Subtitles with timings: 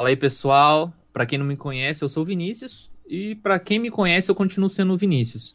[0.00, 0.94] Fala aí, pessoal.
[1.12, 2.90] Para quem não me conhece, eu sou o Vinícius.
[3.06, 5.52] E para quem me conhece, eu continuo sendo o Vinícius.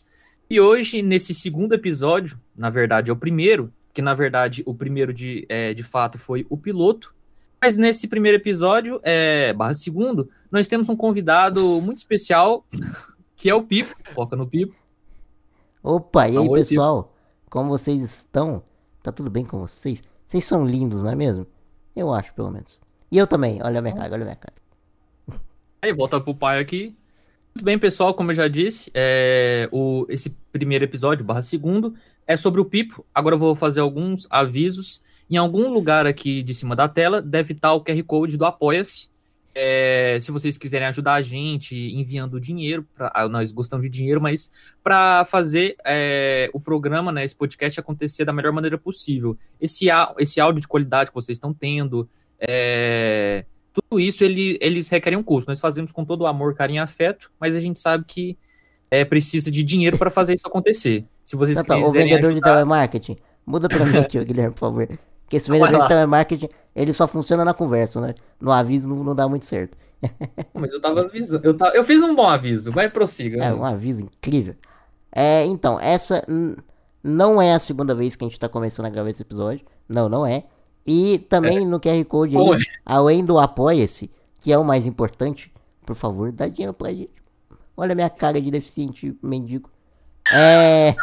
[0.47, 5.11] E hoje, nesse segundo episódio, na verdade é o primeiro, que na verdade o primeiro
[5.11, 7.15] de, é, de fato foi o piloto.
[7.59, 12.63] Mas nesse primeiro episódio, é, barra segundo, nós temos um convidado muito especial,
[13.35, 13.95] que é o Pipo.
[14.13, 14.75] Foca no Pipo.
[15.81, 17.05] Opa, e aí, Oi, pessoal?
[17.05, 17.15] Pipo.
[17.49, 18.61] Como vocês estão?
[19.01, 20.03] Tá tudo bem com vocês?
[20.27, 21.47] Vocês são lindos, não é mesmo?
[21.95, 22.84] Eu acho, pelo menos.
[23.11, 23.59] E eu também.
[23.63, 24.53] Olha a minha cara, olha a minha cara.
[25.81, 26.95] Aí, volta pro pai aqui.
[27.53, 31.95] Muito bem, pessoal, como eu já disse, é, o, esse primeiro episódio, barra segundo,
[32.27, 33.05] é sobre o Pipo.
[33.15, 35.01] Agora eu vou fazer alguns avisos.
[35.29, 39.09] Em algum lugar aqui de cima da tela deve estar o QR Code do Apoia-se.
[39.57, 44.19] É, se vocês quiserem ajudar a gente enviando dinheiro, pra, ah, nós gostamos de dinheiro,
[44.19, 44.51] mas
[44.83, 49.37] para fazer é, o programa, né, esse podcast acontecer da melhor maneira possível.
[49.61, 49.85] Esse,
[50.19, 55.23] esse áudio de qualidade que vocês estão tendo, é, tudo isso ele, eles requerem um
[55.23, 55.49] custo.
[55.49, 58.37] Nós fazemos com todo o amor, carinho e afeto, mas a gente sabe que
[58.89, 61.05] é, precisa de dinheiro para fazer isso acontecer.
[61.23, 62.33] Se vocês então, tá, O vendedor ajudar...
[62.33, 64.87] de telemarketing, muda para mim aqui, Guilherme, por favor.
[65.23, 68.13] Porque esse vendedor de telemarketing, ele só funciona na conversa, né?
[68.39, 69.75] No aviso não, não dá muito certo.
[70.53, 71.45] Mas eu tava avisando.
[71.45, 73.43] Eu, tava, eu fiz um bom aviso, vai prossiga.
[73.43, 74.55] É, um aviso incrível.
[75.11, 76.23] É, então, essa
[77.03, 79.65] não é a segunda vez que a gente tá começando a gravar esse episódio.
[79.89, 80.43] Não, não é.
[80.85, 81.65] E também é.
[81.65, 85.51] no QR Code aí, além do Apoia-se, que é o mais importante,
[85.83, 87.09] por favor, dá dinheiro pra gente.
[87.75, 89.69] Olha a minha cara de deficiente mendigo.
[90.31, 90.95] É...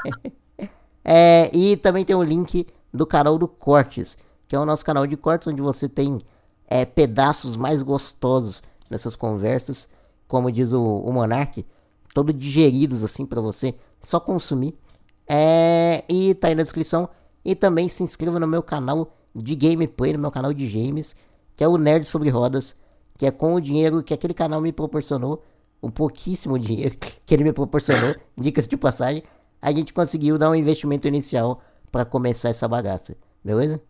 [1.05, 1.51] é...
[1.53, 4.17] E também tem o link do canal do Cortes,
[4.47, 6.21] que é o nosso canal de cortes, onde você tem
[6.69, 9.89] é, pedaços mais gostosos nessas conversas,
[10.29, 11.67] como diz o, o Monark,
[12.15, 14.79] todo digeridos assim para você, só consumir.
[15.27, 16.05] É...
[16.09, 17.09] E tá aí na descrição.
[17.45, 21.15] E também se inscreva no meu canal de gameplay no meu canal de games,
[21.57, 22.77] que é o Nerd sobre Rodas,
[23.19, 25.43] que é com o dinheiro que aquele canal me proporcionou,
[25.83, 29.23] um pouquíssimo dinheiro que ele me proporcionou, dicas de passagem,
[29.61, 33.81] a gente conseguiu dar um investimento inicial para começar essa bagaça, beleza?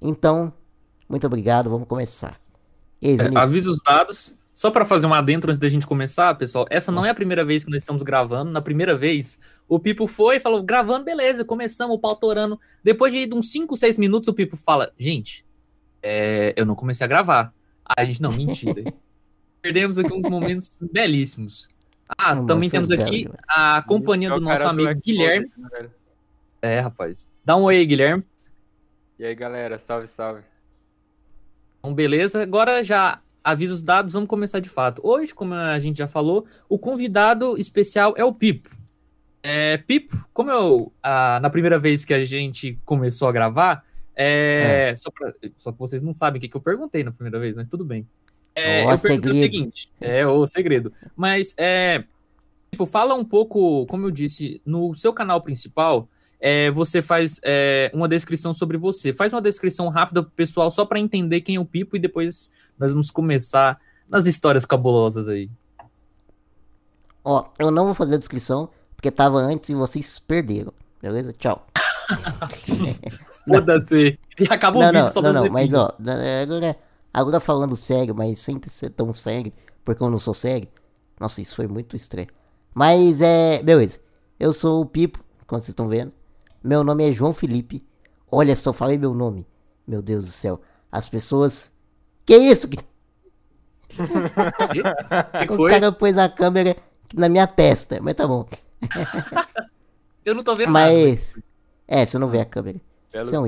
[0.00, 0.52] Então,
[1.08, 2.40] muito obrigado, vamos começar.
[3.00, 6.66] E, é, avisa os dados, só para fazer um adentro antes da gente começar, pessoal,
[6.68, 8.50] essa não é a primeira vez que nós estamos gravando.
[8.50, 12.60] Na primeira vez, o Pipo foi e falou, gravando, beleza, começamos o pau torando.
[12.84, 15.46] Depois de uns 5, 6 minutos, o Pipo fala, gente,
[16.02, 17.54] é, eu não comecei a gravar.
[17.96, 18.84] a gente, não, mentira.
[19.62, 21.70] Perdemos aqui uns momentos belíssimos.
[22.18, 25.50] Ah, não, também temos aqui a companhia do nosso amigo Guilherme.
[25.56, 25.88] Né,
[26.60, 27.30] é, rapaz.
[27.42, 28.22] Dá um oi aí, Guilherme.
[29.18, 30.42] E aí, galera, salve, salve.
[31.78, 32.42] Então, beleza.
[32.42, 35.00] Agora já avisa os dados, vamos começar de fato.
[35.04, 38.70] Hoje, como a gente já falou, o convidado especial é o Pipo.
[39.42, 44.90] É, Pipo, como eu, a, na primeira vez que a gente começou a gravar, é,
[44.90, 44.96] é.
[44.96, 47.56] Só, pra, só que vocês não sabem o que, que eu perguntei na primeira vez,
[47.56, 48.06] mas tudo bem.
[48.54, 50.92] É, eu perguntei o seguinte, é o segredo.
[51.16, 52.04] Mas, é,
[52.70, 56.08] tipo, fala um pouco, como eu disse, no seu canal principal,
[56.44, 59.12] é, você faz é, uma descrição sobre você.
[59.12, 62.50] Faz uma descrição rápida pro pessoal, só para entender quem é o Pipo, e depois
[62.76, 65.48] nós vamos começar nas histórias cabulosas aí.
[67.24, 70.74] Ó, eu não vou fazer a descrição, porque tava antes e vocês perderam.
[71.00, 71.32] Beleza?
[71.34, 71.64] Tchau.
[73.46, 74.18] Foda-se.
[74.36, 75.94] E acabou não, o vídeo não, só Não, não, mas ó,
[76.42, 76.76] agora,
[77.14, 79.52] agora falando sério, mas sem ser tão sério,
[79.84, 80.66] porque eu não sou sério.
[81.20, 82.28] Nossa, isso foi muito estranho.
[82.74, 83.62] Mas é.
[83.62, 84.00] Beleza.
[84.40, 86.12] Eu sou o Pipo, como vocês estão vendo.
[86.62, 87.84] Meu nome é João Felipe.
[88.30, 89.46] Olha só, falei meu nome.
[89.86, 90.60] Meu Deus do céu.
[90.90, 91.70] As pessoas.
[92.24, 92.68] Que isso?
[92.68, 92.78] que
[95.52, 96.76] o cara pôs a câmera
[97.14, 98.46] na minha testa, mas tá bom.
[100.24, 101.32] Eu não tô vendo mas...
[101.34, 101.42] nada.
[101.86, 102.80] É, você não vê a câmera.
[103.12, 103.40] Você, é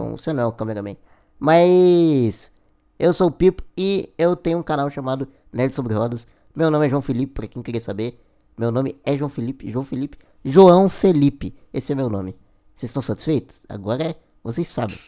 [0.00, 0.96] um, você não é um cameraman.
[1.38, 2.50] Mas.
[2.98, 6.26] Eu sou o Pipo e eu tenho um canal chamado Nerd Sobre Rodas.
[6.54, 8.20] Meu nome é João Felipe, pra quem queria saber.
[8.56, 11.54] Meu nome é João Felipe, João Felipe, João Felipe.
[11.72, 12.36] Esse é meu nome.
[12.82, 13.62] Vocês estão satisfeitos?
[13.68, 14.98] Agora é, vocês sabem.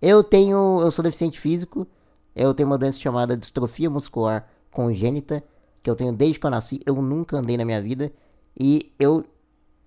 [0.00, 1.86] Eu tenho, eu sou deficiente físico.
[2.34, 5.44] Eu tenho uma doença chamada distrofia muscular congênita,
[5.80, 6.80] que eu tenho desde que eu nasci.
[6.84, 8.12] Eu nunca andei na minha vida
[8.58, 9.24] e eu,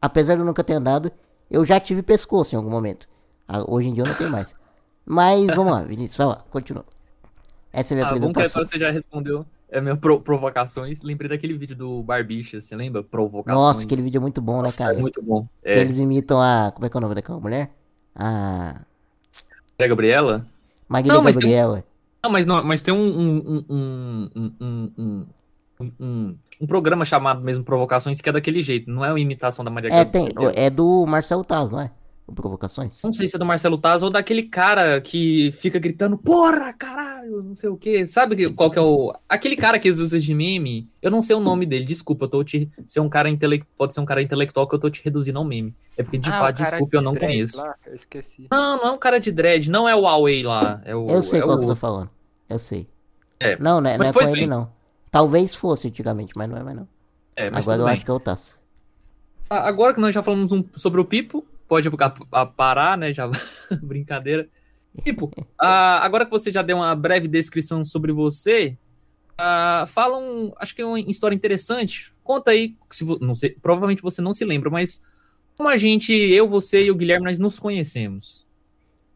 [0.02, 1.12] apesar de eu nunca ter andado,
[1.52, 3.10] eu já tive pescoço em algum momento.
[3.46, 4.56] Ah, hoje em dia eu não tenho mais.
[5.06, 6.86] Mas vamos lá, Vinícius, vai lá, continua.
[7.74, 8.62] Essa é a minha ah, apresentação.
[8.62, 11.02] Bom que você já respondeu é minha pro provocações.
[11.02, 13.04] Lembrei daquele vídeo do Barbicha, você lembra?
[13.04, 13.64] Provocações.
[13.64, 15.00] Nossa, aquele vídeo é muito bom, né, Nossa, né, cara?
[15.00, 15.48] É muito bom.
[15.64, 15.74] É.
[15.74, 16.72] Que eles imitam a.
[16.74, 17.72] Como é que é o nome daquela mulher?
[18.16, 18.82] A.
[19.78, 20.46] É a Gabriela?
[20.88, 21.78] Marília Gabriela.
[21.80, 21.96] Um...
[22.24, 25.28] Não, mas, não, mas tem um um, um, um,
[26.00, 29.70] um, um, programa chamado mesmo Provocações que é daquele jeito, não é uma imitação da
[29.70, 31.92] Maria É, tem, é do Marcelo Taz, não é?
[32.34, 33.02] Provocações?
[33.04, 37.44] Não sei se é do Marcelo Taz ou daquele cara que fica gritando, porra, caralho,
[37.44, 38.08] não sei o quê.
[38.08, 39.14] Sabe que- qual que é o.
[39.30, 42.44] Aquele cara que usa de meme, eu não sei o nome dele, desculpa, eu tô
[42.44, 42.70] te.
[42.88, 43.64] Se é um cara intele...
[43.78, 45.76] pode ser um cara intelectual que eu tô te reduzindo ao meme.
[45.96, 47.58] É porque, de Ah, fato, desculpa, eu de não dread conheço.
[47.62, 48.48] lá, eu esqueci.
[48.52, 50.82] Não, não é um cara de dread, não é o Huawei lá.
[50.84, 51.60] É o, Eu sei é qual o...
[51.60, 52.10] que você tá falando.
[52.50, 52.88] Eu sei.
[53.40, 54.48] É, Não, não é, não é com pois ele, bem.
[54.48, 54.68] não.
[55.12, 56.88] Talvez fosse antigamente, mas não é mais não.
[57.36, 57.94] É, mas Agora eu bem.
[57.94, 58.58] acho que é o Tasso.
[59.50, 63.14] Agora que nós já falamos um- sobre o Pipo, pode a- a- parar, né?
[63.14, 63.30] Já
[63.82, 64.48] brincadeira.
[65.04, 65.30] Pipo,
[65.60, 68.78] ah, agora que você já deu uma breve descrição sobre você,
[69.88, 72.14] fala um, acho que é uma história interessante.
[72.24, 75.02] Conta aí, se vo- não sei, provavelmente você não se lembra, mas
[75.58, 78.46] como a gente, eu, você e o Guilherme, nós nos conhecemos.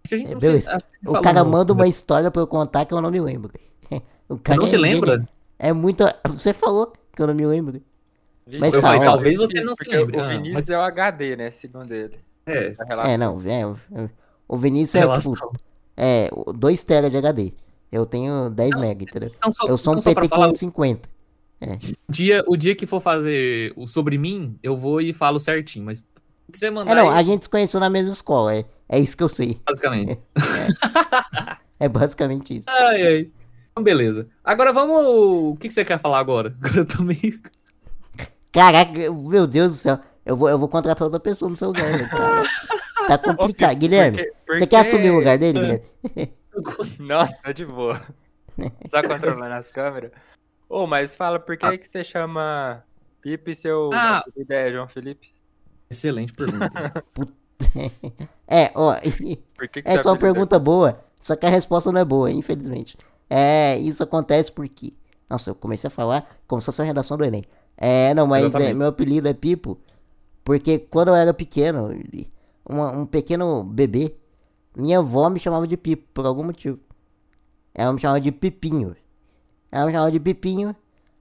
[0.04, 0.62] Acho que a gente É, não beleza.
[0.64, 3.20] se, acho que O cara manda uma história pra eu contar que eu não me
[3.22, 3.52] lembro.
[4.30, 5.14] O cara Não se é lembra?
[5.14, 5.28] gênio.
[5.58, 6.04] É muito.
[6.28, 7.82] Você falou que eu não me lembro.
[8.60, 9.12] Mas Eu tá, falei, ó.
[9.14, 10.18] talvez você não se lembre.
[10.18, 11.50] O Ah, Vinícius mas- é o HD, né?
[11.50, 12.20] Segundo ele.
[12.52, 12.74] É.
[13.14, 13.78] É, não, é, o-
[14.48, 15.56] o Vinícius é tipo.
[15.96, 17.54] É, 2 TB de HD.
[17.92, 19.32] Eu tenho 10 MB, entendeu?
[19.52, 21.10] Só, Eu sou um então, só pra PT falar, 550.
[22.08, 25.86] o dia, o dia que for fazer o sobre mim, eu vou e falo certinho,
[25.86, 28.56] mas o que você mandar É, não, aí, a gente se conheceu na mesma escola.
[28.56, 29.60] É, é isso que eu sei.
[29.66, 30.20] basicamente.
[31.80, 32.66] É basicamente isso.
[32.70, 33.30] Ai, ai.
[33.72, 34.28] Então, beleza.
[34.44, 34.98] Agora vamos.
[35.06, 36.56] O que, que você quer falar agora?
[36.62, 37.40] Agora eu tô meio.
[38.52, 40.00] Caraca, meu Deus do céu.
[40.30, 42.44] Eu vou, eu vou contratar outra pessoa no seu lugar, né, cara?
[43.08, 43.76] Tá complicado.
[43.76, 45.62] Guilherme, Porque- você porque- quer assumir o lugar dele, É.
[45.62, 46.34] Guilherme?
[47.00, 48.00] Não, tá de boa.
[48.86, 50.12] Só controlando as câmeras.
[50.70, 52.84] Ô, mas fala, por que, que você chama
[53.22, 54.24] Pipe e seu Ah.
[54.48, 55.32] é João Felipe?
[55.90, 57.04] Excelente pergunta.
[58.48, 58.94] É, ó.
[59.56, 62.02] Por que que É seu só uma é- pergunta boa, só que a resposta não
[62.02, 62.98] é boa, infelizmente.
[63.30, 64.94] É, isso acontece porque.
[65.30, 67.44] Nossa, eu comecei a falar como se fosse a redação do Enem.
[67.78, 69.78] É, não, mas é, meu apelido é Pipo,
[70.50, 71.90] porque quando eu era pequeno,
[72.68, 74.16] uma- um pequeno bebê,
[74.76, 76.80] minha avó me chamava de Pipo, por algum motivo.
[77.72, 78.96] Ela me chamava de Pipinho.
[79.72, 80.76] Ela me chamava de Pipinho,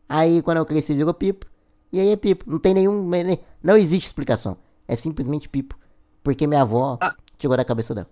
[0.09, 1.45] aí quando eu cresci virou Pipo,
[1.93, 2.51] e aí é Pipo.
[2.51, 3.07] Não tem nenhum.
[3.63, 4.57] Não existe explicação.
[4.87, 5.79] É simplesmente Pipo.
[6.23, 7.15] Porque minha avó Ah.
[7.37, 8.09] tirou da cabeça dela.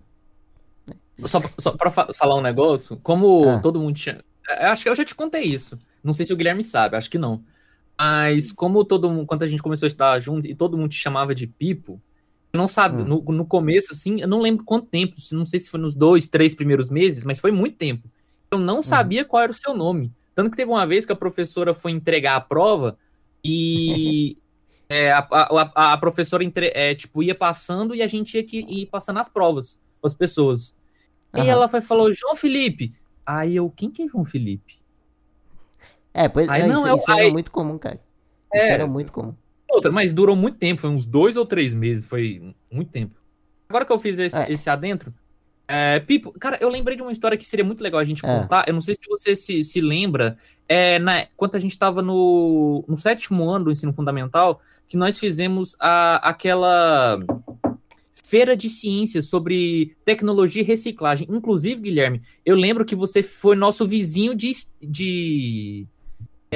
[1.25, 3.59] só, só pra fa- falar um negócio, como Ah.
[3.61, 4.23] todo mundo tinha.
[4.61, 5.79] Eu acho que eu já te contei isso.
[6.05, 7.43] Não sei se o Guilherme sabe, acho que não.
[7.99, 10.97] Mas como todo mundo, quando a gente começou a estudar junto e todo mundo te
[10.99, 12.01] chamava de Pipo,
[12.53, 13.05] eu não sabe, Hum.
[13.05, 16.29] no, no começo, assim, eu não lembro quanto tempo, não sei se foi nos dois,
[16.29, 18.09] três primeiros meses, mas foi muito tempo.
[18.51, 20.13] Eu não sabia qual era o seu nome.
[20.35, 22.99] Tanto que teve uma vez que a professora foi entregar a prova
[23.45, 24.39] e
[24.89, 28.59] é, a, a, a- professora entre- é, tipo, ia passando e a gente tinha que
[28.61, 30.75] ir passando as provas as pessoas.
[31.35, 31.49] E Aham.
[31.49, 32.93] ela foi, falou, João Felipe.
[33.27, 34.75] Aí eu, quem que é João Felipe?
[36.17, 38.01] É, pois Aí não, não, isso, é o- isso era aí- muito comum, cara.
[38.55, 38.69] Isso É.
[38.71, 39.35] era muito comum.
[39.69, 43.15] Outra, mas durou muito tempo, foi uns dois ou três meses, foi muito tempo.
[43.69, 44.51] Agora que eu fiz esse, É.
[44.51, 45.13] esse adentro,
[45.69, 48.29] é, Pipo, cara, eu lembrei de uma história que seria muito legal a gente É.
[48.29, 48.65] contar.
[48.67, 52.85] Eu não sei se você se, se lembra, é, na, quando a gente estava no,
[52.89, 57.19] no sétimo ano do ensino fundamental, que nós fizemos a, aquela
[58.25, 61.27] feira de ciências sobre tecnologia e reciclagem.
[61.31, 65.87] Inclusive, Guilherme, eu lembro que você foi nosso vizinho de, de,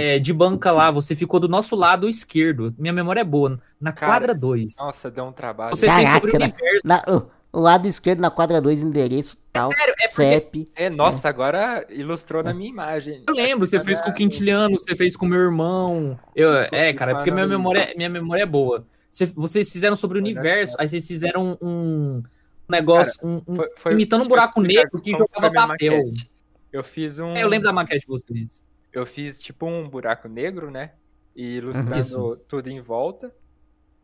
[0.01, 2.75] é, de banca lá, você ficou do nosso lado esquerdo.
[2.79, 4.77] Minha memória é boa, na Cara, quadra 2.
[4.79, 5.77] Nossa, deu um trabalho.
[5.77, 6.81] Você fez sobre o Caraca, universo.
[6.87, 10.69] Na- o, o lado esquerdo na quadra 2, endereço tal, sério, é porque- CEP.
[10.77, 13.25] É, nossa, agora ilustrou na minha imagem.
[13.27, 16.19] Eu lembro, você fez com o Quintiliano, você fez com o meu irmão.
[16.35, 18.87] Eu, é, cara, é porque minha memória, minha memória é boa.
[19.11, 22.23] Você- vocês fizeram sobre o universo, aí vocês fizeram um
[22.69, 25.67] negócio, um- um- Foi- foi- imitando um buraco negro que jogava papel.
[25.69, 26.31] maquete.
[26.73, 27.35] Eu fiz um.
[27.35, 28.63] É, eu lembro da maquete de vocês.
[28.93, 30.93] Eu fiz tipo um buraco negro, né?
[31.35, 32.37] E ilustrando Isso.
[32.49, 33.35] tudo em volta.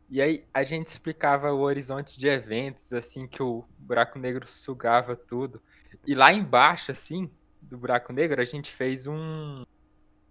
[0.09, 5.17] E aí a gente explicava o horizonte de eventos, assim, que o buraco negro sugava
[5.17, 5.61] tudo.
[6.07, 7.29] E lá embaixo, assim,
[7.61, 9.65] do buraco negro, a gente fez um,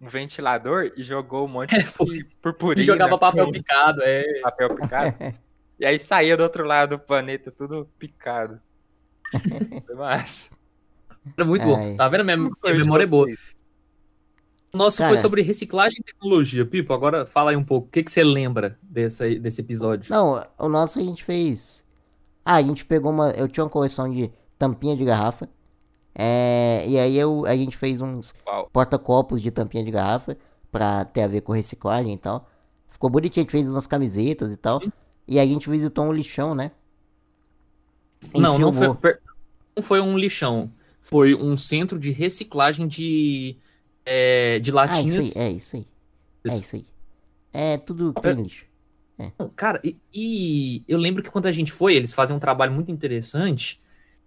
[0.00, 2.82] um ventilador e jogou um monte É, de purpurina.
[2.82, 4.40] E jogava papel picado, é.
[4.40, 5.16] papel picado.
[5.78, 8.58] e aí saía do outro lado do planeta, tudo picado.
[9.86, 10.48] Foi massa.
[11.36, 11.68] Era muito Ai.
[11.68, 11.96] bom.
[11.96, 12.24] Tá vendo?
[12.24, 13.26] Minha, minha memória é boa.
[14.76, 15.10] Nosso Cara.
[15.10, 16.64] foi sobre reciclagem e tecnologia.
[16.64, 17.88] Pipo, agora fala aí um pouco.
[17.88, 20.10] O que, que você lembra desse, desse episódio?
[20.10, 21.84] Não, o nosso a gente fez.
[22.44, 23.30] Ah, a gente pegou uma.
[23.30, 25.48] Eu tinha uma coleção de tampinha de garrafa.
[26.14, 28.34] É, e aí eu, a gente fez uns
[28.72, 30.36] porta-copos de tampinha de garrafa
[30.72, 32.48] pra ter a ver com reciclagem e tal.
[32.88, 34.80] Ficou bonitinho, a gente fez umas camisetas e tal.
[35.28, 36.70] E a gente visitou um lixão, né?
[38.34, 38.88] E Não, não foi,
[39.76, 40.72] não foi um lixão.
[41.00, 43.58] Foi um centro de reciclagem de,
[44.06, 45.26] é, de Ah, latinhas.
[45.26, 45.86] isso aí, é isso aí.
[46.44, 46.62] É Isso.
[46.62, 46.86] isso aí.
[47.52, 48.64] É tudo que tem lixo.
[49.18, 49.32] É.
[49.56, 52.90] Cara, e, e eu lembro que quando a gente foi, eles fazem um trabalho muito
[52.90, 53.80] interessante.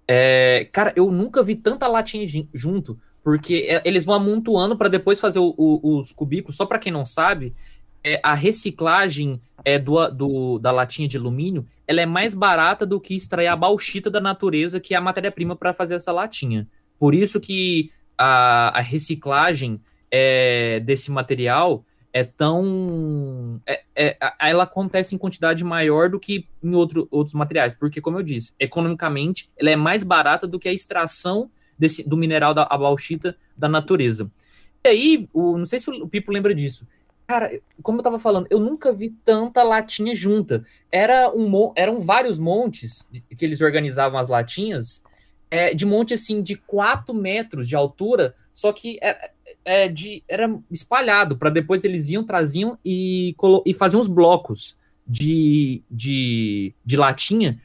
[0.08, 5.20] É, cara, eu nunca vi tanta latinha junto, porque é, eles vão amontoando para depois
[5.20, 6.58] fazer o- o- os cubículos.
[6.58, 7.54] Só para quem não sabe,
[8.04, 13.00] é, a reciclagem é, do, do- da latinha de alumínio ela é mais barata do
[13.00, 16.68] que extrair a bauxita da natureza, que é a matéria-prima para fazer essa latinha.
[16.98, 19.80] Por isso que a, a reciclagem
[20.12, 23.62] é, desse material é tão.
[23.66, 28.18] é- é- ela acontece em quantidade maior do que em outro, outros materiais, porque, como
[28.18, 32.66] eu disse, economicamente ela é mais barata do que a extração desse, do mineral da
[32.66, 34.30] bauxita da natureza.
[34.84, 36.86] E aí, o, não sei se o Pipo lembra disso.
[37.28, 40.66] Cara, como eu tava falando, eu nunca vi tanta latinha junta.
[40.92, 43.08] Era um, eram vários montes
[43.38, 45.04] que eles organizavam as latinhas,
[45.52, 49.32] é, de monte assim de 4 metros de altura, só que é,
[49.66, 54.78] é, de, era espalhado, para depois eles iam, traziam e, colo- e faziam os blocos
[55.08, 57.60] de, de, de latinha.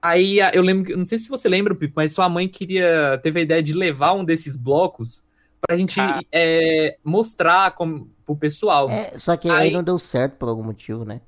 [0.00, 3.40] Aí eu lembro, que- não sei se você lembra, Pipo, mas sua mãe queria, teve
[3.40, 5.22] a ideia de levar um desses blocos
[5.60, 6.20] pra gente Ah.
[6.32, 8.88] é, mostrar como, pro pessoal.
[8.88, 11.20] É, só que aí Aí- não deu certo por algum motivo, né?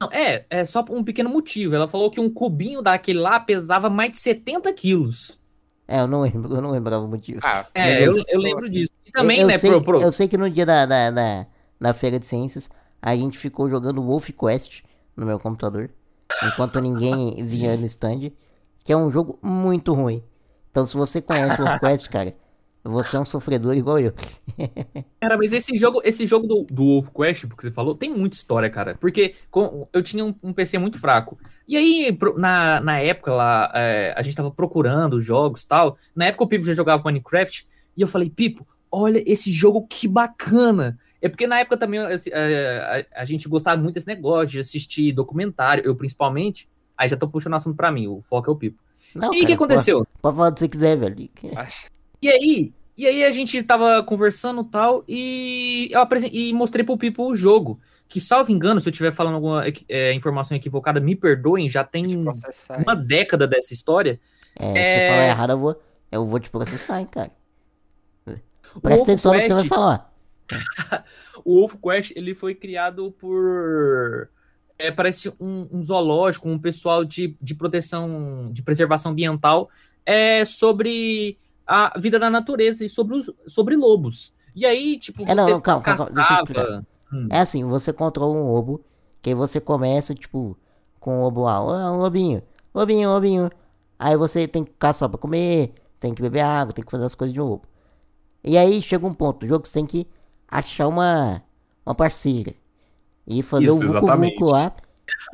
[0.00, 1.74] Não, é, é só por um pequeno motivo.
[1.74, 5.38] Ela falou que um cubinho daquele lá pesava mais de 70 quilos.
[5.88, 7.40] É, eu não lembro, eu não lembrava o motivo.
[7.42, 8.92] Ah, É, eu, eu lembro disso.
[9.04, 11.10] E também, eu, eu né, sei, pro, pro- eu sei que no dia da, da,
[11.10, 11.46] da,
[11.80, 12.68] da feira de ciências,
[13.00, 14.82] a gente ficou jogando Wolf Quest
[15.16, 15.90] no meu computador,
[16.40, 18.32] enquanto ninguém vinha no stand,
[18.84, 20.22] que é um jogo muito ruim.
[20.70, 22.34] Então, se você conhece Wolf Quest, cara,
[22.88, 24.12] você é um sofredor igual eu.
[25.20, 28.36] Cara, mas esse jogo, esse jogo do, do Wolf Quest, que você falou, tem muita
[28.36, 28.96] história, cara.
[29.00, 31.38] Porque com- eu tinha um, um PC muito fraco.
[31.68, 35.98] E aí, na, na época lá, é, a gente tava procurando jogos e tal.
[36.14, 37.66] Na época o Pipo já jogava Minecraft.
[37.96, 40.98] E eu falei, Pipo, olha esse jogo que bacana.
[41.20, 44.60] É porque na época também assim, é, a, a gente gostava muito desse negócio de
[44.60, 46.68] assistir documentário, eu principalmente.
[46.96, 48.82] Aí já tô puxando o assunto pra mim, o foco é o Pipo.
[49.14, 49.98] Não, e o que aconteceu?
[49.98, 51.28] Pode, pode falar o que você quiser, velho.
[52.20, 56.84] E aí, e aí a gente tava conversando e tal, e eu apresen- e mostrei
[56.84, 57.80] pro Pipo o jogo.
[58.08, 62.10] Que, salvo engano, se eu estiver falando alguma é, informação equivocada, me perdoem, já tem
[62.12, 62.20] eu
[62.78, 64.20] uma década dessa história.
[64.54, 65.08] É, se É.
[65.10, 67.32] falar errado, eu vou, eu vou te processar, hein, cara.
[68.74, 70.14] O Presta atenção no que você vai Quest- falar.
[71.44, 74.28] O Wolf Quest, ele foi criado por...
[74.78, 79.70] É, parece um, um zoológico, um pessoal de, de proteção, de preservação ambiental,
[80.04, 84.32] é, sobre a vida da natureza e sobre, os, sobre lobos.
[84.54, 86.62] E aí, tipo, É, não, você não, calma, calma, calma, deixa eu explicar.
[86.62, 86.86] caçava...
[87.12, 87.28] Hum.
[87.30, 88.84] É assim, você controla um lobo,
[89.22, 90.56] que aí você começa, tipo,
[90.98, 92.42] com o lobo lá, ó, um lobinho,
[92.74, 93.50] lobinho, lobinho.
[93.98, 97.14] Aí você tem que caçar pra comer, tem que beber água, tem que fazer as
[97.14, 97.66] coisas de um lobo.
[98.42, 100.06] E aí chega um ponto do jogo que você tem que
[100.48, 101.42] achar uma,
[101.84, 102.54] uma parceira.
[103.26, 104.72] E fazer Isso, o vucu vucu lá.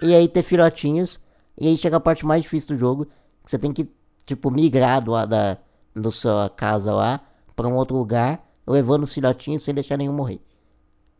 [0.02, 1.20] E aí ter filhotinhos.
[1.58, 3.06] E aí chega a parte mais difícil do jogo,
[3.44, 3.88] que você tem que,
[4.24, 5.58] tipo, migrar do, da,
[5.94, 7.20] do sua casa lá
[7.56, 10.40] pra um outro lugar, levando os filhotinhos sem deixar nenhum morrer.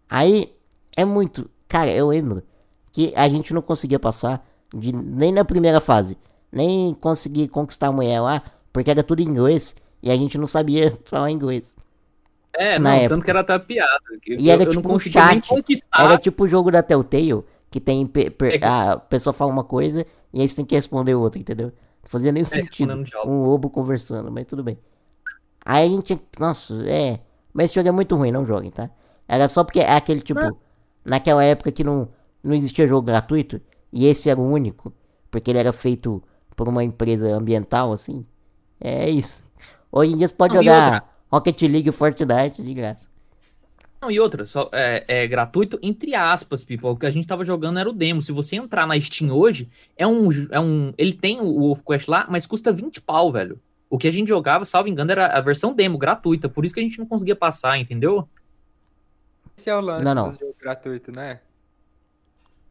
[0.09, 0.53] Aí
[0.97, 1.51] é muito.
[1.69, 2.43] Cara, eu lembro
[2.93, 6.17] que a gente não conseguia passar de, nem na primeira fase,
[6.51, 10.47] nem conseguir conquistar a mulher lá, porque era tudo em inglês e a gente não
[10.47, 11.75] sabia falar inglês.
[12.55, 13.09] É, na não, época.
[13.09, 14.01] tanto que era até piada.
[14.27, 15.49] E eu, era eu tipo não um chat.
[15.97, 18.07] Era tipo o jogo da Telltale, que tem.
[18.07, 21.73] per- É A pessoa fala uma coisa e aí você tem que responder outra, entendeu?
[22.03, 22.89] Não fazia nem sentido.
[22.89, 23.33] respondendo diálogo.
[23.33, 24.79] Um lobo conversando, mas tudo bem.
[25.65, 26.21] Aí a gente.
[26.39, 27.21] Nossa, é.
[27.53, 28.91] Mas esse jogo é muito ruim, não joguem, tá?
[29.29, 30.41] Era só porque é aquele tipo.
[31.05, 32.09] Naquela época que não,
[32.43, 33.61] não existia jogo gratuito.
[33.93, 34.93] E esse era o único.
[35.31, 36.23] Porque ele era feito
[36.55, 38.25] por uma empresa ambiental, assim.
[38.81, 39.43] É isso.
[39.91, 43.07] Hoje em dia você pode Não, jogar Rocket League e Fortnite de graça.
[44.03, 46.89] Não, e outra, só, é, é gratuito entre aspas, people.
[46.89, 48.21] O que a gente tava jogando era o demo.
[48.21, 50.29] Se você entrar na Steam hoje, é um.
[50.51, 53.61] É um ele tem o Wolf Quest lá, mas custa 20 pau, velho.
[53.89, 56.49] O que a gente jogava, salvo engano, era a versão demo, gratuita.
[56.49, 58.29] Por isso que a gente não conseguia passar, entendeu?
[59.57, 60.31] Esse é o lance Não, não.
[60.31, 61.41] do jogo gratuito, né?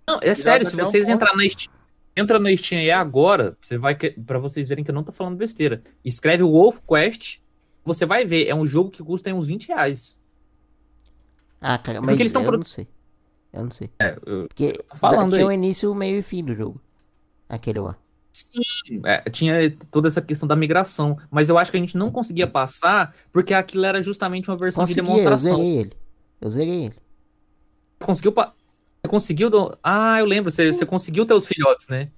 [0.07, 1.15] Não, é sério, se um vocês ponto.
[1.15, 1.73] entrar na Steam.
[2.17, 5.11] Entra na Steam aí agora, você vai que- pra vocês verem que eu não tô
[5.13, 5.81] falando besteira.
[6.03, 7.39] Escreve Wolf Quest,
[7.85, 8.47] você vai ver.
[8.47, 10.17] É um jogo que custa uns 20 reais.
[11.61, 12.87] Ah, cara, Porque mas eles eu produ- não sei.
[13.53, 13.89] Eu não sei.
[13.99, 16.81] É, eu- Porque tô falando tinha o início, o meio e fim do jogo.
[17.47, 17.95] Aquele lá.
[19.03, 22.47] É, tinha toda essa questão da migração, mas eu acho que a gente não conseguia
[22.47, 25.57] passar porque aquilo era justamente uma versão de Consegui, eu demonstração.
[25.57, 25.93] zerei ele.
[26.39, 26.95] Eu zerei ele.
[27.99, 28.53] Conseguiu pa...
[29.03, 29.77] Você conseguiu do...
[29.83, 32.09] Ah, eu lembro, você, você conseguiu ter os filhotes, né?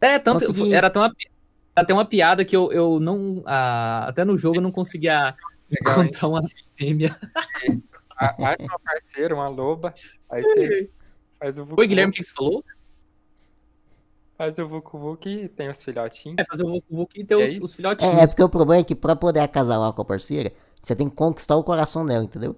[0.00, 0.72] É, tanto Consegui.
[0.72, 1.12] era até uma
[1.74, 5.34] até uma piada que eu, eu não ah, até no jogo eu não conseguia
[5.70, 6.08] Legal, hein?
[6.08, 6.42] encontrar uma
[6.76, 7.16] fêmea.
[8.16, 9.92] A- Acha uma parceira, uma loba,
[10.30, 10.90] aí você
[11.38, 12.64] Faz o Vucu Oi, Guilherme, o que você falou?
[14.38, 16.36] Faz o Vucu Vucu e tem os filhotinhos.
[16.38, 18.14] É fazer o Vucu Vucu e ter E os, os filhotinhos.
[18.14, 21.08] É, é porque o problema é que pra poder acasalar com a parceira, você tem
[21.08, 22.56] que conquistar o coração dela, entendeu?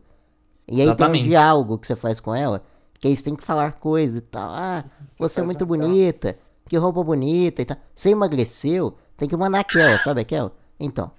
[0.66, 1.24] E aí tem Exatamente.
[1.24, 2.62] um diálogo que você faz com ela,
[2.98, 4.50] que aí você tem que falar coisas e tal.
[4.50, 6.36] Ah, você, é faz muito um bonita,
[6.66, 7.76] que roupa bonita e tal.
[7.94, 10.52] Você emagreceu, tem que mandar aquela, sabe aquela?
[10.78, 11.10] Então.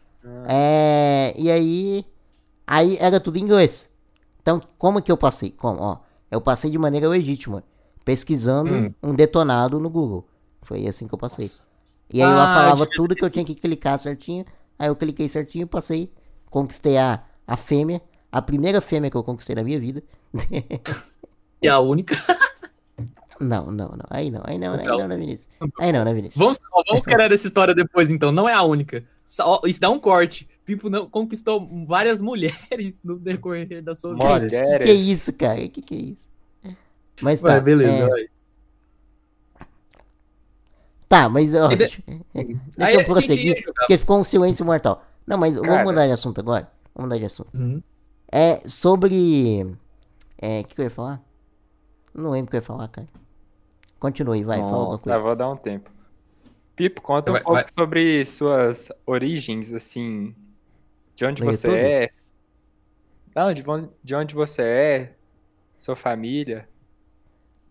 [0.48, 1.34] É.
[1.38, 2.06] E aí.
[2.68, 3.89] Aí era tudo em inglês.
[4.50, 5.52] Então, como que eu passei?
[5.52, 5.80] Como?
[5.80, 5.98] Ó,
[6.32, 7.64] eu passei de maneira legítima,
[8.04, 8.94] pesquisando Hum.
[9.04, 10.28] um detonado no Google.
[10.64, 11.50] Foi assim que eu passei.
[12.12, 14.44] E aí Ah, ela eu falava devia tudo que eu tinha que clicar certinho.
[14.78, 16.12] Aí eu cliquei certinho, passei,
[16.50, 18.02] conquistei a, a fêmea,
[18.32, 20.02] a primeira fêmea que eu conquistei na minha vida.
[21.62, 22.16] E a única.
[23.42, 24.06] Não, não, não.
[24.10, 24.98] Aí não, aí não, aí Não.
[24.98, 25.48] não, né, Vinícius?
[25.80, 26.36] Aí não, né, Vinícius?
[26.36, 28.34] Vamos, vamos querer essa história depois, então.
[28.34, 29.02] Não é a única.
[29.26, 30.46] Só- isso dá um corte.
[30.70, 34.24] Pipo não, conquistou várias mulheres no decorrer da sua vida.
[34.24, 34.48] Mole.
[34.50, 34.86] Que, Mulheres.
[34.86, 35.68] que é isso, cara?
[35.68, 36.78] Que que é isso?
[37.22, 37.48] Mas tá.
[37.50, 38.08] Vai, beleza.
[38.20, 38.28] é,
[41.08, 43.74] tá, mas ó, de- deixa, Aí deixa eu gente prosseguir, ia jogar.
[43.82, 45.04] porque ficou um silêncio mortal.
[45.26, 45.68] Não, mas Cara.
[45.68, 46.72] vamos mudar de assunto agora.
[46.96, 47.50] Vamos mudar de assunto.
[47.56, 47.82] Uhum.
[48.32, 49.76] É sobre.
[50.38, 51.22] É, o que, que eu ia falar?
[52.14, 53.08] Não lembro o que eu ia falar, cara.
[54.00, 55.20] Continue, vai, fala alguma Tá, coisa.
[55.20, 55.90] vou dar um tempo.
[56.76, 57.66] Pipo, conta um Vai- pouco vai.
[57.78, 60.34] sobre suas origens, assim.
[61.20, 61.86] De onde No você YouTube?
[61.86, 62.10] é.
[63.36, 65.14] Não, de onde, de onde você é.
[65.78, 66.66] Sua família.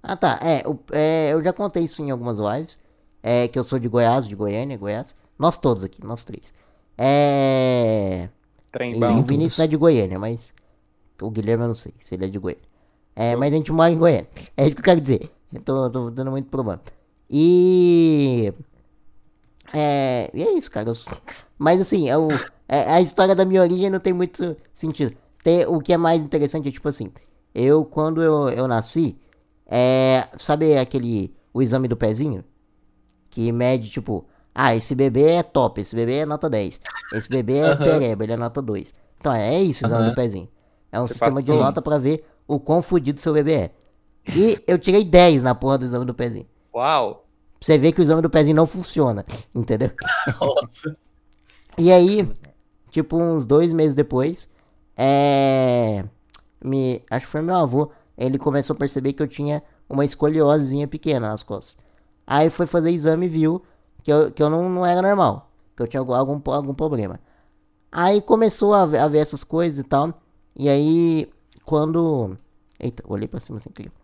[0.03, 0.39] Ah, tá.
[0.43, 2.79] É, o- é, eu já contei isso em algumas lives.
[3.23, 5.17] É que eu sou de Goiás, de Goiânia, Goiás.
[5.39, 6.53] Nós todos aqui, nós três.
[6.97, 8.29] É.
[8.71, 9.19] Trem E bom.
[9.21, 10.53] o Vinícius não é de Goiânia, mas.
[11.23, 12.63] O Guilherme eu não sei se ele é de Goiânia.
[13.17, 14.29] É, mas a gente mora em Goiânia.
[14.59, 15.31] É isso que eu quero dizer.
[15.55, 16.83] Eu tô, tô dando muito problema.
[17.31, 18.53] E.
[19.73, 20.31] É.
[20.35, 20.91] E é isso, cara.
[20.91, 20.95] eu
[21.59, 22.29] Mas assim, eu,
[22.69, 25.17] a história da minha origem não tem muito sentido.
[25.43, 27.09] Tem, o que é mais interessante é tipo assim.
[27.55, 29.17] Eu, quando eu, eu nasci,
[29.67, 30.29] é.
[30.37, 31.35] Sabe aquele.
[31.53, 32.45] O exame do pezinho?
[33.31, 36.81] Que mede, tipo, ah, esse bebê é top, esse bebê é nota 10.
[37.15, 38.93] Esse bebê é pereba, ele é nota 2.
[39.19, 40.11] Então é isso o exame Aham.
[40.11, 40.49] do pezinho.
[40.93, 43.71] É um Você sistema de nota pra ver o quão fudido seu bebê é.
[44.35, 46.47] E eu tirei 10 na porra do exame do pezinho.
[46.75, 47.25] Uau!
[47.59, 49.91] Pra você ver que o exame do pezinho não funciona, entendeu?
[50.41, 50.97] Nossa.
[51.79, 52.29] E aí,
[53.03, 54.49] tipo, uns dois meses depois,
[54.97, 56.05] é.
[56.65, 57.91] Me, acho que foi meu avô.
[58.17, 61.77] Ele começou a perceber que eu tinha uma escoliosezinha pequena nas costas.
[62.27, 63.63] Aí foi fazer exame e viu
[64.03, 65.51] que eu, que eu não, não era normal.
[65.77, 67.21] Que eu tinha algum, algum, problema.
[67.93, 70.13] Aí começou a ver, a ver essas coisas e tal.
[70.57, 71.31] E aí,
[71.65, 72.37] quando.
[72.81, 73.95] Eita, olhei pra cima sem clicar.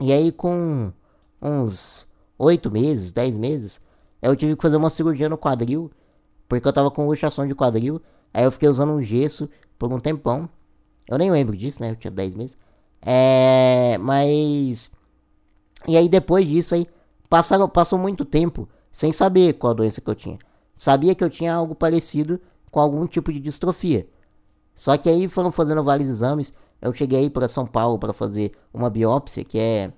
[0.00, 0.92] E aí, com
[1.40, 3.80] uns oito meses, dez meses,
[4.20, 5.90] eu tive que fazer uma cirurgia no quadril.
[6.50, 8.02] Porque eu tava com luxação de quadril.
[8.34, 10.50] Aí eu fiquei usando um gesso por um tempão.
[11.08, 11.92] Eu nem lembro disso, né?
[11.92, 12.58] Eu tinha 10 meses.
[13.00, 13.96] É.
[13.98, 14.90] Mas.
[15.86, 16.86] E aí depois disso aí.
[17.28, 20.36] Passaram, passou muito tempo sem saber qual doença que eu tinha.
[20.76, 22.40] Sabia que eu tinha algo parecido
[22.72, 24.08] com algum tipo de distrofia.
[24.74, 26.52] Só que aí foram fazendo vários exames.
[26.82, 29.92] Eu cheguei para São Paulo para fazer uma biópsia, que é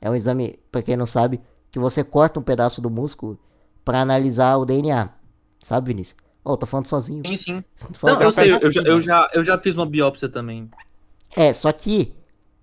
[0.00, 3.38] é um exame, para quem não sabe, que você corta um pedaço do músculo
[3.84, 5.10] para analisar o DNA.
[5.62, 6.16] Sabe, Vinícius?
[6.44, 7.22] Ô, tô falando sozinho.
[7.26, 7.64] Sim, sim.
[8.02, 10.70] Não, eu sei, eu já, eu, já, eu já fiz uma biópsia também.
[11.36, 12.14] É, só que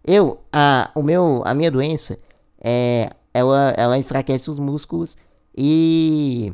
[0.03, 2.17] eu, a, o meu, a minha doença,
[2.59, 5.15] é, ela, ela enfraquece os músculos
[5.55, 6.53] e,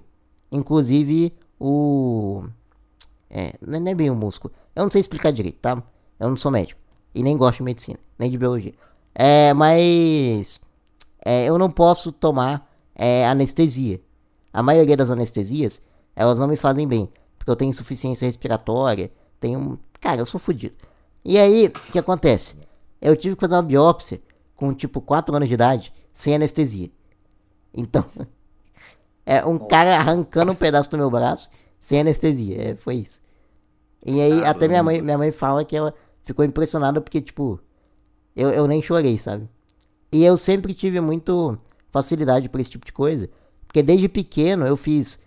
[0.51, 2.43] inclusive, o,
[3.29, 4.53] é, não é nem bem o músculo.
[4.75, 5.81] Eu não sei explicar direito, tá?
[6.19, 6.79] Eu não sou médico
[7.15, 8.73] e nem gosto de medicina, nem de biologia.
[9.15, 10.59] É, mas
[11.23, 14.01] é, eu não posso tomar é, anestesia.
[14.51, 15.81] A maioria das anestesias,
[16.15, 20.75] elas não me fazem bem, porque eu tenho insuficiência respiratória, tenho, cara, eu sou fodido.
[21.23, 22.57] E aí, o que acontece?
[23.01, 24.21] Eu tive que fazer uma biópsia
[24.55, 26.89] com tipo 4 anos de idade, sem anestesia.
[27.73, 28.05] Então,
[29.25, 31.49] é um cara arrancando um pedaço do meu braço
[31.79, 32.71] sem anestesia.
[32.71, 33.21] É, foi isso.
[34.05, 37.59] E aí, até minha mãe, minha mãe fala que ela ficou impressionada porque, tipo,
[38.35, 39.47] eu, eu nem chorei, sabe?
[40.11, 41.57] E eu sempre tive muito
[41.91, 43.29] facilidade pra esse tipo de coisa.
[43.65, 45.19] Porque desde pequeno eu fiz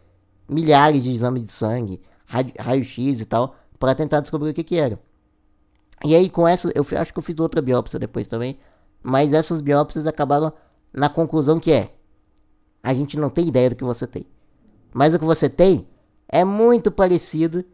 [0.48, 4.76] milhares de exames de sangue, ra- raio-x e tal, pra tentar descobrir o que que
[4.76, 4.98] era.
[6.04, 8.59] E aí com essa, eu acho que eu fiz outra biópsia depois também,
[9.02, 10.52] mas essas biópsias acabaram
[10.92, 11.92] na conclusão que é,
[12.82, 14.26] a gente não tem ideia do que você tem.
[14.92, 15.87] Mas o que você tem
[16.28, 17.64] é muito parecido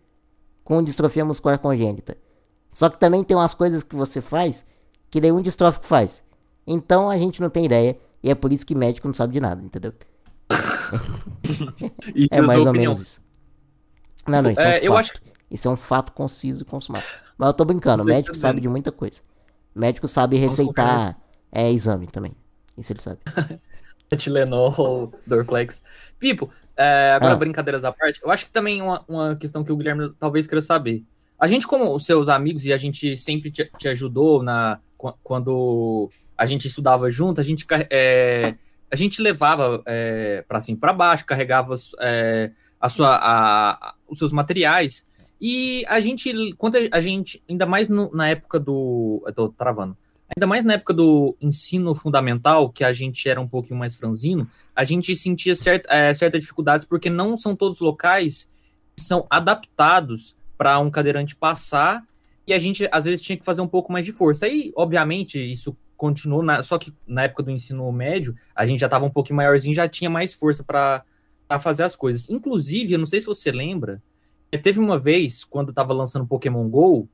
[0.64, 2.16] com distrofia muscular congênita.
[2.70, 4.64] Só que também tem umas coisas que você faz
[5.10, 6.22] que nenhum distrófico faz.
[6.66, 9.40] Então a gente não tem ideia, e é por isso que médico não sabe de
[9.40, 9.92] nada, entendeu?
[12.14, 12.92] Isso É é, mais ou opinião.
[12.92, 13.22] menos isso.
[14.26, 15.00] Não, não, isso é, um É, eu fato.
[15.00, 15.12] acho
[15.50, 17.04] Isso é um fato conciso e consumado.
[17.36, 19.20] Mas eu tô brincando, tá médico sabe de muita coisa.
[19.74, 21.18] Médico sabe receitar
[21.50, 22.34] é exame também.
[22.76, 23.18] Isso ele sabe.
[24.16, 25.82] Tilenol, Dorflex.
[26.18, 27.36] Pipo, é, agora ah.
[27.36, 30.60] brincadeiras à parte, eu acho que também uma, uma questão que o Guilherme talvez queira
[30.60, 31.04] saber.
[31.38, 34.78] A gente, como seus amigos, e a gente sempre te, te ajudou na
[35.22, 38.54] quando a gente estudava junto, a gente, é,
[38.92, 44.32] a gente levava é, para cima para baixo, carregava é, a sua, a, os seus
[44.32, 45.06] materiais.
[45.40, 49.22] E a gente, quando a gente, ainda mais no, na época do.
[49.26, 49.96] Eu tô travando.
[50.36, 54.48] Ainda mais na época do ensino fundamental, que a gente era um pouquinho mais franzino,
[54.76, 58.48] a gente sentia certa, é, certas dificuldades, porque não são todos locais
[58.94, 62.02] que são adaptados para um cadeirante passar,
[62.46, 64.46] e a gente às vezes tinha que fazer um pouco mais de força.
[64.46, 68.88] Aí, obviamente, isso continuou, na, só que na época do ensino médio, a gente já
[68.88, 71.04] estava um pouquinho maiorzinho, já tinha mais força para
[71.60, 72.28] fazer as coisas.
[72.28, 74.02] Inclusive, eu não sei se você lembra,
[74.60, 77.08] teve uma vez, quando estava lançando Pokémon GO,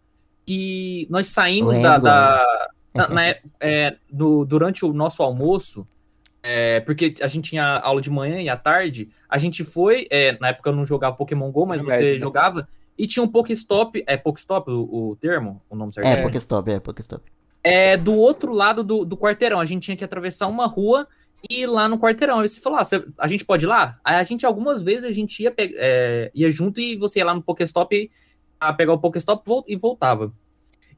[0.46, 2.46] que nós saímos da, da
[2.94, 3.22] na, na,
[3.60, 5.86] é, no, durante o nosso almoço,
[6.42, 10.38] é, porque a gente tinha aula de manhã e à tarde, a gente foi, é,
[10.40, 14.02] na época eu não jogava Pokémon GO, mas no você jogava, e tinha um Pokéstop,
[14.06, 16.06] é Pokéstop o, o termo, o nome certo?
[16.06, 17.37] É, Pokéstop, é Pokéstop.
[17.70, 21.06] É, do outro lado do, do quarteirão, a gente tinha que atravessar uma rua
[21.50, 22.40] e ir lá no quarteirão.
[22.40, 24.00] Aí você falou, ah, você, a gente pode ir lá?
[24.02, 27.34] Aí a gente, algumas vezes, a gente ia, é, ia junto e você ia lá
[27.34, 28.10] no Pokéstop
[28.58, 30.32] a pegar o Pokéstop e voltava.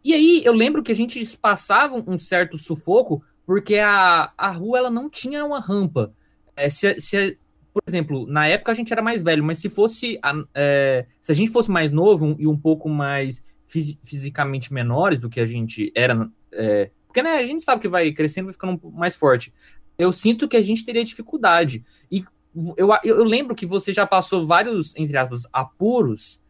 [0.04, 4.78] E aí eu lembro que a gente passava um certo sufoco porque a, a rua
[4.78, 6.14] ela não tinha uma rampa.
[6.54, 7.36] É, se, se,
[7.74, 10.20] por exemplo, na época a gente era mais velho, mas se fosse
[10.54, 15.28] é, se a gente fosse mais novo e um pouco mais fisi, fisicamente menores do
[15.28, 18.80] que a gente era, é, porque né, a gente sabe que vai crescendo, vai ficando
[18.92, 19.52] mais forte.
[19.98, 21.84] Eu sinto que a gente teria dificuldade.
[22.10, 22.24] E
[22.76, 26.40] eu, eu, eu lembro que você já passou vários, entre aspas, apuros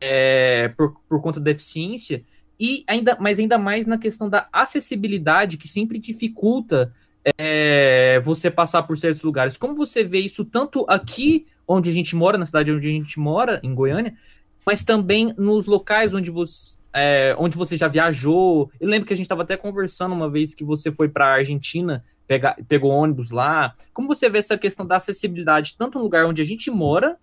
[0.00, 2.24] é, por, por conta da deficiência
[2.58, 6.94] e ainda, mas ainda mais na questão da acessibilidade, que sempre dificulta
[7.38, 9.56] é, você passar por certos lugares.
[9.56, 13.18] Como você vê isso tanto aqui onde a gente mora, na cidade onde a gente
[13.18, 14.14] mora, em Goiânia,
[14.64, 18.70] mas também nos locais onde você, é, onde você já viajou.
[18.80, 21.32] Eu lembro que a gente estava até conversando uma vez que você foi para a
[21.34, 23.74] Argentina, pega, pegou ônibus lá.
[23.92, 27.16] Como você vê essa questão da acessibilidade, tanto no lugar onde a gente mora.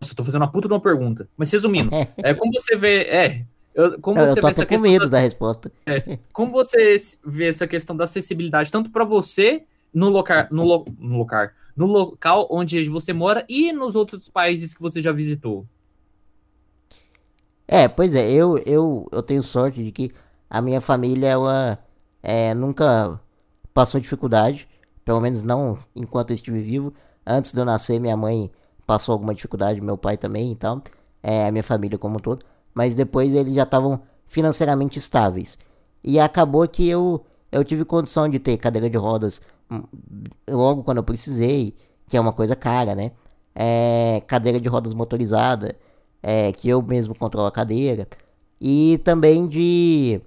[0.00, 1.28] Nossa, tô fazendo uma puta de uma pergunta.
[1.36, 3.02] Mas resumindo, é, como você vê.
[3.02, 5.70] É, eu, como você eu tô vê essa com medo da, da resposta.
[5.86, 9.62] É, como você vê essa questão da acessibilidade, tanto para você
[9.94, 14.74] no local, no, lo, no local, no local onde você mora e nos outros países
[14.74, 15.64] que você já visitou?
[17.68, 20.10] É, pois é, eu, eu, eu tenho sorte de que
[20.48, 21.78] a minha família ela,
[22.22, 23.20] é, nunca
[23.74, 24.66] passou dificuldade,
[25.04, 26.94] pelo menos não enquanto eu estive vivo.
[27.26, 28.50] Antes de eu nascer, minha mãe
[28.86, 30.82] passou alguma dificuldade, meu pai também e tal,
[31.22, 32.44] é, a minha família como um todo
[32.78, 35.58] mas depois eles já estavam financeiramente estáveis.
[36.04, 39.82] E acabou que eu, eu tive condição de ter cadeira de rodas hum,
[40.48, 41.74] logo quando eu precisei,
[42.08, 43.10] que é uma coisa cara, né?
[43.52, 45.74] É, cadeira de rodas motorizada,
[46.22, 48.08] é, que eu mesmo controlo a cadeira.
[48.60, 50.20] E também de,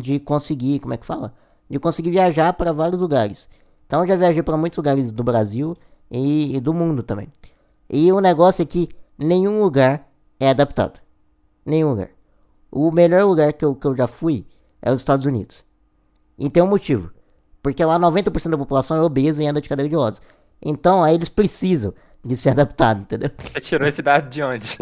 [0.00, 1.34] de conseguir, como é que fala?
[1.68, 3.48] De conseguir viajar para vários lugares.
[3.86, 5.76] Então eu já viajei para muitos lugares do Brasil
[6.10, 7.28] e, e do mundo também.
[7.88, 11.00] E o negócio é que nenhum lugar é adaptado.
[11.64, 12.10] Nenhum lugar.
[12.70, 14.46] O melhor lugar que eu, que eu já fui
[14.80, 15.64] é os Estados Unidos.
[16.38, 17.12] E tem um motivo.
[17.62, 20.22] Porque lá 90% da população é obesa e anda de cadeira de rodas.
[20.62, 21.92] Então aí eles precisam
[22.24, 23.30] de ser adaptados, entendeu?
[23.38, 24.78] Você tirou esse dado de onde?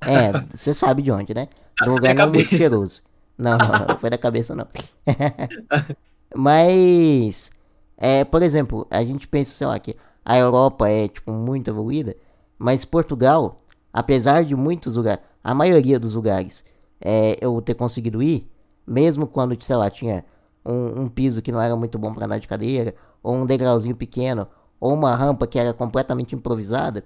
[0.00, 1.48] É, você sabe de onde, né?
[1.80, 3.02] De um lugar não muito cheiroso.
[3.36, 4.66] Não, não, não, não foi da cabeça não.
[6.34, 7.50] Mas,
[7.96, 12.16] é, por exemplo, a gente pensa, sei lá, que a Europa é, tipo, muito evoluída,
[12.58, 16.64] mas Portugal, apesar de muitos lugares, a maioria dos lugares
[17.00, 18.50] é, eu ter conseguido ir,
[18.86, 20.24] mesmo quando, sei lá, tinha
[20.64, 23.96] um, um piso que não era muito bom para andar de cadeira, ou um degrauzinho
[23.96, 24.48] pequeno,
[24.80, 27.02] ou uma rampa que era completamente improvisada,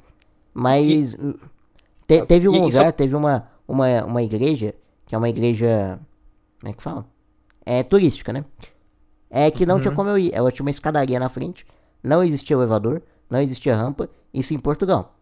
[0.53, 1.39] mas e...
[2.07, 2.93] te, teve um lugar, só...
[2.93, 4.75] teve uma, uma, uma igreja,
[5.07, 5.99] que é uma igreja,
[6.61, 7.07] como é que fala?
[7.65, 8.45] É turística, né?
[9.29, 9.81] É que não uhum.
[9.81, 11.65] tinha como eu ir, ela tinha uma escadaria na frente,
[12.03, 15.15] não existia elevador, não existia rampa, isso em Portugal.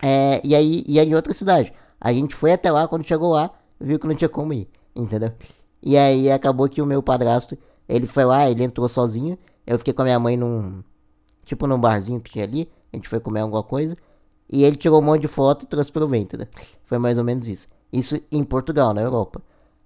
[0.00, 1.72] É, e aí, e aí em outra cidade.
[2.00, 5.32] A gente foi até lá, quando chegou lá, viu que não tinha como ir, entendeu?
[5.82, 7.56] E aí acabou que o meu padrasto,
[7.88, 9.38] ele foi lá, ele entrou sozinho.
[9.66, 10.82] Eu fiquei com a minha mãe num.
[11.44, 12.70] Tipo num barzinho que tinha ali.
[12.92, 13.96] A gente foi comer alguma coisa.
[14.48, 16.18] E ele tirou um monte de foto e trouxe pro né?
[16.84, 17.68] Foi mais ou menos isso.
[17.92, 19.40] Isso em Portugal, na Europa.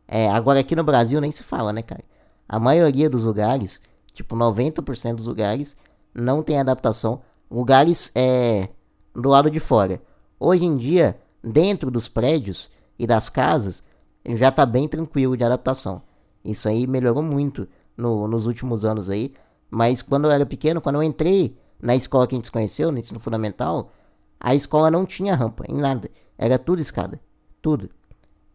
[0.09, 2.05] É, agora aqui no Brasil nem se fala, né, cara?
[2.49, 3.81] A maioria dos lugares,
[4.13, 5.77] tipo 90% dos lugares,
[6.15, 7.23] não tem adaptação.
[7.51, 8.69] Lugares é,
[9.15, 10.01] do lado de fora.
[10.39, 13.83] Hoje em dia, dentro dos prédios e das casas
[14.27, 16.03] já está bem tranquilo de adaptação.
[16.45, 19.33] Isso aí melhorou muito no, nos últimos anos aí.
[19.71, 22.91] Mas quando eu era pequeno, quando eu entrei na escola que a gente se conheceu,
[22.91, 23.93] no ensino fundamental,
[24.39, 26.11] a escola não tinha rampa em nada.
[26.39, 27.21] Era tudo escada.
[27.61, 27.91] Tudo.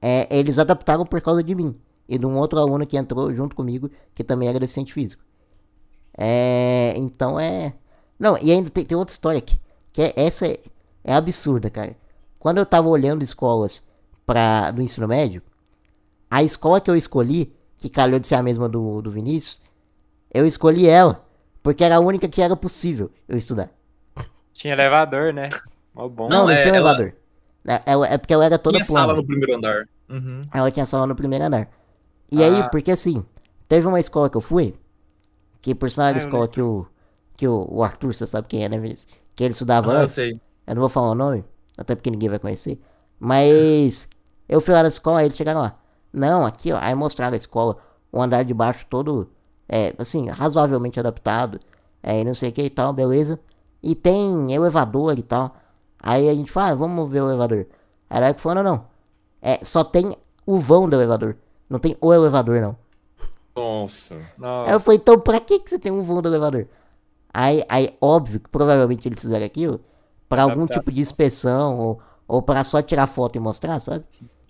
[0.02, 1.76] É, eles adaptaram por causa de mim.
[2.08, 5.24] E de um outro aluno que entrou junto comigo, que também era deficiente físico.
[6.18, 7.74] É, então é.
[8.20, 9.60] Não, e ainda tem, tem outra história aqui.
[9.92, 10.60] Que é, essa é,
[11.04, 11.96] é absurda, cara.
[12.40, 13.84] Quando eu tava olhando escolas
[14.26, 15.42] pra, do ensino médio,
[16.30, 19.62] a escola que eu escolhi, que calhou de ser a mesma do, do Vinícius,
[20.34, 21.24] eu escolhi ela,
[21.62, 23.70] porque era a única que era possível eu estudar.
[24.54, 25.50] Tinha elevador, né?
[25.94, 26.30] Bom.
[26.30, 27.14] Não, não, é, tinha elevador.
[27.68, 29.08] É, é, é, porque ela era toda tinha plana.
[29.08, 29.88] sala no primeiro andar.
[30.10, 30.42] Uhum.
[30.54, 31.70] Ela tinha sala no primeiro andar.
[32.32, 32.48] E ah.
[32.48, 33.26] aí, porque assim,
[33.68, 34.74] teve uma escola que eu fui,
[35.62, 36.86] que por sinal era a ah, escola que o,
[37.36, 39.08] que o, o Arthur, você sabe quem é, né, Vinícius?
[39.36, 40.18] Que ele estudava ah, antes.
[40.18, 40.42] Eu, sei.
[40.68, 41.44] eu não vou falar o nome,
[41.78, 42.80] até porque ninguém vai conhecer.
[43.20, 44.08] Mas
[44.48, 45.78] eu fui lá na escola, eles chegaram lá.
[46.12, 47.78] Não, aqui, ó, aí mostraram a escola,
[48.12, 49.30] o andar de baixo todo
[49.72, 51.58] é, assim, razoavelmente adaptado,
[52.04, 53.40] é, e não sei o que e tal, beleza.
[53.82, 55.56] E tem elevador e tal.
[55.98, 57.66] Aí a gente fala, ah, vamos ver o elevador.
[58.10, 58.86] Aí ela falou, não, não.
[59.42, 60.14] É, só tem
[60.46, 61.38] o vão do elevador.
[61.70, 62.76] Não tem o elevador, não.
[63.56, 64.16] Nossa.
[64.66, 66.68] Aí eu falei, então pra que, que você tem um vão do elevador?
[67.34, 69.80] Aí, aí, óbvio que provavelmente eles fizeram aquilo
[70.28, 74.04] pra algum tipo de inspeção ou, ou pra só tirar foto e mostrar, sabe?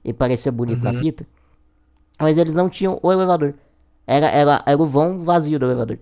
[0.04, 0.92] E parecer bonito uhum.
[0.92, 1.28] na fita.
[2.20, 3.54] Mas eles não tinham o elevador.
[4.12, 5.98] Era, era, era o vão vazio do elevador.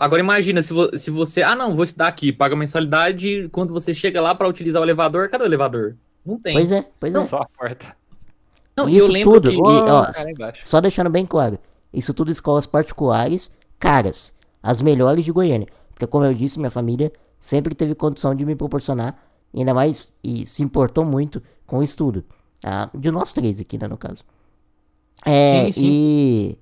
[0.00, 1.40] Agora imagina se, vo se você.
[1.40, 3.48] Ah, não, vou estudar aqui, paga mensalidade.
[3.52, 5.96] Quando você chega lá para utilizar o elevador, cadê o elevador?
[6.26, 6.54] Não tem.
[6.54, 7.24] Pois é, pois não, é.
[7.24, 7.96] Só a porta.
[8.76, 9.56] Não, isso eu lembro tudo, que.
[9.56, 10.06] E, ó,
[10.64, 11.60] só deixando bem claro,
[11.94, 14.32] isso tudo escolas particulares, caras.
[14.60, 15.68] As melhores de Goiânia.
[15.90, 19.16] Porque, como eu disse, minha família sempre teve condição de me proporcionar,
[19.56, 22.24] ainda mais, e se importou muito com o estudo.
[22.64, 24.24] Ah, de nós três aqui, né, no caso.
[25.30, 25.80] É, sim, sim.
[25.84, 26.58] e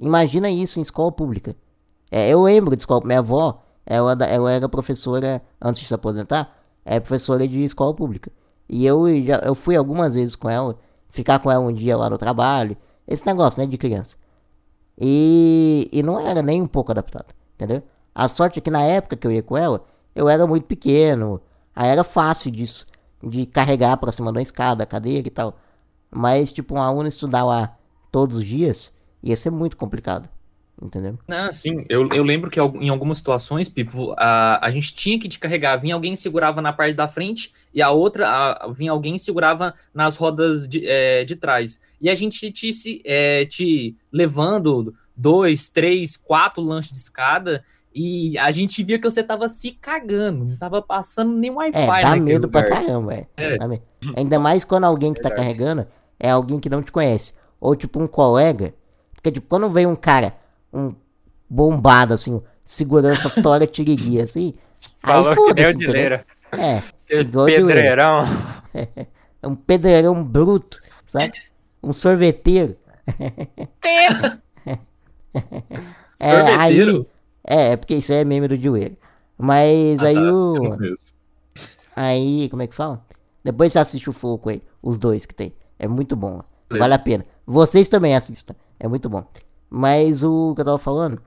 [0.00, 1.54] imagina isso em escola pública.
[2.10, 6.56] É, eu lembro de escola, minha avó, ela, ela era professora, antes de se aposentar,
[6.84, 8.32] é professora de escola pública.
[8.68, 10.76] E eu já eu fui algumas vezes com ela,
[11.08, 14.16] ficar com ela um dia lá no trabalho, esse negócio, né, de criança.
[15.00, 17.82] E, e não era nem um pouco adaptado, entendeu?
[18.14, 19.84] A sorte é que na época que eu ia com ela,
[20.16, 21.40] eu era muito pequeno,
[21.74, 22.86] aí era fácil disso,
[23.22, 25.54] de carregar pra cima de uma escada, cadeira e tal.
[26.10, 27.76] Mas, tipo, um aluno estudar lá
[28.10, 28.92] todos os dias,
[29.22, 30.28] ia ser muito complicado.
[30.82, 31.18] Entendeu?
[31.28, 31.84] Ah, sim.
[31.90, 35.76] Eu, eu lembro que em algumas situações, Pipo, a, a gente tinha que te carregar.
[35.76, 40.16] Vinha alguém segurava na parte da frente e a outra, a, vinha alguém segurava nas
[40.16, 41.78] rodas de, é, de trás.
[42.00, 47.62] E a gente te, se, é, te levando dois, três, quatro lanches de escada
[47.94, 51.78] e a gente via que você tava se cagando, não tava passando nem Wi-Fi.
[51.78, 52.64] É, dá medo lugar.
[52.64, 53.26] pra caramba, é.
[53.36, 53.58] é.
[54.16, 55.86] Ainda mais quando alguém que tá carregando
[56.18, 58.74] é alguém que não te conhece ou tipo um colega.
[59.14, 60.34] Porque tipo, quando vem um cara,
[60.72, 60.94] um
[61.48, 64.54] bombado assim, segurança tora tiriguia assim,
[65.00, 65.86] Falou aí foda-se,
[66.52, 66.82] É,
[67.46, 68.22] pedreirão.
[69.42, 71.32] É, um pedreirão bruto, sabe?
[71.82, 72.76] Um sorveteiro.
[76.20, 76.78] é, aí,
[77.48, 78.98] é, é, porque isso é meme do Joelho.
[79.38, 80.78] Mas ah, aí tá, o.
[81.96, 83.02] Aí, como é que fala?
[83.42, 85.54] Depois você assiste o Foco aí, os dois que tem.
[85.78, 86.42] É muito bom.
[86.68, 87.24] Vale a pena.
[87.50, 88.54] Vocês também assistam.
[88.78, 89.24] É muito bom.
[89.68, 91.20] Mas o que eu tava falando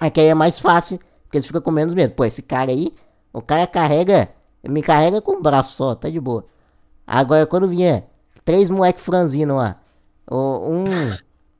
[0.00, 2.14] é que aí é mais fácil, porque você fica com menos medo.
[2.14, 2.94] Pô, esse cara aí,
[3.32, 4.28] o cara carrega,
[4.62, 6.46] me carrega com um braço só, tá de boa.
[7.04, 8.04] Agora, quando vinha
[8.44, 9.80] três moleque franzino lá,
[10.30, 10.84] um,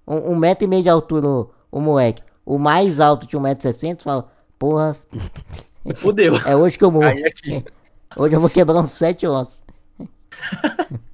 [0.07, 3.43] um, um metro e meio de altura o, o moleque, o mais alto tinha um
[3.43, 4.97] metro e sessenta, fala, porra...
[5.97, 6.37] Fudeu.
[6.47, 7.07] É hoje que eu morro.
[8.17, 9.61] Hoje eu vou quebrar uns sete ossos.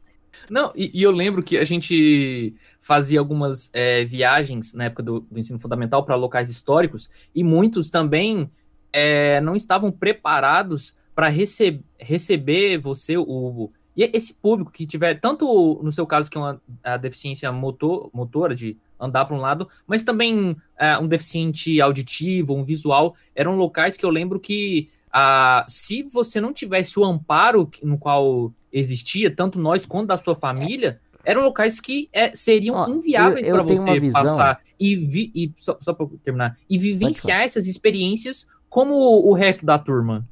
[0.51, 5.21] Não, e, e, eu lembro que a gente fazia algumas é, viagens na época do,
[5.21, 8.51] do ensino fundamental para locais históricos e muitos também
[8.93, 15.81] é, não estavam preparados para receb receber você, o, e esse público que tiver, tanto
[15.85, 19.69] no seu caso, que é uma a deficiência motor, motora, de andar para um lado,
[19.87, 25.65] mas também é, um deficiente auditivo, um visual, eram locais que eu lembro que ah,
[25.69, 31.01] se você não tivesse o amparo no qual existia, tanto nós quanto da sua família,
[31.25, 35.93] eram locais que é, seriam Ó, inviáveis para você passar e, vi, e só, só
[35.93, 40.27] para terminar e vivenciar essas experiências como o resto da turma.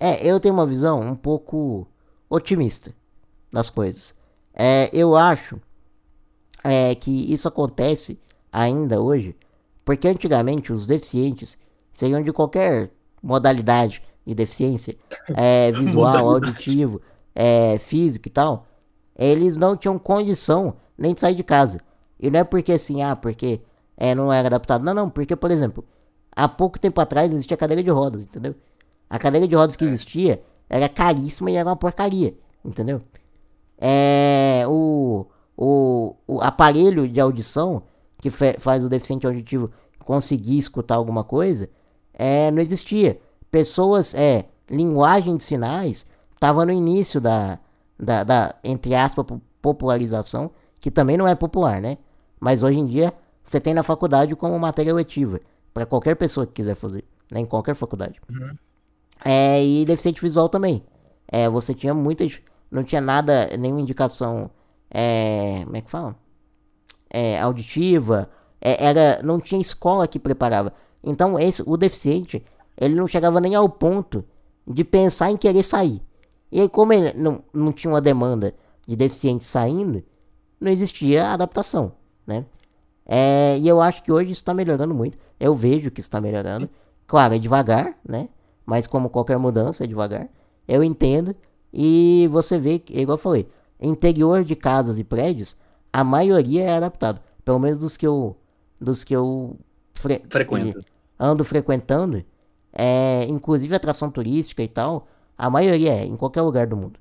[0.00, 1.86] É, eu tenho uma visão um pouco
[2.28, 2.92] otimista
[3.52, 4.14] das coisas.
[4.52, 5.60] É, eu acho
[6.62, 8.18] é, que isso acontece
[8.52, 9.36] ainda hoje,
[9.84, 11.58] porque antigamente os deficientes
[11.92, 12.90] seriam de qualquer
[13.22, 14.96] modalidade de deficiência,
[15.36, 17.00] é, visual, auditivo,
[17.34, 18.66] é, físico e tal,
[19.16, 21.80] eles não tinham condição nem de sair de casa.
[22.18, 23.60] E não é porque assim, ah, porque
[23.96, 24.84] é, não era adaptado.
[24.84, 25.84] Não, não, porque, por exemplo,
[26.34, 28.54] há pouco tempo atrás existia cadeira de rodas, entendeu?
[29.08, 33.02] A cadeira de rodas que existia era caríssima e era uma porcaria, entendeu?
[33.78, 37.82] É, o, o, o aparelho de audição
[38.18, 41.68] que faz o deficiente auditivo conseguir escutar alguma coisa
[42.12, 43.20] é, não existia.
[43.50, 46.06] Pessoas, é, linguagem de sinais,
[46.44, 47.58] estava no início da,
[47.98, 49.24] da, da, entre aspas,
[49.62, 51.96] popularização, que também não é popular, né?
[52.38, 55.40] Mas hoje em dia você tem na faculdade como matéria letiva,
[55.72, 57.40] para qualquer pessoa que quiser fazer, né?
[57.40, 58.20] Em qualquer faculdade.
[58.28, 58.54] Uhum.
[59.24, 60.84] É, e deficiente visual também.
[61.26, 62.40] É, você tinha muitas.
[62.70, 64.50] Não tinha nada, nenhuma indicação.
[64.90, 66.14] É, como é que fala?
[67.08, 68.28] É, auditiva.
[68.60, 70.74] É, era, não tinha escola que preparava.
[71.02, 72.44] Então, esse, o deficiente,
[72.78, 74.24] ele não chegava nem ao ponto
[74.66, 76.02] de pensar em querer sair.
[76.54, 78.54] E aí, como ele não, não tinha uma demanda
[78.86, 80.04] de deficientes saindo,
[80.60, 82.44] não existia adaptação, né?
[83.04, 85.18] É, e eu acho que hoje está melhorando muito.
[85.40, 86.70] Eu vejo que está melhorando.
[87.08, 88.28] Claro, é devagar, né?
[88.64, 90.28] Mas como qualquer mudança, é devagar.
[90.68, 91.34] Eu entendo.
[91.72, 93.48] E você vê, igual eu falei,
[93.80, 95.56] interior de casas e prédios,
[95.92, 97.20] a maioria é adaptado.
[97.44, 98.36] Pelo menos dos que eu,
[98.80, 99.58] dos que eu
[99.92, 100.80] fre Frequento.
[101.18, 102.24] ando frequentando.
[102.72, 105.08] É, inclusive atração turística e tal.
[105.36, 106.98] A maioria é, em qualquer lugar do mundo.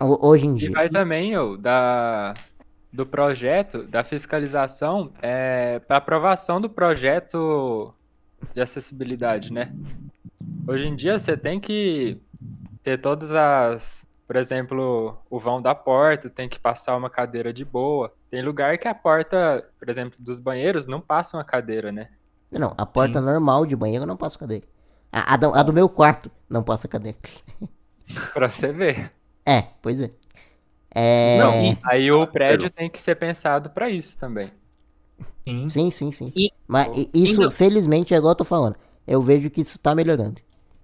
[0.00, 0.68] Hoje em dia.
[0.68, 2.34] E vai também, eu, da,
[2.92, 7.94] do projeto, da fiscalização, é, para aprovação do projeto
[8.54, 9.72] de acessibilidade, né?
[10.66, 12.20] Hoje em dia você tem que
[12.82, 14.06] ter todas as.
[14.26, 18.12] Por exemplo, o vão da porta, tem que passar uma cadeira de boa.
[18.28, 22.08] Tem lugar que a porta, por exemplo, dos banheiros não passa uma cadeira, né?
[22.50, 23.24] Não, a porta Sim.
[23.24, 24.66] normal de banheiro não passa cadeira.
[25.16, 27.16] A, a, do, a do meu quarto não passa cadeira.
[28.34, 29.10] pra você ver.
[29.46, 30.10] É, pois é.
[30.94, 31.38] é...
[31.38, 34.52] Não, aí o prédio tem que ser pensado para isso também.
[35.48, 36.12] Sim, sim, sim.
[36.12, 36.32] sim.
[36.36, 36.52] E...
[36.68, 38.76] Mas isso, felizmente, é igual eu tô falando.
[39.06, 40.38] Eu vejo que isso tá melhorando.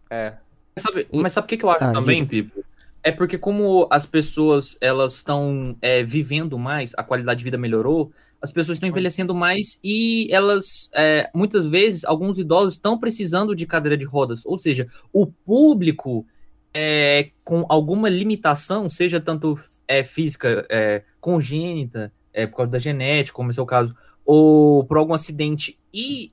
[0.08, 0.32] É.
[0.78, 1.20] Sabe, e...
[1.20, 2.64] Mas sabe o que, que eu acho ah, também, Pipo?
[3.04, 8.12] É porque como as pessoas elas estão é, vivendo mais, a qualidade de vida melhorou,
[8.40, 13.66] as pessoas estão envelhecendo mais e elas, é, muitas vezes, alguns idosos estão precisando de
[13.66, 14.44] cadeira de rodas.
[14.44, 16.26] Ou seja, o público
[16.74, 23.36] é, com alguma limitação, seja tanto é, física é, congênita, é, por causa da genética,
[23.36, 26.32] como é o seu caso, ou por algum acidente e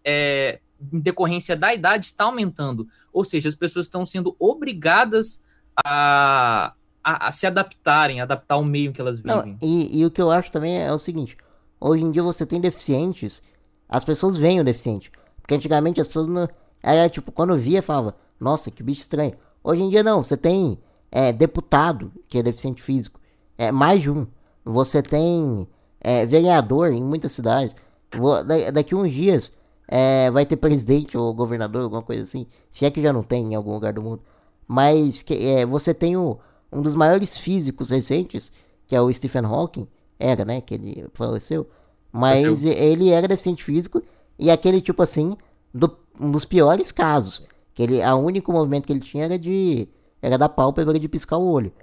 [0.91, 2.88] em decorrência da idade está aumentando.
[3.12, 5.41] Ou seja, as pessoas estão sendo obrigadas
[5.86, 9.58] a, a, a se adaptarem, adaptar ao meio que elas vivem.
[9.62, 11.38] Não, e, e, o que eu acho também é o seguinte:
[11.80, 13.42] hoje em dia você tem deficientes,
[13.88, 15.12] as pessoas veem o deficiente.
[15.42, 16.48] Porque antigamente as pessoas não.
[16.82, 19.34] Era tipo, quando via, falava, nossa, que bicho estranho.
[19.63, 20.80] Hoje em dia não, você tem
[21.12, 23.20] é, deputado que é deficiente físico,
[23.58, 24.28] é mais de um.
[24.63, 25.68] Você tem
[26.00, 27.76] é, vereador em muitas cidades.
[28.15, 29.52] Vou, daqui uns dias
[29.88, 32.46] é, vai ter presidente ou governador, alguma coisa assim.
[32.72, 34.22] Se é que já não tem em algum lugar do mundo.
[34.71, 36.38] Mas que, é, você tem o,
[36.71, 38.51] um dos maiores físicos recentes,
[38.86, 39.88] que é o Stephen Hawking.
[40.19, 40.62] Era, né?
[40.62, 41.67] Que ele faleceu.
[42.12, 44.03] Mas ele era deficiente físico.
[44.38, 45.36] E aquele tipo assim,
[45.73, 47.43] do, um dos piores casos.
[47.73, 49.88] Que ele, a único movimento que ele tinha era de.
[50.21, 51.73] Era da pálpebra de piscar o olho.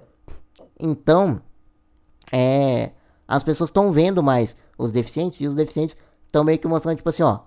[0.79, 1.43] Então,
[2.31, 2.93] é,
[3.27, 7.09] as pessoas estão vendo mais os deficientes e os deficientes estão meio que mostrando, tipo
[7.09, 7.41] assim, ó.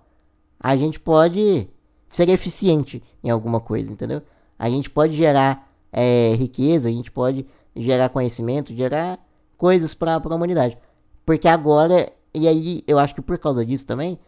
[0.60, 1.69] A gente pode
[2.10, 4.21] ser eficiente em alguma coisa, entendeu?
[4.60, 7.45] A gente pode gerar é, riqueza, a gente pode
[7.76, 9.17] gerar conhecimento, gerar
[9.58, 10.78] coisas para a humanidade.
[11.26, 14.19] Porque agora, e aí eu acho que por causa disso também,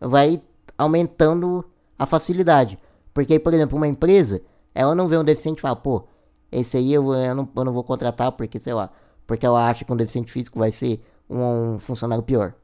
[0.00, 0.40] vai
[0.78, 1.64] aumentando
[1.98, 2.78] a facilidade.
[3.12, 4.40] Porque, por exemplo, uma empresa,
[4.74, 6.04] ela não vê um deficiente e fala, pô,
[6.50, 8.90] esse aí eu, eu, não, eu não vou contratar porque, sei lá,
[9.26, 12.54] porque ela acha que um deficiente físico vai ser um, um funcionário pior.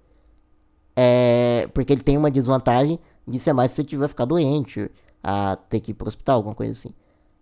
[0.96, 4.90] É, porque ele tem uma desvantagem de ser mais se você tiver ficar doente,
[5.22, 6.90] a ter que ir pro hospital, alguma coisa assim.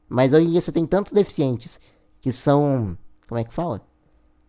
[0.08, 1.80] Mas hoje em dia você tem tantos deficientes
[2.20, 2.96] que são.
[3.28, 3.80] Como é que fala?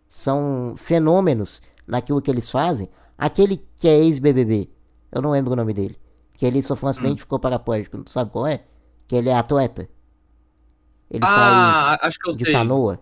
[0.08, 2.88] São fenômenos naquilo que eles fazem.
[3.16, 4.70] Aquele que é ex-BBB,
[5.10, 5.98] eu não lembro o nome dele.
[6.34, 7.18] Que ele sofreu um acidente e hum.
[7.18, 8.08] ficou paraplégico.
[8.08, 8.64] Sabe qual é?
[9.08, 9.88] Que ele é atleta.
[11.10, 12.52] Ele ah, faz acho que eu de sei.
[12.52, 13.00] canoa.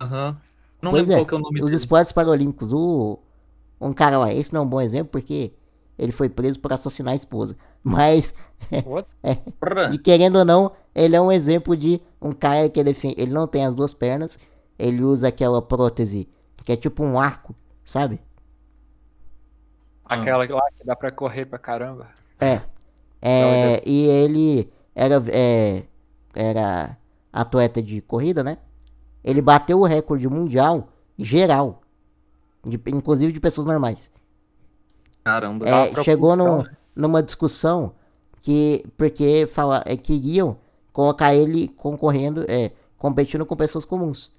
[0.00, 0.28] Aham.
[0.28, 0.36] Uhum.
[0.82, 1.76] Não pois lembro é, qual que é o nome Os dele.
[1.76, 2.72] esportes paralímpicos.
[2.72, 3.18] O,
[3.80, 5.52] um cara lá, esse não é um bom exemplo porque
[5.98, 7.56] ele foi preso por assassinar a esposa.
[7.82, 8.34] Mas,
[9.22, 13.20] é, de querendo ou não, ele é um exemplo de um cara que é deficiente.
[13.20, 14.38] Ele não tem as duas pernas,
[14.78, 16.28] ele usa aquela prótese
[16.64, 18.18] que é tipo um arco, sabe?
[20.04, 20.46] Aquela lá
[20.78, 22.08] que dá pra correr pra caramba.
[22.40, 22.60] É.
[23.20, 25.84] é e ele era, é,
[26.34, 26.96] era
[27.32, 28.58] atleta de corrida, né?
[29.22, 30.88] Ele bateu o recorde mundial
[31.18, 31.82] geral.
[32.64, 34.10] De, inclusive de pessoas normais.
[35.24, 35.66] Caramba.
[35.66, 36.70] É, chegou no, né?
[36.94, 37.94] numa discussão
[38.42, 40.58] que porque fala, é, queriam
[40.92, 44.30] colocar ele concorrendo, é, competindo com pessoas comuns.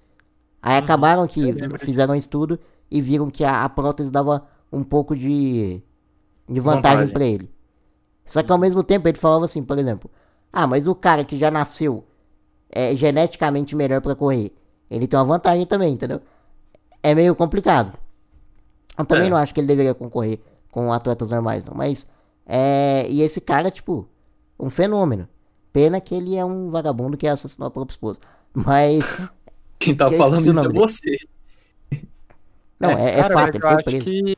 [0.61, 0.83] Aí uhum.
[0.83, 2.59] acabaram que fizeram um estudo
[2.89, 5.81] e viram que a, a prótese dava um pouco de,
[6.47, 7.49] de vantagem para ele.
[8.23, 10.09] Só que ao mesmo tempo ele falava assim, por exemplo,
[10.53, 12.05] ah, mas o cara que já nasceu
[12.69, 14.51] é geneticamente melhor para correr,
[14.89, 16.21] ele tem uma vantagem também, entendeu?
[17.01, 17.97] É meio complicado.
[18.97, 19.29] Eu também é.
[19.29, 20.39] não acho que ele deveria concorrer
[20.75, 21.73] com atletas normais, não.
[21.73, 22.05] Mas,
[22.45, 23.07] é...
[23.09, 24.05] E esse cara, tipo,
[24.59, 25.25] um fenômeno.
[25.71, 28.19] Pena que ele é um vagabundo que assassinou a própria esposa.
[28.53, 29.05] Mas...
[29.79, 31.17] Quem tá falando isso é você.
[32.77, 34.03] Não, é, é, é fato, ele foi preso.
[34.03, 34.37] Que,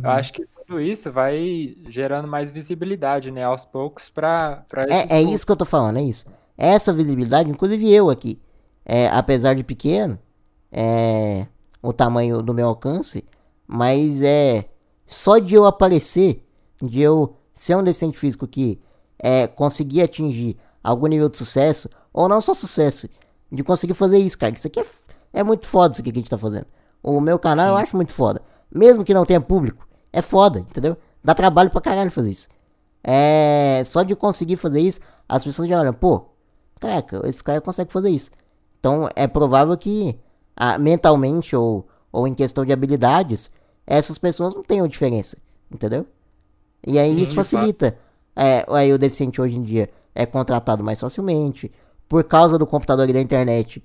[0.00, 5.22] eu acho que tudo isso vai gerando mais visibilidade, né, aos poucos para É, é
[5.22, 6.24] isso que eu tô falando, é isso.
[6.56, 8.40] Essa visibilidade, inclusive eu aqui,
[8.84, 10.18] é, apesar de pequeno,
[10.70, 11.46] é,
[11.82, 13.24] o tamanho do meu alcance,
[13.66, 14.66] mas é
[15.06, 16.44] só de eu aparecer,
[16.82, 18.80] de eu ser um deficiente físico que
[19.18, 23.08] é, conseguir atingir algum nível de sucesso, ou não só sucesso,
[23.50, 24.54] de conseguir fazer isso, cara.
[24.54, 24.86] Isso aqui é,
[25.32, 26.66] é muito foda, isso aqui que a gente tá fazendo.
[27.02, 27.72] O meu canal Sim.
[27.72, 28.42] eu acho muito foda.
[28.70, 30.96] Mesmo que não tenha público, é foda, entendeu?
[31.22, 32.48] Dá trabalho pra caralho fazer isso.
[33.02, 33.82] É.
[33.84, 36.26] Só de conseguir fazer isso, as pessoas já olham, pô,
[36.80, 38.30] caraca, esse cara consegue fazer isso.
[38.80, 40.18] Então é provável que
[40.56, 43.50] ah, mentalmente ou, ou em questão de habilidades,
[43.86, 45.36] essas pessoas não tenham diferença,
[45.70, 46.06] entendeu?
[46.86, 47.96] E aí isso facilita.
[48.36, 51.70] É, aí o deficiente hoje em dia é contratado mais facilmente.
[52.08, 53.82] Por causa do computador e da internet,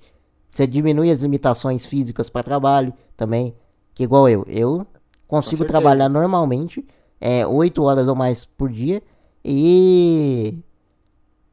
[0.50, 3.54] você diminui as limitações físicas para trabalho também.
[3.94, 4.44] Que igual eu.
[4.46, 4.86] Eu
[5.26, 6.86] consigo trabalhar normalmente,
[7.20, 9.02] é, 8 horas ou mais por dia.
[9.44, 10.58] E,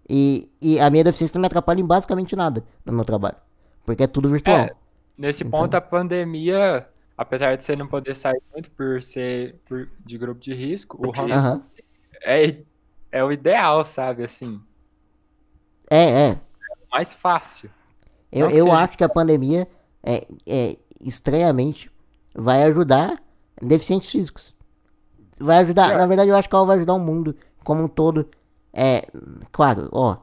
[0.10, 3.38] e, e a minha deficiência não me atrapalha em basicamente nada no meu trabalho.
[3.86, 4.58] Porque é tudo virtual.
[4.58, 4.76] É,
[5.18, 5.62] nesse então...
[5.62, 6.86] ponto, a pandemia
[7.18, 11.10] apesar de você não poder sair muito por ser por, de grupo de risco, o
[11.20, 11.62] home uhum.
[12.22, 12.58] é,
[13.12, 14.62] é o ideal, sabe, assim.
[15.90, 16.42] É, é.
[16.92, 17.70] mais fácil.
[18.32, 18.78] Eu, eu seja...
[18.78, 19.68] acho que a pandemia,
[20.04, 21.90] é, é, estranhamente,
[22.36, 23.22] vai ajudar
[23.62, 24.54] deficientes físicos.
[25.40, 25.98] Vai ajudar, é.
[25.98, 28.30] na verdade eu acho que ela vai ajudar o mundo como um todo.
[28.74, 29.08] É,
[29.52, 30.18] claro, ó,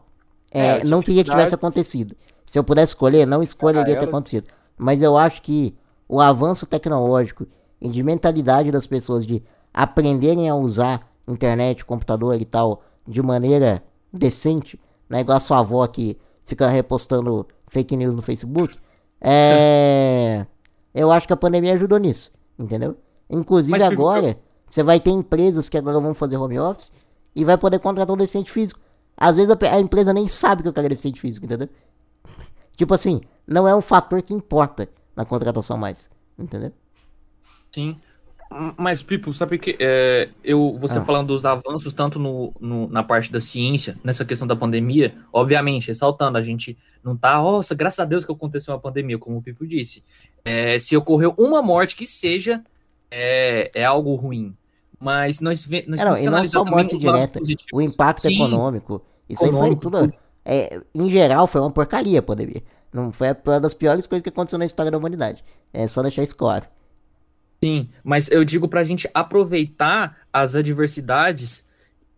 [0.53, 2.15] é, é não queria que tivesse acontecido.
[2.47, 4.47] Se eu pudesse escolher, não escolheria ter acontecido.
[4.77, 5.77] Mas eu acho que
[6.09, 7.47] o avanço tecnológico
[7.81, 9.43] e de mentalidade das pessoas de
[9.73, 13.83] aprenderem a usar internet, computador e tal de maneira
[14.13, 15.21] decente, né?
[15.21, 18.77] Igual a sua avó que fica repostando fake news no Facebook.
[19.27, 20.45] É...
[20.95, 22.95] Eu acho que a pandemia ajudou nisso, entendeu?
[23.31, 24.39] Inclusive Mas, agora,
[24.69, 26.93] você vai ter empresas que agora vão fazer home office
[27.35, 28.79] e vai poder contratar um deficiente físico.
[29.17, 31.71] Às vezes a, a empresa nem sabe que o cara é deficiente físico, entendeu?
[32.77, 36.09] tipo assim, não é um fator que importa na contratação mais.
[36.39, 36.73] Entendeu?
[37.73, 37.97] Sim.
[38.77, 41.03] Mas, Pipo, sabe que é, eu, você ah.
[41.03, 45.89] falando dos avanços, tanto no, no, na parte da ciência, nessa questão da pandemia, obviamente,
[45.89, 49.43] ressaltando, a gente não tá, nossa, graças a Deus que aconteceu uma pandemia, como o
[49.43, 50.05] Pipo disse.
[50.45, 52.63] É, se ocorreu uma morte que seja,
[53.11, 54.55] é, é algo ruim.
[55.01, 57.41] Mas nós, nós é, não, e não só morte direta,
[57.73, 60.15] o impacto Sim, econômico, isso econômico, aí foi tudo.
[60.45, 62.63] É, em geral, foi uma porcaria a pandemia.
[62.95, 65.45] Não foi uma das piores coisas que aconteceu na história da humanidade.
[65.73, 66.65] É só deixar isso claro.
[67.63, 71.65] Sim, mas eu digo pra gente aproveitar as adversidades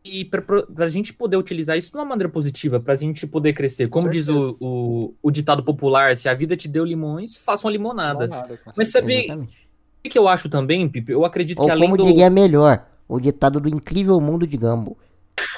[0.05, 3.89] e pra, pra gente poder utilizar isso de uma maneira positiva, pra gente poder crescer.
[3.89, 7.73] Como diz o, o, o, ditado popular, se a vida te deu limões, faça uma
[7.73, 8.25] limonada.
[8.27, 9.31] limonada mas sabe
[10.05, 11.13] o que eu acho também, Pipe?
[11.13, 12.05] Eu acredito Ou que além como do...
[12.05, 14.99] diria melhor, o ditado do incrível mundo de Gumball.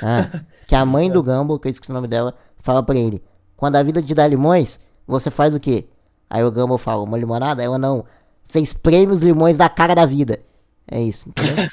[0.00, 3.20] Ah, que a mãe do Gumball, que eu esqueci o nome dela, fala pra ele,
[3.56, 4.78] quando a vida te dá limões,
[5.08, 5.86] você faz o quê?
[6.28, 7.62] Aí o Gumball fala, uma limonada?
[7.62, 8.04] Ela não.
[8.44, 10.38] Você espreme os limões da cara da vida.
[10.86, 11.64] É isso, entendeu?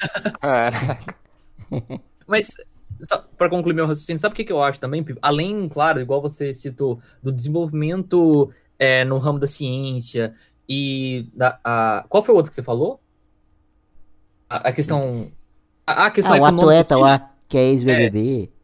[2.26, 2.56] Mas,
[3.02, 6.22] só pra concluir meu raciocínio, sabe o que, que eu acho também, Além, claro, igual
[6.22, 10.34] você citou, do desenvolvimento é, no ramo da ciência
[10.68, 11.60] e da.
[11.64, 12.06] A...
[12.10, 13.00] Qual foi o outro que você falou?
[14.50, 15.32] A, a questão.
[15.86, 18.50] A, a questão ah, o atleta lá, que é ex-BBB.
[18.52, 18.56] É.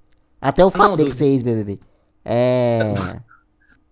[0.41, 1.15] Até o fato dele do...
[1.15, 1.77] ser ex-BBB.
[2.25, 2.93] É.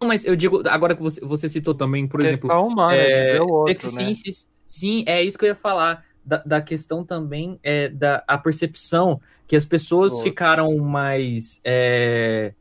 [0.07, 2.49] mas eu digo, agora que você, você citou também, por exemplo.
[2.51, 3.73] Humana, é, outro, né?
[3.73, 4.45] deficiências.
[4.45, 4.51] Né?
[4.65, 6.05] Sim, é isso que eu ia falar.
[6.23, 11.59] Da, da questão também é da a percepção que as pessoas ficaram mais.
[11.63, 12.53] É,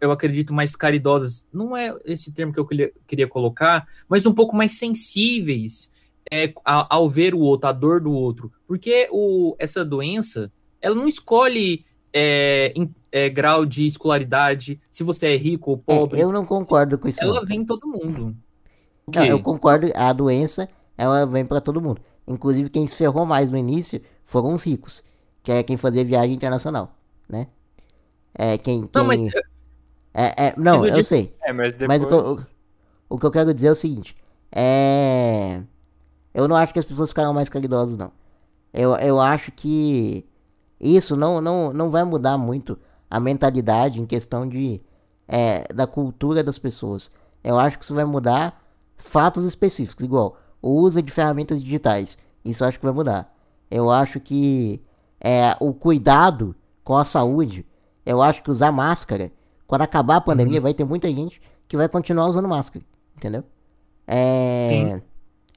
[0.00, 1.46] eu acredito, mais caridosas.
[1.52, 5.92] Não é esse termo que eu queria, queria colocar, mas um pouco mais sensíveis
[6.30, 8.52] é, ao, ver o outro, a dor do outro.
[8.66, 12.72] Porque o, essa doença, ela não escolhe é,
[13.10, 16.20] é, grau de escolaridade, se você é rico ou é, pobre.
[16.20, 17.22] É, eu não concordo com isso.
[17.22, 18.36] Ela vem em todo mundo.
[19.14, 22.00] Não, eu concordo, a doença, ela vem para todo mundo.
[22.26, 25.02] Inclusive, quem se ferrou mais no início foram os ricos,
[25.42, 26.94] que é quem fazia viagem internacional,
[27.28, 27.46] né?
[28.34, 28.82] É quem.
[28.82, 28.90] quem...
[28.94, 29.22] Não, mas.
[30.12, 31.34] É, é, não, Mas eu eu digo- sei.
[31.42, 31.88] É, mas depois...
[31.88, 32.46] Mas o que, eu,
[33.08, 34.16] o que eu quero dizer é o seguinte:
[34.52, 35.62] é.
[36.34, 38.12] Eu não acho que as pessoas ficarão mais caridosas, não.
[38.72, 40.24] Eu, eu acho que
[40.80, 42.78] isso não, não, não vai mudar muito
[43.10, 44.80] a mentalidade em questão de,
[45.26, 47.10] é, da cultura das pessoas.
[47.42, 48.62] Eu acho que isso vai mudar
[48.96, 52.18] fatos específicos, igual o uso de ferramentas digitais.
[52.44, 53.34] Isso eu acho que vai mudar.
[53.70, 54.82] Eu acho que
[55.20, 57.66] é, o cuidado com a saúde,
[58.04, 59.30] eu acho que usar máscara,
[59.66, 62.84] quando acabar a pandemia, vai ter muita gente que vai continuar usando máscara,
[63.16, 63.44] entendeu?
[64.06, 65.02] É,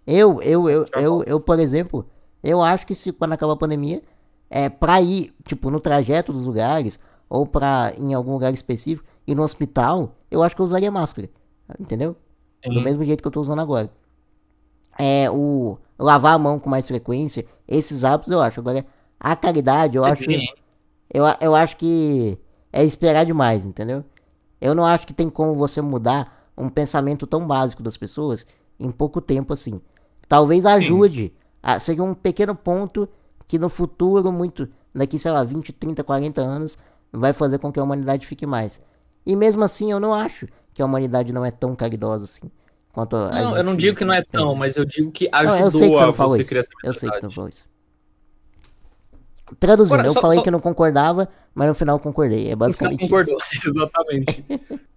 [0.06, 2.06] eu, eu, eu, eu, eu, por exemplo,
[2.44, 4.02] eu acho que se quando acabar a pandemia,
[4.50, 7.00] é pra ir, tipo, no trajeto dos lugares,
[7.32, 11.30] ou ir em algum lugar específico, ir no hospital, eu acho que eu usaria máscara,
[11.80, 12.18] entendeu?
[12.66, 12.84] Do Sim.
[12.84, 13.90] mesmo jeito que eu tô usando agora.
[15.00, 18.60] É, o lavar a mão com mais frequência, esses hábitos eu acho.
[18.60, 18.86] Agora,
[19.18, 20.26] a caridade, eu acho.
[20.26, 20.46] Sim.
[21.10, 22.38] Eu, eu acho que
[22.72, 24.04] é esperar demais, entendeu?
[24.60, 28.46] Eu não acho que tem como você mudar um pensamento tão básico das pessoas
[28.78, 29.82] em pouco tempo assim.
[30.28, 31.34] Talvez ajude.
[31.64, 33.08] A, seja um pequeno ponto
[33.48, 34.68] que no futuro, muito.
[34.94, 36.78] Daqui, sei lá, 20, 30, 40 anos,
[37.12, 38.80] vai fazer com que a humanidade fique mais.
[39.26, 42.50] E mesmo assim, eu não acho que a humanidade não é tão caridosa assim.
[42.94, 44.60] Quanto a Não, eu não digo que não é tão, pensa.
[44.60, 46.56] mas eu digo que Não, ajudou eu sei que você a não falou você isso.
[46.84, 47.66] Eu sei que não falou isso.
[49.60, 52.48] Traduzindo, Agora, eu só- falei só- que eu não concordava, mas no final concordei.
[52.48, 53.10] É Não basicamente isso.
[53.10, 53.38] concordou,
[53.68, 54.46] exatamente.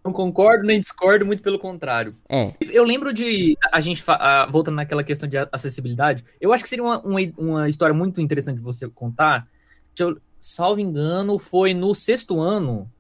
[0.05, 2.15] não concordo nem discordo, muito pelo contrário.
[2.29, 6.25] É, Eu lembro de a gente ah, voltando naquela questão de acessibilidade.
[6.41, 9.49] Eu acho que seria uma, uma, uma história muito interessante de você contar.
[9.97, 10.17] Se eu,
[10.47, 12.91] salvo engano, foi no sexto ano.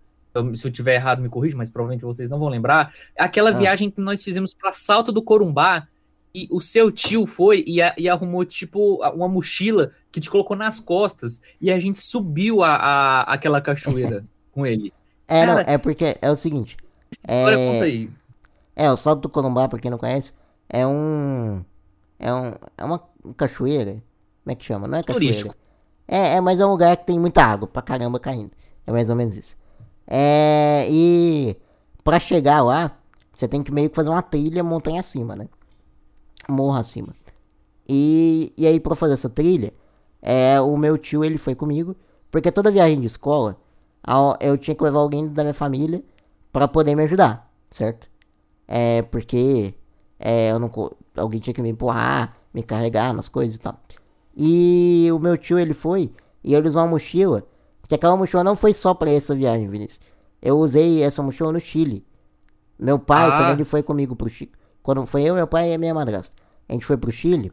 [0.57, 2.93] se eu tiver errado, me corrija, mas provavelmente vocês não vão lembrar.
[3.17, 3.53] Aquela Ah.
[3.53, 5.87] viagem que nós fizemos para Salto do Corumbá.
[6.35, 10.57] E o seu tio foi e, a- e arrumou, tipo, uma mochila que te colocou
[10.57, 11.41] nas costas.
[11.61, 14.93] E a gente subiu a, a- aquela cachoeira com ele.
[15.29, 16.77] é, não, Cara, é porque é o seguinte.
[17.23, 18.11] Essa história É, conta aí.
[18.75, 20.33] É, o Salto do Corumbá, pra quem não conhece,
[20.69, 21.65] é um.
[22.19, 22.53] É um.
[22.77, 23.01] É uma
[23.37, 24.03] cachoeira.
[24.43, 24.89] Como é que chama?
[24.89, 25.21] Não é cachoeira.
[25.33, 25.55] Turístico.
[26.07, 28.53] É, é, mas é um lugar que tem muita água pra caramba caindo.
[28.87, 29.57] É mais ou menos isso.
[30.07, 30.87] É.
[30.91, 31.57] E.
[32.03, 32.99] Pra chegar lá,
[33.33, 35.49] você tem que meio que fazer uma trilha montanha acima, né?
[36.49, 37.15] Morro acima.
[37.89, 39.73] E, e aí, pra fazer essa trilha,
[40.21, 41.97] é, o meu tio ele foi comigo.
[42.31, 43.57] Porque toda viagem de escola,
[44.41, 46.03] eu tinha que levar alguém da minha família
[46.53, 48.09] pra poder me ajudar, certo?
[48.67, 49.75] É porque
[50.19, 50.71] é, eu não,
[51.17, 53.79] alguém tinha que me empurrar, me carregar nas coisas e tal.
[54.37, 56.11] E o meu tio ele foi
[56.43, 57.45] e ele usou uma mochila.
[57.89, 60.01] Que aquela mochila não foi só pra essa viagem, Vinícius.
[60.41, 62.05] Eu usei essa mochila no Chile.
[62.79, 63.39] Meu pai, Ah.
[63.39, 64.51] quando ele foi comigo pro Chile.
[64.83, 66.35] Quando foi eu, meu pai e a minha madrasta.
[66.69, 67.53] A gente foi pro Chile.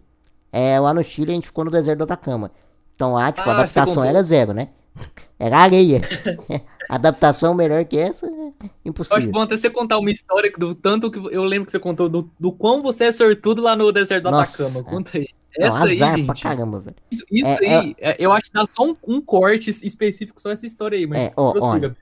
[0.52, 2.52] É, lá no Chile a gente ficou no deserto do Atacama.
[2.96, 4.70] Então lá, tipo, a Ah, você adaptação era zero, né?
[5.40, 6.02] Era areia.
[6.90, 9.32] adaptação melhor que essa é Eu acho impossível.
[9.32, 12.30] bom até você contar uma história do tanto que eu lembro que você contou do,
[12.40, 14.86] do quão você é sortudo lá no deserto do Nossa, Atacama.
[14.88, 14.92] é.
[14.92, 15.22] Conta aí.
[15.24, 16.43] Não, Essa aí, azar pra gente.
[16.43, 16.95] caramba, velho.
[17.12, 20.49] Isso, isso É, aí, é, eu acho que dá só um, um corte específico, só
[20.49, 21.95] essa história aí, mas É, ó, olha.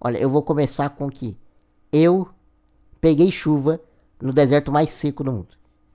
[0.00, 1.36] Olha, eu vou começar com que
[1.92, 2.28] eu
[3.00, 3.80] peguei chuva
[4.20, 5.48] no deserto mais seco do mundo.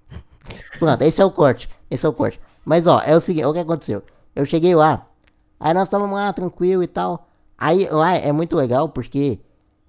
[0.78, 1.70] Pronto, esse é o corte.
[1.90, 2.40] Esse é o corte.
[2.66, 4.04] Mas ó, é o seguinte, o que aconteceu?
[4.36, 5.08] Eu cheguei lá,
[5.60, 7.28] aí nós estávamos lá tranquilo e tal.
[7.58, 9.40] Aí lá é muito legal porque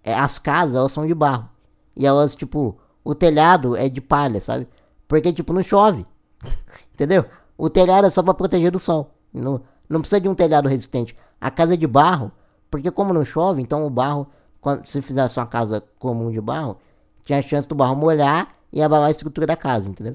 [0.02, 1.48] é, as casas elas são de barro.
[1.96, 4.68] E elas, tipo, o telhado é de palha, sabe?
[5.08, 6.04] Porque, tipo, não chove.
[6.94, 7.24] Entendeu?
[7.58, 9.10] O telhado é só pra proteger do sol.
[9.32, 11.14] Não, não precisa de um telhado resistente.
[11.40, 12.32] A casa é de barro,
[12.70, 14.26] porque como não chove, então o barro,
[14.60, 16.78] quando se fizesse uma casa comum de barro,
[17.24, 20.14] tinha a chance do barro molhar e abalar a estrutura da casa, entendeu?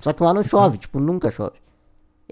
[0.00, 1.56] Só que lá não chove, tipo, nunca chove.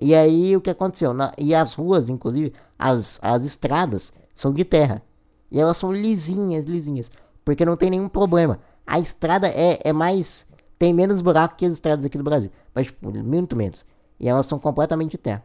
[0.00, 1.12] E aí o que aconteceu?
[1.14, 5.02] Na- e as ruas, inclusive, as, as estradas são de terra.
[5.50, 7.10] E elas são lisinhas, lisinhas.
[7.44, 8.58] Porque não tem nenhum problema.
[8.86, 10.46] A estrada é, é mais.
[10.82, 12.50] Tem menos buraco que as estradas aqui do Brasil.
[12.74, 13.84] Mas, muito menos.
[14.18, 15.44] E elas são completamente de terra.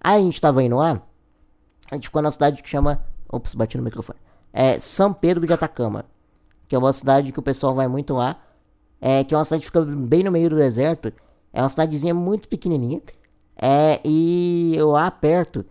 [0.00, 1.02] Aí a gente tava indo lá.
[1.90, 3.04] A gente ficou na cidade que chama.
[3.30, 4.18] Ops, bati no microfone.
[4.50, 6.06] É São Pedro de Atacama.
[6.66, 8.40] Que é uma cidade que o pessoal vai muito lá.
[9.02, 11.12] É, que é uma cidade que fica bem no meio do deserto.
[11.52, 13.02] É uma cidadezinha muito pequenininha.
[13.60, 15.62] É, e lá perto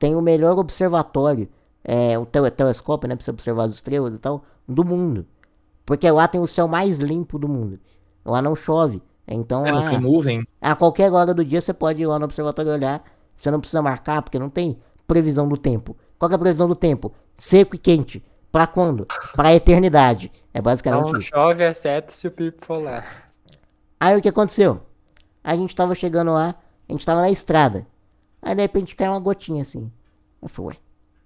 [0.00, 1.48] tem o melhor observatório.
[1.84, 3.14] É, um tele- telescópio, né?
[3.14, 4.42] Pra você observar as estrelas e tal.
[4.66, 5.24] Do mundo.
[5.84, 7.78] Porque lá tem o céu mais limpo do mundo.
[8.26, 9.00] Lá não chove.
[9.26, 9.80] Então É, lá.
[9.82, 10.46] não tem nuvem.
[10.60, 13.02] A qualquer hora do dia você pode ir lá no observatório olhar.
[13.36, 15.96] Você não precisa marcar, porque não tem previsão do tempo.
[16.18, 17.12] Qual que é a previsão do tempo?
[17.36, 18.24] Seco e quente.
[18.50, 19.06] Pra quando?
[19.34, 20.32] Pra eternidade.
[20.54, 21.28] É basicamente Não isso.
[21.28, 23.04] chove, exceto se o Pipo for lá.
[24.00, 24.80] Aí o que aconteceu?
[25.44, 26.54] A gente tava chegando lá,
[26.88, 27.86] a gente tava na estrada.
[28.40, 29.90] Aí de repente cai uma gotinha assim.
[30.40, 30.76] Eu falei, ué,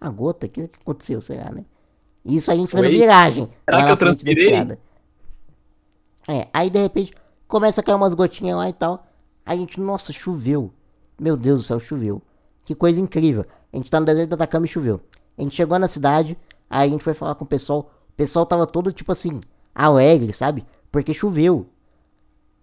[0.00, 0.46] uma gota?
[0.46, 1.64] O que, aconteceu, será, né?
[2.24, 2.88] Isso a gente foi, Foi?
[2.90, 3.48] na viragem.
[3.64, 4.78] Será que eu transpirei?
[6.30, 7.12] É, aí de repente
[7.48, 9.04] começa a cair umas gotinhas lá e tal.
[9.44, 10.72] A gente, nossa, choveu.
[11.20, 12.22] Meu Deus do céu, choveu.
[12.64, 13.44] Que coisa incrível.
[13.72, 15.00] A gente tá no deserto do Atacama e choveu.
[15.36, 17.90] A gente chegou na cidade, aí a gente foi falar com o pessoal.
[18.10, 19.40] O pessoal tava todo tipo assim,
[19.74, 20.64] alegre, sabe?
[20.92, 21.66] Porque choveu.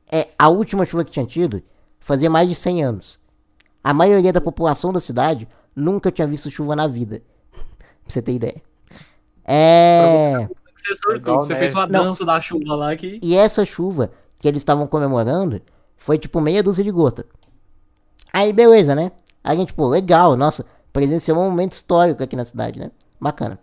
[0.09, 1.61] É, a última chuva que tinha tido
[1.99, 3.19] fazia mais de 100 anos.
[3.83, 5.45] A maioria da população da cidade
[5.75, 7.21] nunca tinha visto chuva na vida.
[7.51, 7.59] pra
[8.07, 8.61] você ter ideia.
[9.43, 10.47] É.
[10.87, 11.59] Você, é sortudo, Igual você neve.
[11.61, 12.03] fez uma Não.
[12.05, 13.19] dança da chuva lá que.
[13.21, 15.61] E essa chuva que eles estavam comemorando
[15.97, 17.25] foi tipo meia dúzia de gota.
[18.33, 19.11] Aí beleza, né?
[19.43, 22.91] A gente, pô, legal, nossa, presenciou um momento histórico aqui na cidade, né?
[23.19, 23.59] Bacana.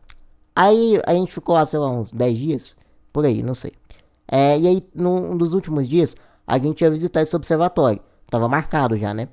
[0.57, 2.77] Aí a gente ficou lá, sei lá, uns 10 dias,
[3.13, 3.73] por aí, não sei.
[4.27, 6.17] É, e aí, num dos últimos dias,
[6.47, 8.01] a gente ia visitar esse observatório.
[8.31, 9.29] Tava marcado já, né?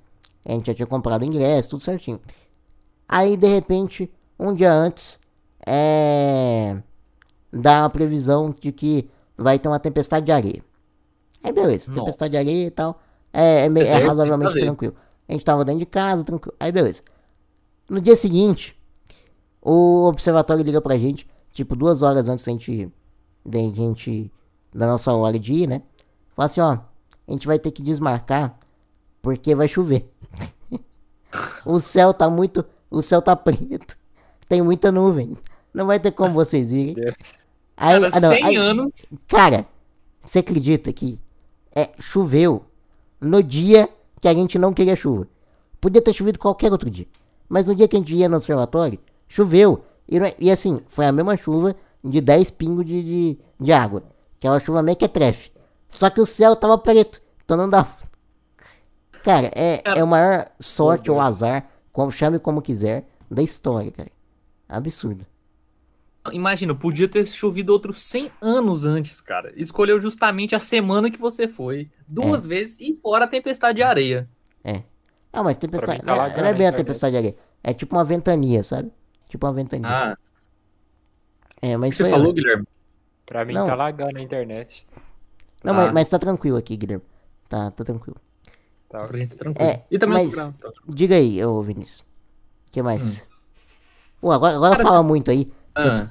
[0.45, 2.19] A gente já tinha comprado o ingresso, tudo certinho.
[3.07, 5.19] Aí, de repente, um dia antes,
[5.65, 6.81] é.
[7.51, 10.63] Dá a previsão de que vai ter uma tempestade de areia.
[11.43, 12.01] Aí, beleza, Nossa.
[12.01, 13.01] tempestade de areia e tal.
[13.33, 14.95] É, é, é eu razoavelmente tranquilo.
[15.27, 16.55] A gente tava dentro de casa, tranquilo.
[16.59, 17.01] Aí, beleza.
[17.89, 18.77] No dia seguinte,
[19.61, 22.91] o observatório liga pra gente, tipo, duas horas antes da gente,
[23.45, 24.31] da gente,
[24.73, 25.81] da nossa hora de ir, né?
[26.35, 26.77] Fala assim, ó,
[27.27, 28.57] a gente vai ter que desmarcar
[29.21, 30.09] porque vai chover.
[31.65, 33.97] o céu tá muito, o céu tá preto,
[34.47, 35.37] tem muita nuvem,
[35.73, 36.95] não vai ter como vocês irem.
[37.83, 39.05] Aí, Cara, ah, não, 100 aí- anos.
[39.27, 39.65] Cara,
[40.21, 41.19] você acredita que
[41.75, 42.63] é, choveu
[43.19, 43.89] no dia
[44.21, 45.27] que a gente não queria chuva?
[45.79, 47.07] Podia ter chovido qualquer outro dia.
[47.49, 49.83] Mas no dia que a gente ia no observatório, choveu.
[50.07, 54.03] E, é- e assim, foi a mesma chuva de 10 pingos de, de, de água.
[54.37, 55.49] Aquela chuva meio que é trefe.
[55.89, 57.19] Só que o céu tava preto.
[57.43, 57.87] Então não dá.
[59.23, 64.09] Cara, é, é o maior sorte ou azar, como, chame como quiser, da história, cara.
[64.69, 65.25] Absurdo.
[66.31, 69.51] Imagina, podia ter chovido outros 100 anos antes, cara.
[69.55, 71.89] Escolheu justamente a semana que você foi.
[72.07, 74.29] Duas vezes e fora a tempestade de areia.
[74.63, 74.83] É.
[75.33, 75.99] Ah, mas tempestade.
[76.01, 76.75] tá não, é- não é bem a internet.
[76.77, 77.35] tempestade ali.
[77.63, 78.91] É tipo uma ventania, sabe?
[79.29, 79.87] Tipo uma ventania.
[79.89, 80.15] Ah,
[81.61, 82.67] é, o mas que você falou, Guilherme?
[83.25, 83.65] Pra mim Não.
[83.65, 84.85] tá lagando a internet.
[85.63, 85.77] Não, Ah.
[85.77, 87.03] mas, mas tá tranquilo aqui, Guilherme.
[87.49, 88.17] Tá, tá tranquilo.
[88.89, 89.07] Tá.
[89.07, 89.69] Pra gente tá tranquilo.
[89.69, 90.81] É, e também mas- o programa, tá.
[90.89, 92.01] Diga aí, ô Vinícius.
[92.01, 93.27] O que mais?
[94.19, 94.77] Pô, agora, agora Hum.
[94.77, 95.51] Cara, fala muito aí.
[95.75, 96.07] Ah.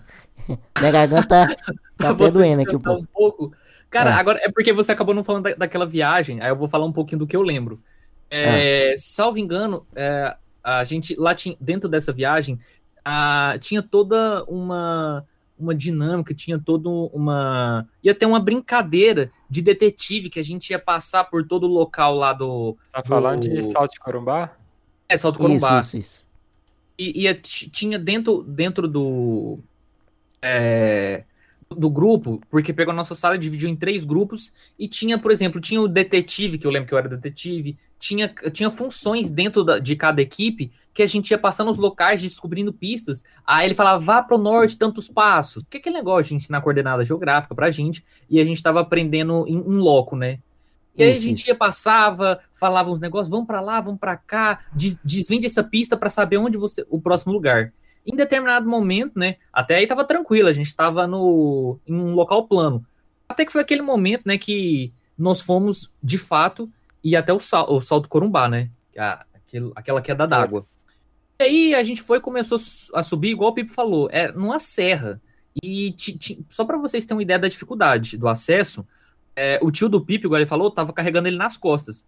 [0.80, 1.46] Minha garganta
[1.98, 3.02] tá, até doendo aqui um pouco.
[3.02, 3.52] um pouco.
[3.88, 4.12] Cara, É.
[4.14, 6.92] agora é porque você acabou não falando da- daquela viagem, aí eu vou falar um
[6.92, 7.80] pouquinho do que eu lembro.
[8.30, 12.58] É, Salvo engano, é, a gente lá tinha, dentro dessa viagem,
[13.04, 15.26] a- tinha toda uma,
[15.58, 17.86] uma dinâmica, tinha toda uma.
[18.02, 22.14] ia ter uma brincadeira de detetive que a gente ia passar por todo o local
[22.14, 22.76] lá do.
[22.92, 24.52] Tá falando Do- de salto de corumbá?
[25.08, 25.80] É, Salto Isso, Corumbá.
[25.80, 26.24] isso, isso.
[27.00, 29.58] E, e tinha dentro, dentro do.
[30.42, 31.24] é,
[31.70, 35.60] do grupo, porque pegou a nossa sala, dividiu em três grupos, e tinha, por exemplo,
[35.60, 39.78] tinha o detetive, que eu lembro que eu era detetive, tinha, tinha funções dentro da-
[39.78, 43.22] de cada equipe que a gente ia passando os locais, descobrindo pistas.
[43.46, 45.64] Aí ele falava, vá pro norte tantos passos.
[45.70, 49.46] Que é aquele negócio de ensinar coordenada geográfica pra gente, e a gente tava aprendendo
[49.46, 50.40] em, em loco, né?
[50.96, 54.60] E aí a gente ia, passava, falava uns negócios, vamos pra lá, vamos pra cá,
[54.72, 57.72] des- desvende essa pista pra saber onde você, o próximo lugar.
[58.06, 62.46] Em determinado momento, né, até aí tava tranquilo, a gente tava no, em um local
[62.46, 62.84] plano.
[63.28, 66.68] Até que foi aquele momento, né, que nós fomos, de fato,
[67.04, 68.68] ir até o, sal, o Salto Corumbá, né,
[68.98, 70.66] a, aquele- aquela queda d'água.
[71.38, 72.58] E aí a gente foi e começou
[72.94, 75.20] a subir, igual o Pipo falou, é numa serra.
[75.62, 78.86] E ti- ti- só pra vocês terem uma ideia da dificuldade do acesso,
[79.36, 82.04] é, o tio do Pipe, igual ele falou, tava carregando ele nas costas.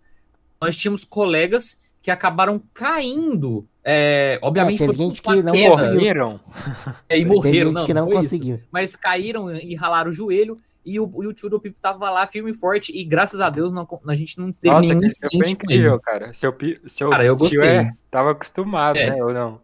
[0.60, 3.66] Nós tínhamos colegas que acabaram caindo.
[3.84, 5.54] é, obviamente teve foi gente que não.
[5.54, 6.40] Morreram?
[7.08, 8.22] é, e Teve morreram, gente não, que não foi isso.
[8.22, 8.60] conseguiu.
[8.70, 10.58] Mas caíram e ralaram o joelho.
[10.84, 12.90] E o, e o tio do Pipe tava lá firme e forte.
[12.96, 15.56] E graças a Deus não, a gente não teve Nossa, nenhum que isso foi incidente
[15.56, 15.78] com ele.
[15.78, 16.34] incrível, cara.
[16.34, 16.52] Seu,
[16.86, 19.10] seu Cara, eu tio é, tava acostumado, É.
[19.10, 19.22] né?
[19.24, 19.60] Ou não?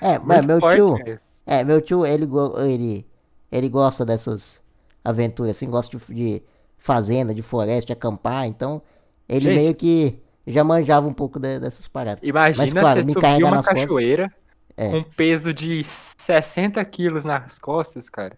[0.00, 0.94] É, mas meu forte, tio.
[0.96, 1.20] velho.
[1.46, 2.28] É, meu tio, ele,
[2.66, 3.06] ele,
[3.52, 4.60] ele gosta dessas
[5.04, 6.42] aventuras, assim, gosta de, de
[6.80, 8.82] fazenda, de floresta, de acampar, então
[9.28, 9.58] ele Gente.
[9.60, 12.18] meio que já manjava um pouco de- dessas paradas.
[12.26, 14.32] Imagina Mas, claro, você me subir uma cachoeira
[14.76, 14.90] É.
[14.90, 18.36] com peso de 60 quilos nas costas, cara.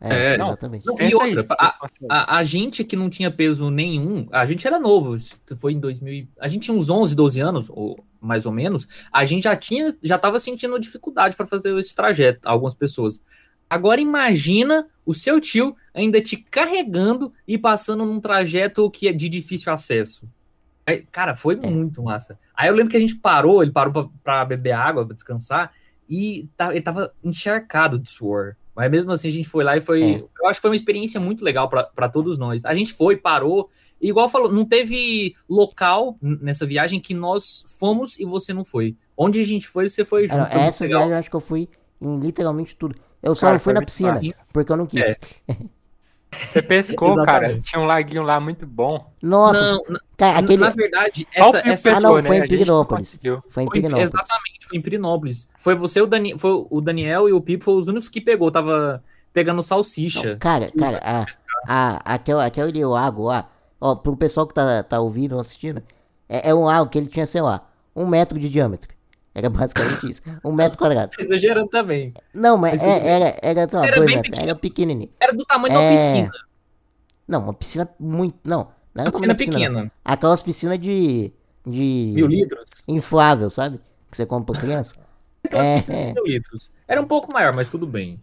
[0.00, 0.48] É, É, não.
[0.48, 0.84] exatamente.
[0.84, 4.78] Não, e outra, a, a, a gente que não tinha peso nenhum, a gente era
[4.78, 5.16] novo,
[5.58, 8.86] foi em 2000, e- a gente tinha uns 11, 12 anos, ou mais ou menos,
[9.10, 13.22] a gente já tinha, já tava sentindo dificuldade para fazer esse trajeto, algumas pessoas.
[13.74, 19.28] Agora imagina o seu tio ainda te carregando e passando num trajeto que é de
[19.28, 20.28] difícil acesso.
[20.86, 21.68] Aí, Cara, foi É.
[21.68, 22.38] muito massa.
[22.54, 25.72] Aí eu lembro que a gente parou, ele parou pra, pra beber água, pra descansar,
[26.08, 28.54] e tá, ele tava encharcado de suor.
[28.76, 30.02] Mas mesmo assim a gente foi lá e foi.
[30.02, 30.24] É.
[30.40, 32.64] Eu acho que foi uma experiência muito legal para todos nós.
[32.64, 33.70] A gente foi, parou.
[34.00, 38.96] E igual falou, não teve local nessa viagem que nós fomos e você não foi.
[39.16, 40.38] Onde a gente foi, você foi junto.
[40.38, 41.00] Muito essa legal.
[41.00, 41.68] viagem eu acho que eu fui
[42.02, 42.96] em literalmente tudo.
[43.24, 44.34] Eu só Cara, não fui foi na piscina, fácil.
[44.52, 45.02] porque eu não quis.
[45.02, 45.16] É.
[46.44, 47.60] Você pescou, cara.
[47.60, 49.12] Tinha um laguinho lá muito bom.
[49.22, 50.62] Nossa, Não, na, cara, aquele.
[50.64, 52.46] na verdade, essa, essa Ah, não, pescou, foi em né?
[52.46, 53.18] Não Pirinópolis.
[53.22, 54.12] Foi em Foi, Pirinópolis.
[54.14, 55.48] exatamente, foi em Pirinópolis.
[55.58, 58.50] Foi você, o, Dani, foi o Daniel e o Pipo foram os únicos que pegou.
[58.50, 59.02] Tava
[59.32, 60.32] pegando salsicha.
[60.32, 61.26] Não, cara, cara, a,
[61.68, 63.48] a, aquela, aquele lago lá,
[63.80, 65.82] ó, pro pessoal que tá, tá ouvindo ou assistindo,
[66.28, 67.64] é, é um lago que ele tinha, sei lá,
[67.94, 68.92] um metro de diâmetro.
[69.34, 70.22] Era basicamente isso.
[70.44, 71.12] Um metro quadrado.
[71.18, 72.12] Exagerando também.
[72.32, 75.10] Não, mas Mas é- era, era, lá, Era bem metros, era pequenininho.
[75.18, 76.30] Era do tamanho É, uma piscina.
[77.26, 78.38] Não, uma piscina muito.
[78.44, 79.74] Não, não era Uma piscina tamanho de não.
[79.82, 79.92] pequena.
[80.04, 81.32] Aquelas piscinas de.
[81.66, 82.12] de.
[82.14, 82.70] Mil litros.
[82.86, 83.80] inflável, sabe?
[84.10, 84.94] Que você compra pra criança.
[85.44, 86.72] Aquelas É, piscinas de mil litros.
[86.86, 88.20] Era um pouco maior, mas tudo bem.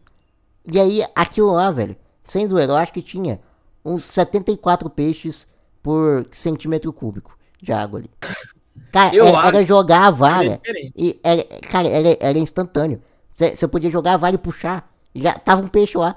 [0.71, 3.39] E aí, aquilo lá, velho, sem zoeira, eu acho que tinha
[3.83, 5.47] uns 74 peixes
[5.83, 8.09] por centímetro cúbico de água ali.
[8.91, 10.93] Cara, Eu era, acho era jogar a Era vara diferente.
[10.95, 13.01] e, era, cara, era, era instantâneo.
[13.35, 16.15] Você podia jogar a vara e puxar, já tava um peixe lá.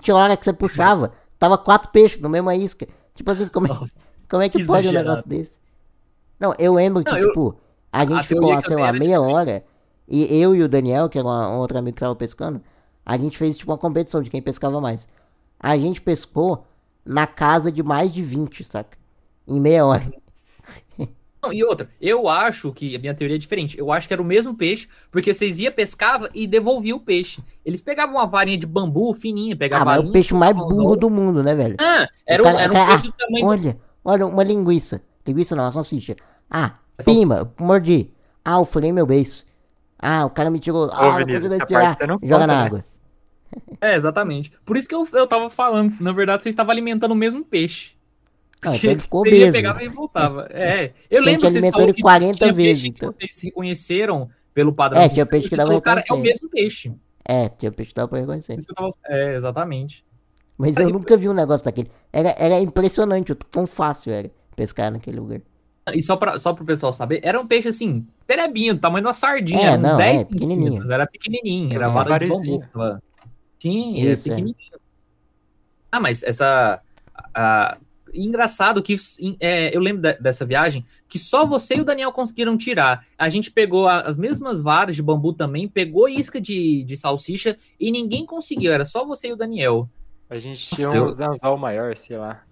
[0.00, 2.86] Tinha hora que você puxava, tava quatro peixes no mesma isca.
[3.14, 4.02] Tipo assim, como, é- Nossa.
[4.28, 5.08] como é que que pode um exagerado.
[5.08, 5.58] negócio desse?
[6.38, 7.56] Não, eu lembro que, Não, eu- tipo,
[7.92, 9.64] a gente a ficou lá, sei lá, era meia hora,
[10.06, 12.60] e eu e o Daniel, que era um outro amigo que tava pescando,
[13.04, 15.08] a gente fez, tipo, uma competição de quem pescava mais.
[15.58, 16.64] A gente pescou
[17.04, 18.96] na casa de mais de 20, saca?
[19.46, 20.12] Em meia hora.
[21.48, 23.78] Não, e outra, eu acho que a minha teoria é diferente.
[23.78, 27.42] Eu acho que era o mesmo peixe, porque vocês iam, pescava e devolvia o peixe.
[27.64, 30.54] Eles pegavam uma varinha de bambu fininha, Ah, pegavam mas é a o peixe mais
[30.54, 31.76] burro do mundo, né, velho?
[31.80, 33.50] Ah, era, O um, cara- era um cara- peixe do tamanho do...
[33.50, 35.02] Olha, olha, uma linguiça.
[35.26, 36.16] Linguiça não, uma salsicha.
[36.50, 38.10] Ah, É só- pima, mordi.
[38.44, 39.46] Ah, eu furei meu beiço.
[39.98, 40.88] Ah, o cara me tirou.
[40.92, 42.08] Ah, não Vinícius, consigo essa respirar.
[42.08, 42.64] não Joga conta, na né?
[42.66, 42.84] água.
[43.80, 44.52] É, exatamente.
[44.64, 45.94] Por isso que eu, eu tava falando.
[46.00, 47.92] Na verdade, vocês estavam alimentando o mesmo peixe.
[48.64, 50.48] Não, então ele ficou Você ia, pegava e voltava.
[50.52, 53.12] É, eu lembro que vocês falaram ele que 40 tinha vezes, peixe então.
[53.12, 55.00] que vocês reconheceram pelo padrão.
[55.00, 56.28] É, de tinha peixe que dava colocaram, É o reconhecer.
[56.28, 56.92] mesmo peixe.
[57.24, 58.54] É, tinha peixe que dava pra reconhecer.
[58.54, 58.94] Isso que eu tava...
[59.06, 60.04] É, exatamente.
[60.56, 61.88] Mas eu nunca vi um negócio daquele.
[62.12, 65.40] Era, era impressionante o quão fácil era pescar naquele lugar.
[65.94, 69.06] E só, pra, só pro pessoal saber, era um peixe assim, perebinho, do tamanho de
[69.06, 70.92] uma sardinha, É, era uns não, 10 é, pequenininho.
[70.92, 72.62] era pequenininho, era É, vara de bambu.
[73.58, 74.34] Sim, Isso, é é.
[74.34, 74.56] pequenininho.
[75.92, 76.80] Ah, mas essa...
[77.34, 77.78] a-
[78.14, 78.96] engraçado que
[79.40, 83.06] é, eu lembro de- dessa viagem que só você e o Daniel conseguiram tirar.
[83.16, 87.56] A gente pegou a- as mesmas varas de bambu também, pegou isca de, de salsicha
[87.78, 89.88] e ninguém conseguiu, era só você e o Daniel.
[90.28, 92.42] A gente Nossa, tinha eu- um anzol maior, sei lá.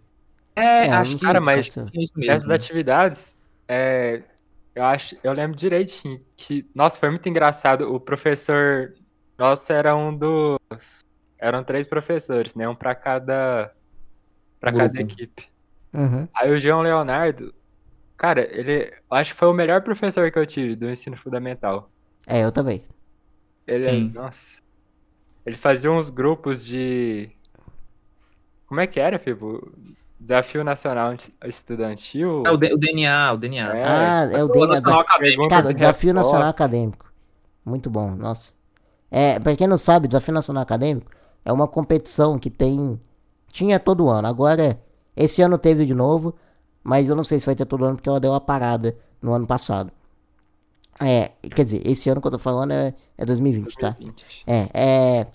[0.55, 1.93] É, É, acho que Cara, mas nossa.
[1.93, 2.53] Essas mesmo.
[2.53, 3.39] atividades,
[3.69, 4.23] é,
[4.75, 7.93] eu acho, eu lembro direitinho que, nossa, foi muito engraçado.
[7.95, 8.95] O professor
[9.39, 10.59] nosso era um dos,
[11.39, 12.67] eram três professores, né?
[12.67, 13.71] Um para cada,
[14.71, 15.49] para cada equipe.
[15.95, 16.29] Uhum.
[16.35, 17.55] Aí o João Leonardo,
[18.17, 21.91] cara, ele, eu acho que foi o melhor professor que eu tive do ensino fundamental.
[22.27, 22.83] É, eu também.
[23.67, 24.13] Ele, Sim.
[24.15, 24.59] nossa,
[25.45, 27.31] ele fazia uns grupos de,
[28.67, 29.73] como é que era, Fibo?
[30.19, 31.15] Desafio Nacional
[31.45, 32.43] Estudantil.
[32.47, 33.77] É o, D- o DNA, o DNA.
[33.77, 34.69] É, Ah, é o DNA.
[34.69, 35.49] Nacional Acadêmico.
[35.49, 36.49] Cara, o Desafio Nacional.
[36.49, 37.13] Acadêmico.
[37.65, 38.53] Muito bom, nossa.
[39.11, 41.11] É, pra quem não sabe, o Desafio Nacional Acadêmico
[41.45, 43.01] é uma competição que tem.
[43.57, 44.29] Tinha todo ano.
[44.29, 44.79] Agora,
[45.17, 46.35] esse ano teve de novo,
[46.85, 49.33] mas eu não sei se vai ter todo ano porque ela deu uma parada no
[49.33, 49.91] ano passado.
[51.01, 53.97] É, quer dizer, esse ano que eu tô falando é, é 2020, tá?
[53.99, 54.45] 2020.
[54.47, 55.27] É, é.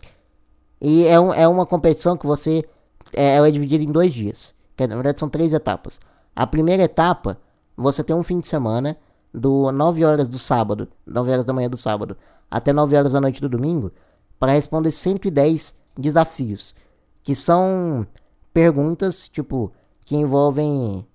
[0.80, 2.63] E é, um, é uma competição que você.
[3.11, 4.53] É, ela é dividida em dois dias.
[4.78, 5.99] Que, na verdade, são três etapas.
[6.36, 7.39] A primeira etapa,
[7.76, 8.95] você tem um fim de semana,
[9.34, 12.15] do 9 horas do sábado, 9 horas da manhã do sábado,
[12.51, 13.91] até 9 horas da noite do domingo,
[14.38, 16.76] para responder 110 desafios.
[17.24, 18.05] Que são
[18.53, 19.72] perguntas, tipo,
[20.05, 21.05] que envolvem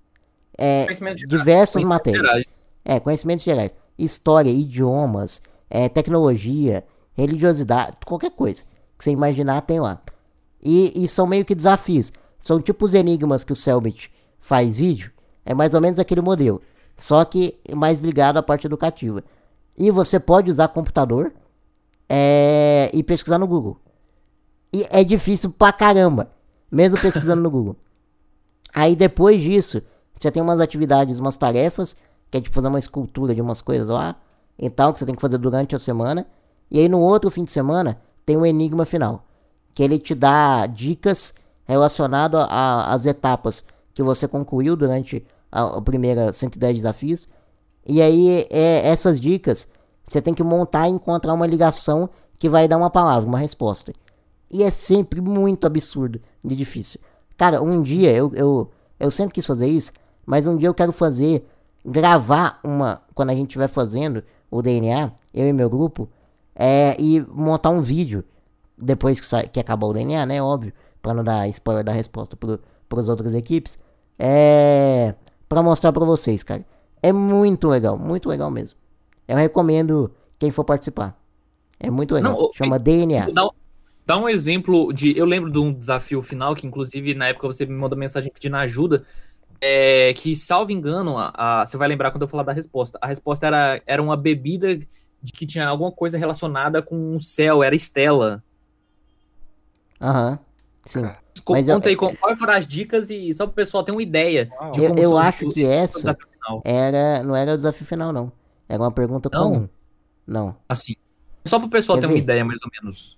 [0.57, 0.87] é,
[1.27, 2.21] diversas matérias.
[2.21, 2.67] gerais.
[2.83, 3.71] É, conhecimentos gerais.
[3.97, 6.83] História, idiomas, é, tecnologia,
[7.13, 8.63] religiosidade, qualquer coisa
[8.97, 10.01] que você imaginar tem lá.
[10.61, 12.11] E, e são meio que desafios.
[12.39, 15.11] São tipo os enigmas que o Selbit faz vídeo.
[15.45, 16.61] É mais ou menos aquele modelo.
[16.97, 19.23] Só que mais ligado à parte educativa.
[19.77, 21.31] E você pode usar computador
[22.09, 23.77] é, e pesquisar no Google.
[24.71, 26.29] E é difícil pra caramba.
[26.71, 27.75] Mesmo pesquisando no Google.
[28.73, 29.81] Aí depois disso,
[30.15, 31.95] você tem umas atividades, umas tarefas,
[32.29, 34.15] que é tipo fazer uma escultura de umas coisas lá,
[34.59, 36.27] e tal, que você tem que fazer durante a semana.
[36.69, 39.23] E aí no outro fim de semana, tem um enigma final,
[39.73, 41.33] que ele te dá dicas
[41.65, 43.63] relacionadas às etapas
[43.93, 47.27] que você concluiu durante a, a primeira 110 desafios,
[47.85, 49.67] E aí, é, essas dicas,
[50.05, 53.93] você tem que montar e encontrar uma ligação que vai dar uma palavra, uma resposta.
[54.49, 56.99] E é sempre muito absurdo de difícil.
[57.35, 59.91] Cara, um dia eu, eu, eu sempre quis fazer isso,
[60.25, 61.45] mas um dia eu quero fazer,
[61.85, 66.09] gravar uma, quando a gente estiver fazendo o DNA, eu e meu grupo,
[66.55, 68.23] é, e montar um vídeo
[68.77, 70.41] depois que, sai, que acabar o DNA, né?
[70.41, 73.77] Óbvio, para não dar spoiler da resposta para as outras equipes,
[74.17, 75.13] é
[75.47, 76.65] para mostrar para vocês, cara.
[77.01, 78.77] É muito legal, muito legal mesmo.
[79.27, 81.17] Eu recomendo quem for participar.
[81.79, 82.33] É muito legal.
[82.33, 83.29] Não, Chama DNA.
[83.31, 83.49] Dá,
[84.07, 85.15] dá, um exemplo de.
[85.17, 88.55] Eu lembro de um desafio final que, inclusive, na época você me mandou mensagem pedindo
[88.55, 89.05] ajuda.
[89.59, 92.97] É, que, salvo engano, a, a, você vai lembrar quando eu falar da resposta.
[93.01, 97.63] A resposta era, era uma bebida de que tinha alguma coisa relacionada com o céu,
[97.63, 98.43] era Estela.
[99.99, 100.31] Aham.
[100.31, 100.37] Uhum.
[100.85, 101.01] Sim.
[101.49, 104.01] Mas Conta eu, aí, quais foram as dicas e só para o pessoal ter uma
[104.01, 104.49] ideia.
[104.73, 106.15] de eu, eu acho que essa
[106.63, 108.31] era, não era o desafio final, não.
[108.67, 109.43] Era uma pergunta não.
[109.43, 109.69] comum.
[110.25, 110.55] Não.
[110.67, 110.95] Assim.
[111.45, 112.13] Só para o pessoal Quer ter ver?
[112.13, 113.17] uma ideia, mais ou menos.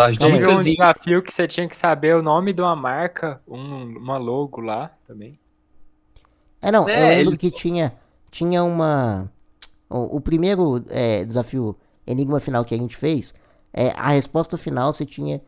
[0.00, 0.76] As dicas um e...
[0.76, 4.90] desafio que você tinha que saber o nome de uma marca, um, uma logo lá
[5.06, 5.38] também.
[6.62, 7.38] É, não, é, eu lembro eles...
[7.38, 7.92] que tinha,
[8.30, 9.30] tinha uma...
[9.88, 11.76] O, o primeiro é, desafio,
[12.06, 13.34] enigma final que a gente fez,
[13.72, 15.40] é, a resposta final você tinha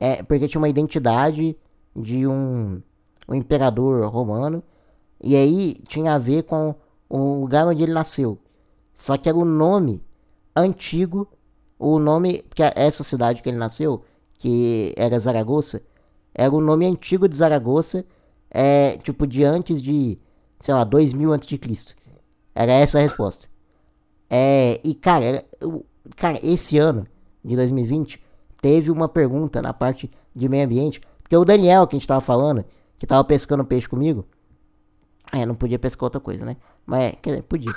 [0.00, 1.54] é, porque tinha uma identidade
[1.94, 2.82] de um,
[3.28, 4.62] um imperador romano.
[5.22, 6.74] E aí tinha a ver com
[7.08, 8.38] o lugar onde ele nasceu.
[8.94, 10.02] Só que era o nome
[10.56, 11.28] antigo,
[11.80, 12.42] o nome.
[12.48, 14.04] Porque essa cidade que ele nasceu,
[14.38, 15.82] que era Zaragoza,
[16.34, 18.04] era o nome antigo de Zaragoza,
[18.50, 20.18] é, tipo de antes de,
[20.60, 21.94] sei lá, 2000 antes de Cristo.
[22.54, 23.48] Era essa a resposta.
[24.28, 25.44] É, e cara, era,
[26.16, 27.06] cara, esse ano
[27.44, 28.22] de 2020
[28.60, 31.00] teve uma pergunta na parte de meio ambiente.
[31.22, 32.64] Porque o Daniel, que a gente tava falando,
[32.98, 34.26] que tava pescando peixe comigo.
[35.32, 36.56] É, não podia pescar outra coisa, né?
[36.84, 37.72] Mas, quer dizer, podia.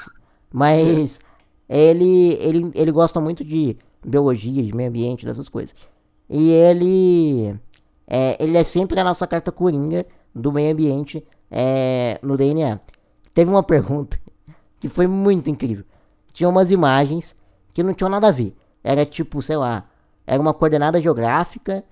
[0.51, 1.19] Mas
[1.69, 5.75] ele, ele, ele gosta muito de biologia, de meio ambiente, dessas coisas.
[6.29, 7.55] E ele.
[8.07, 12.79] É, ele é sempre a nossa carta coringa do meio ambiente é, no DNA.
[13.33, 14.19] Teve uma pergunta
[14.79, 15.85] que foi muito incrível.
[16.33, 17.35] Tinha umas imagens
[17.73, 18.55] que não tinham nada a ver.
[18.83, 19.89] Era tipo, sei lá,
[20.25, 21.83] era uma coordenada geográfica,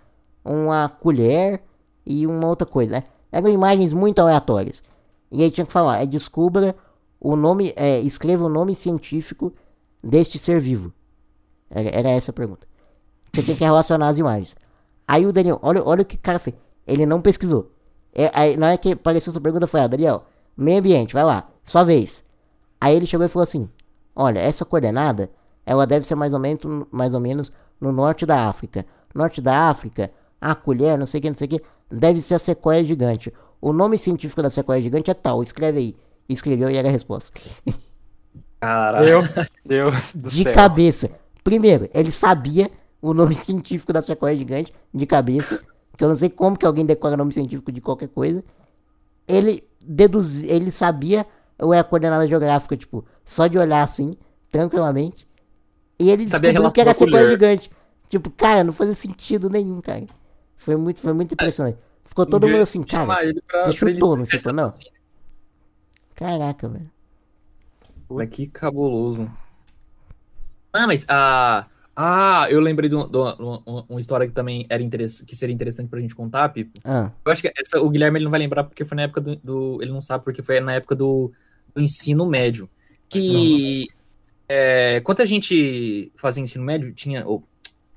[0.43, 1.61] uma colher
[2.05, 3.03] e uma outra coisa, né?
[3.31, 4.83] Eram imagens muito aleatórias.
[5.31, 6.75] E aí tinha que falar, é, descubra
[7.19, 9.53] o nome, é, escreva o nome científico
[10.03, 10.91] deste ser vivo.
[11.71, 12.67] Era, era essa a pergunta.
[13.33, 14.55] Você tinha que relacionar as imagens.
[15.07, 16.55] Aí o Daniel, olha, olha o que o cara fez.
[16.85, 17.71] Ele não pesquisou.
[18.13, 21.49] É, aí, na hora que apareceu essa pergunta, foi, ah, Daniel, meio ambiente, vai lá,
[21.63, 22.25] sua vez.
[22.79, 23.69] Aí ele chegou e falou assim:
[24.15, 25.29] Olha, essa coordenada,
[25.65, 28.85] ela deve ser mais ou menos, mais ou menos no norte da África.
[29.13, 32.35] Norte da África, a colher, não sei o que, não sei o que, deve ser
[32.35, 33.33] a sequoia gigante.
[33.59, 35.95] O nome científico da sequoia gigante é tal, escreve aí.
[36.27, 37.39] Escreveu e era a resposta.
[38.59, 39.23] Caralho.
[39.65, 40.53] Deus de céu.
[40.53, 41.11] cabeça.
[41.43, 42.69] Primeiro, ele sabia
[43.01, 45.63] o nome científico da sequoia gigante de cabeça.
[45.97, 48.43] Que eu não sei como que alguém decora nome científico de qualquer coisa.
[49.27, 51.25] Ele deduzia, ele sabia
[51.59, 54.15] ou é a coordenada geográfica, tipo, só de olhar assim,
[54.49, 55.27] tranquilamente.
[55.99, 57.69] E ele descobriu que era sequoia gigante.
[58.09, 60.05] Tipo, cara, não fazia sentido nenhum, cara.
[60.57, 61.77] Foi muito, foi muito impressionante.
[62.03, 63.05] Ficou todo mundo assim, cara.
[63.47, 64.65] Pra, você chutou, não chutou, não?
[64.65, 64.83] Assim.
[66.15, 66.91] Caraca, velho.
[68.09, 69.31] Mas que cabuloso.
[70.73, 71.67] Ah, mas a.
[71.95, 75.53] Ah, eu lembrei de, uma, de uma, uma, história que também era interessante, que seria
[75.53, 76.79] interessante pra gente contar, Pipo.
[76.85, 77.11] Ah.
[77.23, 79.35] Eu acho que essa, o Guilherme ele não vai lembrar porque foi na época do,
[79.35, 81.31] do, Ele não sabe porque foi na época do,
[81.75, 82.69] do ensino médio.
[83.09, 83.87] Que
[84.47, 87.27] é, quando a gente fazia ensino médio, tinha.
[87.27, 87.43] Oh,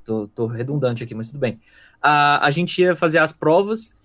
[0.05, 1.61] tô, tô, redundante aqui, mas tudo bem.
[2.03, 3.97] A, a gente ia fazer as provas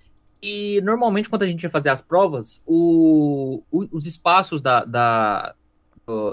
[0.42, 5.54] e normalmente quando a gente ia fazer as provas, o, o, os espaços da, da,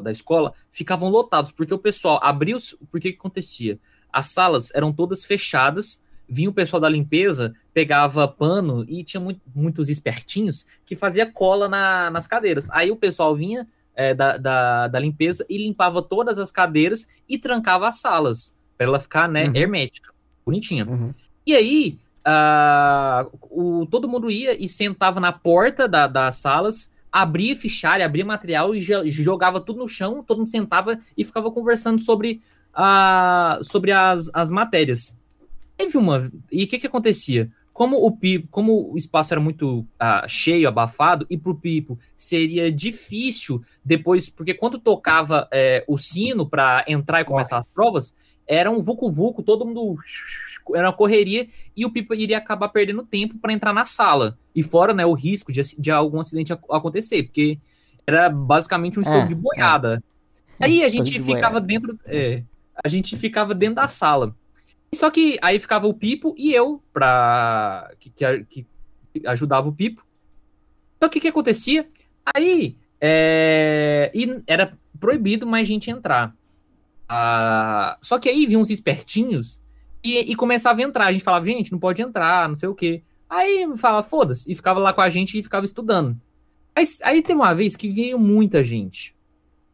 [0.02, 2.58] da escola ficavam lotados, porque o pessoal abriu.
[2.90, 3.78] Porque que acontecia?
[4.12, 9.40] As salas eram todas fechadas, vinha o pessoal da limpeza, pegava pano e tinha muito,
[9.54, 12.68] muitos espertinhos que fazia cola na, nas cadeiras.
[12.70, 17.38] Aí o pessoal vinha, é, da, da, da, limpeza e limpava todas as cadeiras e
[17.38, 19.56] trancava as salas para ela ficar né, uhum.
[19.56, 20.12] hermética,
[20.44, 20.84] bonitinha.
[20.86, 21.14] Uhum.
[21.46, 26.92] E aí, uh, o, todo mundo ia e sentava na porta da, das salas,
[27.22, 32.00] abria fichário, abria material e jogava tudo no chão, todo mundo sentava e ficava conversando
[32.00, 32.42] sobre,
[32.74, 35.16] uh, sobre as, as matérias.
[35.76, 36.30] Teve uma.
[36.52, 37.50] E o que, que acontecia?
[37.72, 42.72] como o Pipo, como o espaço era muito uh, cheio, abafado, e pro Pipo seria
[42.72, 48.14] difícil depois, porque quando tocava é, o sino para entrar e começar as provas,
[48.46, 49.94] era um vucu-vucu, todo mundo
[50.74, 54.38] era uma correria e o Pipo iria acabar perdendo tempo para entrar na sala.
[54.54, 57.58] E fora, né, o risco de, de algum acidente acontecer, porque
[58.06, 60.02] Era basicamente um estouro É, de boiada.
[60.60, 61.60] Aí a gente ficava boiada.
[61.60, 62.00] dentro.
[62.06, 62.42] É,
[62.84, 64.34] a gente ficava dentro da sala.
[64.94, 67.90] Só que aí ficava o Pipo e eu, pra.
[67.98, 68.66] que, que, que
[69.26, 70.06] ajudava o Pipo.
[70.96, 71.88] Então o que que acontecia?
[72.34, 72.76] Aí.
[73.00, 76.34] é, e era proibido mais gente entrar.
[77.08, 79.60] Ah, só que aí vinham uns espertinhos
[80.14, 81.06] e, e começava a entrar.
[81.06, 83.02] A gente falava, gente, não pode entrar, não sei o quê.
[83.28, 86.16] Aí falava, foda-se, e ficava lá com a gente e ficava estudando.
[86.74, 89.14] Aí, aí teve uma vez que veio muita gente.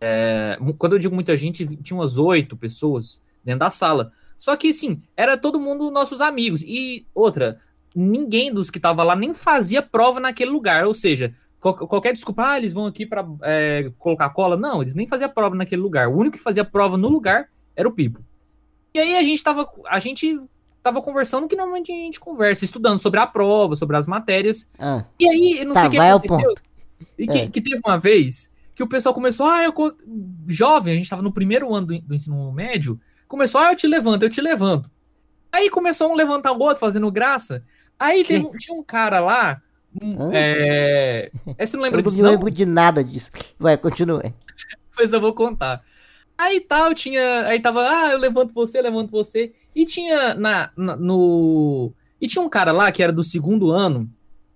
[0.00, 4.12] É, quando eu digo muita gente, tinha umas oito pessoas dentro da sala.
[4.38, 6.62] Só que, assim, era todo mundo nossos amigos.
[6.62, 7.60] E outra,
[7.94, 10.84] ninguém dos que tava lá nem fazia prova naquele lugar.
[10.86, 14.56] Ou seja, qual- qualquer desculpa, ah, eles vão aqui pra é, colocar cola.
[14.56, 16.08] Não, eles nem faziam prova naquele lugar.
[16.08, 18.20] O único que fazia prova no lugar era o Pipo.
[18.94, 20.38] E aí a gente tava, a gente
[20.82, 24.68] tava conversando que normalmente a gente conversa, estudando sobre a prova, sobre as matérias.
[24.78, 26.54] Ah, E aí, eu não Tá, sei o que aconteceu.
[27.18, 27.46] E que, É.
[27.48, 29.72] que teve uma vez que o pessoal começou, ah, eu.
[30.48, 33.86] Jovem, a gente tava no primeiro ano do, do ensino médio, começou, ah, eu te
[33.86, 34.90] levanto, eu te levanto.
[35.50, 37.62] Aí começou um levantar o outro, fazendo graça.
[37.98, 39.60] Aí teve um- tinha um cara lá.
[40.00, 41.30] um, é...
[41.58, 42.30] é, Você não lembra eu não disso, não?
[42.30, 43.30] lembro de nada disso.
[43.58, 44.22] Vai, continua.
[44.94, 45.82] Pois eu vou contar.
[46.36, 47.46] Aí tal, tinha.
[47.46, 49.52] Aí tava, ah, eu levanto você, eu levanto você.
[49.74, 51.92] E tinha na, na- no.
[52.20, 54.08] E tinha um cara lá que era do segundo ano,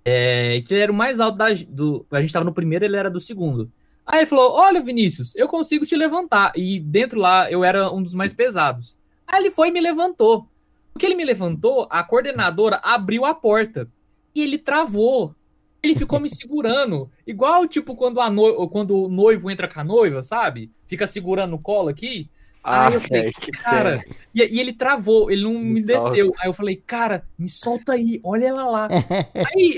[0.05, 2.07] é, que era o mais alto da, do.
[2.11, 3.71] A gente tava no primeiro, ele era do segundo.
[4.07, 6.53] Aí ele falou: Olha, Vinícius, eu consigo te levantar.
[6.57, 8.97] E dentro lá eu era um dos mais pesados.
[9.27, 10.49] Aí ele foi e me levantou.
[10.95, 13.89] O que ele me levantou, a coordenadora abriu a porta.
[14.35, 15.35] E ele travou.
[15.83, 17.11] Ele ficou me segurando.
[17.27, 18.69] Igual, tipo, quando, a no...
[18.69, 20.71] quando o noivo entra com a noiva, sabe?
[20.87, 22.29] Fica segurando o colo aqui.
[22.69, 24.05] Ah, Aí eu falei, que Cara,
[24.35, 26.33] e, e ele travou, ele não me, Me desceu.
[26.41, 28.89] Aí eu falei, cara, me solta aí, olha ela lá.
[29.55, 29.77] aí,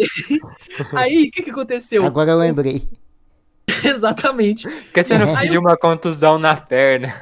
[0.96, 2.06] aí, o que que aconteceu?
[2.06, 2.88] Agora eu lembrei.
[3.84, 4.66] Exatamente.
[4.66, 7.12] Por que você não pediu uma contusão na perna?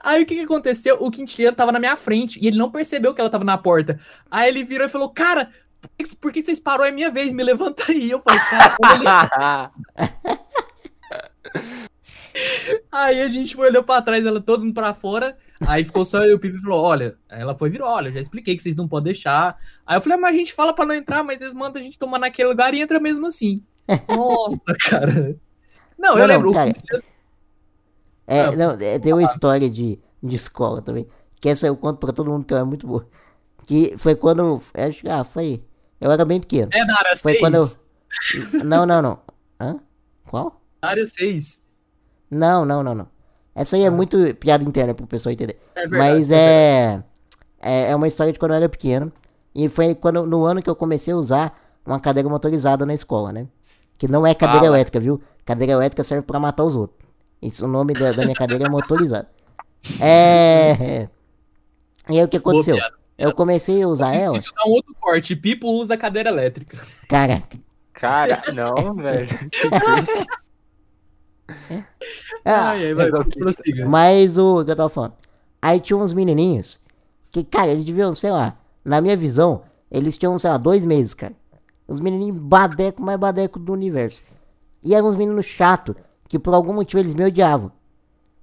[0.00, 0.96] Aí o que que aconteceu?
[0.98, 4.00] O Quintiliano tava na minha frente e ele não percebeu que ela tava na porta.
[4.30, 5.50] Aí ele virou e falou, cara,
[6.20, 6.86] por que- vocês parou?
[6.86, 8.10] É minha vez, me levanta aí.
[8.10, 9.70] Eu falei, cara.
[12.92, 15.36] Aí a gente foi, olhou pra trás, ela todo mundo pra fora.
[15.66, 18.56] Aí ficou só eu e o Pipe falou: Olha, ela foi virou: Olha, já expliquei
[18.56, 19.58] que vocês não podem deixar.
[19.84, 21.84] Aí eu falei: ah, Mas a gente fala pra não entrar, mas eles mandam a
[21.84, 23.62] gente tomar naquele lugar e entra mesmo assim.
[24.08, 25.36] Nossa, cara.
[25.98, 26.50] Não, eu Não, não, lembro.
[26.50, 26.72] o cara.
[28.26, 31.06] É, Ah, não, é, tem uma história de, de escola também.
[31.40, 33.06] Que essa eu conto pra todo mundo que é muito boa.
[33.66, 34.62] Que foi quando.
[34.72, 35.62] Acho que ah, foi.
[36.00, 36.70] Eu era bem pequeno.
[36.72, 37.40] É da área Foi 6.
[37.40, 38.64] quando eu.
[38.64, 39.18] Não, não, não.
[39.60, 39.78] Hã?
[40.26, 40.60] Qual?
[40.80, 41.60] Área 6.
[42.30, 43.08] Não, não, não, não.
[43.54, 45.60] Essa aí é muito piada interna pro pessoal entender.
[45.74, 47.02] É verdade, Mas é,
[47.60, 47.90] é.
[47.90, 49.12] É uma história de quando eu era pequeno.
[49.54, 53.32] E foi quando, no ano que eu comecei a usar uma cadeira motorizada na escola,
[53.32, 53.48] né?
[53.98, 54.76] Que não é cadeira Fala.
[54.76, 55.20] elétrica, viu?
[55.44, 56.98] Cadeira elétrica serve pra matar os outros.
[57.42, 59.28] Isso, o nome da, da minha cadeira é motorizada.
[60.00, 61.08] É.
[62.08, 62.74] E aí o que aconteceu?
[62.74, 64.36] piada, Eu comecei a usar Isso, ela.
[64.36, 65.36] isso dá um outro corte.
[65.36, 66.78] Pipo usa cadeira elétrica.
[67.08, 67.58] Caraca.
[67.92, 69.28] Cara, não, velho.
[72.44, 73.08] Ah, ai, ai, vai.
[73.88, 75.14] Mas o que eu tava falando.
[75.60, 76.80] Aí tinha uns menininhos
[77.30, 81.12] que, cara, eles deviam, sei lá, na minha visão, eles tinham, sei lá, dois meses,
[81.14, 81.34] cara.
[81.86, 84.22] Os menininhos badeco, mais badeco do universo.
[84.82, 85.94] E eram uns meninos chatos,
[86.28, 87.70] que por algum motivo eles me odiavam.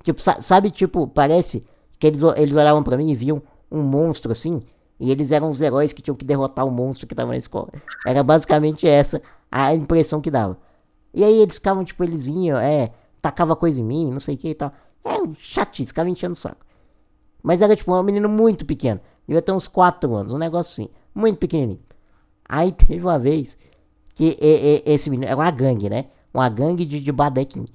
[0.04, 1.66] Tipo, sa- sabe, tipo, parece
[1.98, 4.62] que eles, eles olhavam pra mim e viam um monstro assim,
[5.00, 7.70] e eles eram os heróis que tinham que derrotar o monstro que tava na escola.
[8.06, 10.58] Era basicamente essa a impressão que dava.
[11.14, 12.92] E aí eles ficavam, tipo, eles vinham, é,
[13.22, 14.72] tacava coisa em mim, não sei o que e tal.
[15.04, 16.66] É um chatice, ficava enchendo o saco.
[17.42, 19.00] Mas era, tipo, um menino muito pequeno.
[19.28, 21.80] Devia ter uns 4 anos, um negócio assim, muito pequenininho.
[22.48, 23.58] Aí teve uma vez
[24.14, 26.06] que e- e- esse menino, era uma gangue, né?
[26.34, 27.66] Uma gangue de, de badequim.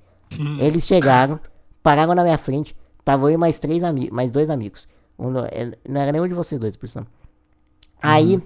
[0.61, 1.39] Eles chegaram,
[1.83, 4.89] pararam na minha frente, tava eu e mais três amigos, mais dois amigos.
[5.31, 7.07] Não, é- não era nenhum de vocês dois, por sinal.
[8.03, 8.41] Aí,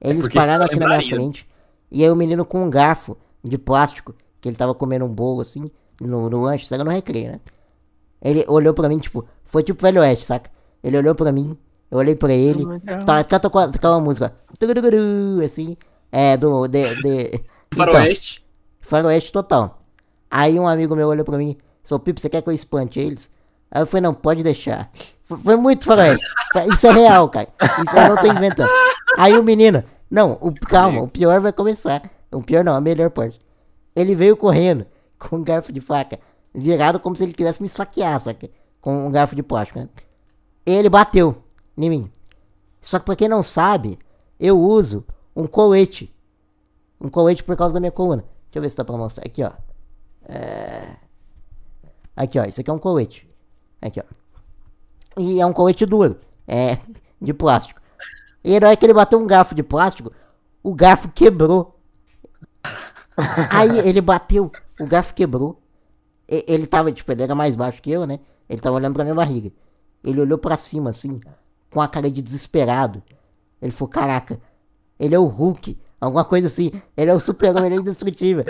[0.00, 1.48] eles porque pararam senão assim na minha frente,
[1.90, 5.40] e aí o menino com um garfo de plástico, que ele tava comendo um bolo
[5.40, 5.64] assim,
[6.00, 7.40] no, no lanche, era no recreio, né?
[8.20, 10.50] Ele olhou pra mim, tipo, foi tipo Velho Oeste, saca?
[10.82, 11.56] Ele olhou pra mim,
[11.90, 12.64] eu olhei pra ele,
[13.06, 14.34] tá, canta com a, com a música,
[15.44, 15.76] assim,
[16.12, 17.44] é, do, de, de...
[17.70, 18.46] Então, Faroeste.
[18.80, 19.82] Faroeste total.
[20.30, 23.30] Aí um amigo meu olhou pra mim, seu Pipo, você quer que eu espante eles?
[23.70, 24.90] Aí eu falei, não, pode deixar.
[25.24, 26.24] Foi, muito faroeste.
[26.72, 27.48] Isso é real, cara.
[27.82, 28.70] Isso eu não tô inventando.
[29.18, 32.10] Aí o menino, não, o, calma, o pior vai começar.
[32.32, 33.38] O pior não, a melhor parte.
[33.94, 34.86] Ele veio correndo
[35.18, 36.18] com um garfo de faca,
[36.54, 38.48] virado como se ele quisesse me esfaquear, saca?
[38.80, 39.88] Com um garfo de plástico, né?
[40.64, 41.42] Ele bateu
[41.76, 42.12] em mim.
[42.80, 43.98] Só que pra quem não sabe,
[44.40, 45.04] eu uso
[45.36, 46.14] um colete.
[47.00, 48.24] Um colete por causa da minha coluna.
[48.54, 49.26] eu ver se dá pra mostrar.
[49.26, 49.52] Aqui, ó.
[50.24, 50.96] É...
[52.16, 52.44] Aqui, ó.
[52.44, 53.27] Isso aqui é um colete.
[53.80, 55.20] Aqui, ó.
[55.20, 56.18] E é um colete duro.
[56.46, 56.78] É
[57.20, 57.80] de plástico.
[58.44, 60.12] E na hora que ele bateu um garfo de plástico,
[60.62, 61.74] o garfo quebrou.
[63.50, 64.50] Aí ele bateu,
[64.80, 65.60] o garfo quebrou.
[66.28, 68.20] E- Ele tava, tipo, ele era mais baixo que eu, né?
[68.48, 69.50] Ele tava olhando pra minha barriga.
[70.04, 71.20] Ele olhou pra cima, assim,
[71.70, 73.02] com a cara de desesperado.
[73.60, 74.40] Ele falou, caraca,
[75.00, 76.70] ele é o Hulk, alguma coisa assim.
[76.96, 78.44] Ele é o super-homem, ele é indestrutível.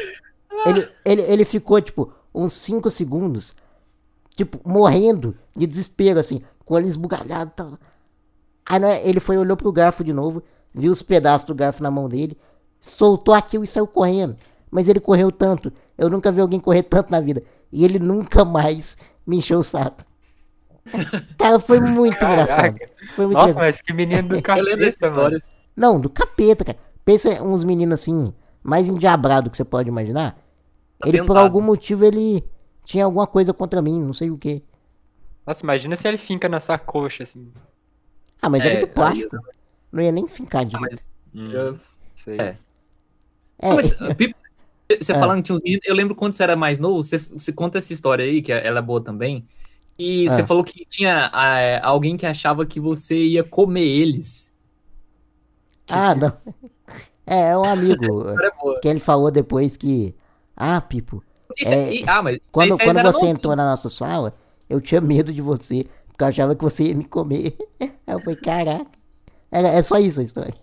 [0.67, 3.55] Ele, ele, ele ficou, tipo, uns 5 segundos,
[4.39, 7.79] tipo, morrendo de desespero, assim, com olho esbugalhado e tal.
[8.65, 11.91] Aí né, ele foi, olhou pro garfo de novo, viu os pedaços do garfo na
[11.91, 12.39] mão dele,
[12.81, 14.37] soltou aquilo e saiu correndo.
[14.71, 17.43] Mas ele correu tanto, eu nunca vi alguém correr tanto na vida.
[17.73, 20.05] E ele nunca mais me encheu o saco.
[21.37, 22.77] Cara, foi muito engraçado.
[23.15, 23.57] Foi muito Nossa, engraçado.
[23.57, 25.43] mas que menino do capeta, mano.
[25.77, 26.79] Não, do capeta, cara.
[27.05, 28.33] Pensa uns meninos assim,
[28.63, 30.39] mais endiabrado que você pode imaginar.
[31.05, 32.45] Ele, por algum motivo, ele
[32.89, 34.63] tinha alguma coisa contra mim, não sei o que.
[35.47, 37.53] Nossa, imagina se ele finca na sua coxa, assim.
[38.41, 39.37] Ah, mas É, era de aí- plástico.
[39.93, 40.75] Não ia nem fincar de.
[40.75, 41.77] Ah, mas Hum, eu-
[42.15, 42.39] sei.
[42.41, 42.57] é.
[43.59, 44.35] É, Ah, mas, Pipo,
[45.01, 45.19] você É.
[45.19, 47.77] falando que tinha uns meninos, eu lembro quando você era mais novo, você, você conta
[47.77, 49.47] essa história aí, que ela é boa também.
[49.99, 50.29] E É.
[50.31, 54.51] você falou que tinha ah, alguém que achava que você ia comer eles.
[55.91, 56.33] ah, não.
[57.31, 58.31] É, é um amigo.
[58.31, 60.15] É que ele falou depois que.
[60.57, 61.23] Ah, Pipo,
[61.57, 64.35] Isso, É, e- ah, mas quando, vocês quando eram você entrou na nossa sala,
[64.69, 67.57] eu tinha medo de você, porque eu achava que você ia me comer.
[67.81, 68.87] Aí eu falei, caraca.
[69.51, 70.55] Era, é só isso a história.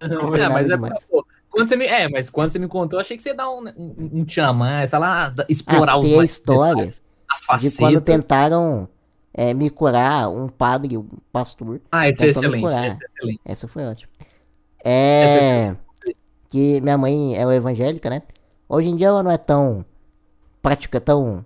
[0.00, 3.00] Não É, mas é, pô, quando você me, é, mas quando você me contou, eu
[3.00, 6.04] achei que você ia dar um, um, um tchan mais, sei lá, explorar Ah, os
[6.04, 7.02] tem a mais história detalhes,
[7.48, 8.88] as de quando tentaram
[9.34, 11.80] é, me curar, um padre, um pastor.
[11.90, 13.40] Ah, esse é excelente, esse é excelente.
[13.44, 14.10] Essa foi ótima.
[14.82, 15.76] Essa É.
[16.48, 18.22] Que minha mãe é evangélica, né?
[18.72, 19.84] Hoje em dia ela não é tão
[20.62, 21.44] prática, tão,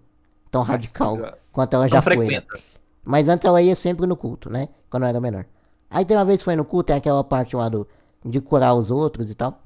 [0.50, 1.16] tão radical
[1.50, 2.16] quanto ela já Não foi.
[2.16, 2.24] né?
[2.26, 2.60] frequenta.
[3.02, 4.68] Mas antes ela ia sempre no culto, né?
[4.90, 5.46] Quando eu era menor.
[5.88, 7.88] Aí tem uma vez que foi no culto, tem aquela parte lá do,
[8.22, 9.58] de curar os outros e tal.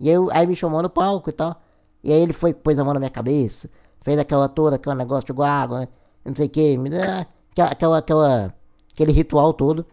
[0.00, 1.60] E eu, aí me chamou no palco e tal.
[2.02, 3.68] E aí ele foi, pôs a mão na minha cabeça,
[4.00, 5.88] fez aquela toda, aquele negócio de água, né?
[6.24, 8.54] não sei o que, me dá aquela, aquela, aquela,
[8.90, 9.84] aquele ritual todo.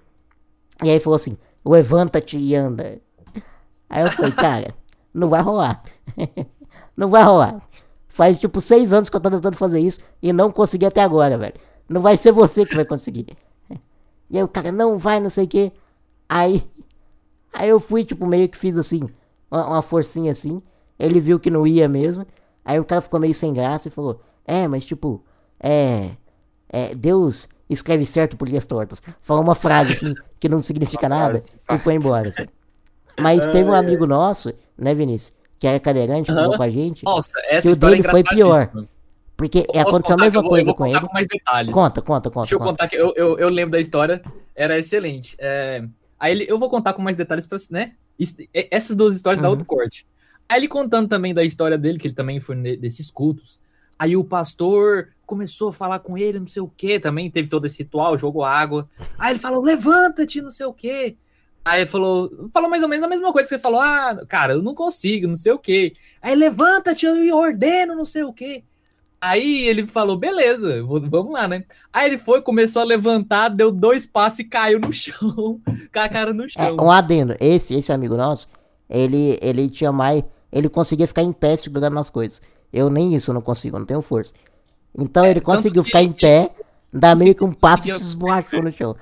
[0.81, 2.97] E aí falou assim, levanta-te e anda.
[3.89, 4.73] Aí eu falei, cara,
[5.13, 5.83] não vai rolar.
[6.99, 7.61] não vai rolar.
[8.09, 11.37] Faz tipo seis anos que eu tô tentando fazer isso e não consegui até agora,
[11.37, 11.53] velho.
[11.87, 13.27] Não vai ser você que vai conseguir.
[14.29, 15.71] E aí o cara, não vai, não sei o que.
[16.27, 16.61] Aí,
[17.53, 19.07] aí eu fui, tipo, meio que fiz assim,
[19.49, 20.61] uma, uma forcinha assim.
[20.99, 22.27] Ele viu que não ia mesmo.
[22.65, 25.23] Aí o cara ficou meio sem graça e falou, é, mas tipo,
[25.57, 26.11] é.
[26.67, 29.01] é Deus escreve certo por linhas tortas.
[29.21, 31.41] Falou uma frase assim que não significa nada
[31.71, 32.29] e foi embora.
[32.29, 32.49] sabe?
[33.17, 35.38] Mas teve um amigo nosso, né, Vinícius?
[35.59, 36.57] Que era cadeirante, que Aham.
[36.57, 37.03] com a gente.
[37.03, 38.71] Nossa, essa Que o história é dele foi pior.
[39.35, 40.99] Porque Posso aconteceu a mesma Eu vou- eu coisa vou com ele.
[41.01, 41.73] com mais detalhes.
[41.73, 42.41] Conta, conta, conta.
[42.45, 42.71] Deixa eu conta.
[42.71, 44.21] contar que eu, eu, eu lembro da história,
[44.55, 45.35] era excelente.
[45.39, 45.81] É,
[46.19, 47.93] aí ele, eu vou contar com mais detalhes, pra, né?
[48.53, 49.51] Essas duas histórias Uhum.
[49.51, 50.05] outro corte.
[50.47, 53.59] Aí ele contando também da história dele, que ele também foi desses cultos.
[53.97, 57.65] Aí o pastor começou a falar com ele, não sei o que, também teve todo
[57.65, 58.89] esse ritual, jogou água.
[59.17, 61.15] Aí ele falou, levanta-te, não sei o que.
[61.65, 64.53] Aí ele falou, falou mais ou menos a mesma coisa que ele falou, ah, cara,
[64.53, 65.93] eu não consigo, não sei o que.
[66.21, 68.63] Aí levanta-te, eu ordeno, não sei o que.
[69.21, 71.65] Aí ele falou, beleza, vamos lá, né?
[71.91, 75.61] Aí ele foi, começou a levantar, deu dois passos e caiu no chão,
[75.93, 76.75] com a cara no É, chão.
[76.79, 77.35] um adendo.
[77.39, 78.47] Esse, esse amigo nosso,
[78.89, 80.23] ele, ele tinha mais.
[80.51, 82.41] Ele conseguia ficar em pé segurando as coisas.
[82.73, 84.33] Eu nem isso não consigo, não tenho força.
[84.97, 86.51] Então É, ele conseguiu ficar em pé,
[86.93, 88.95] dar meio que um passo e se esborrachou no chão.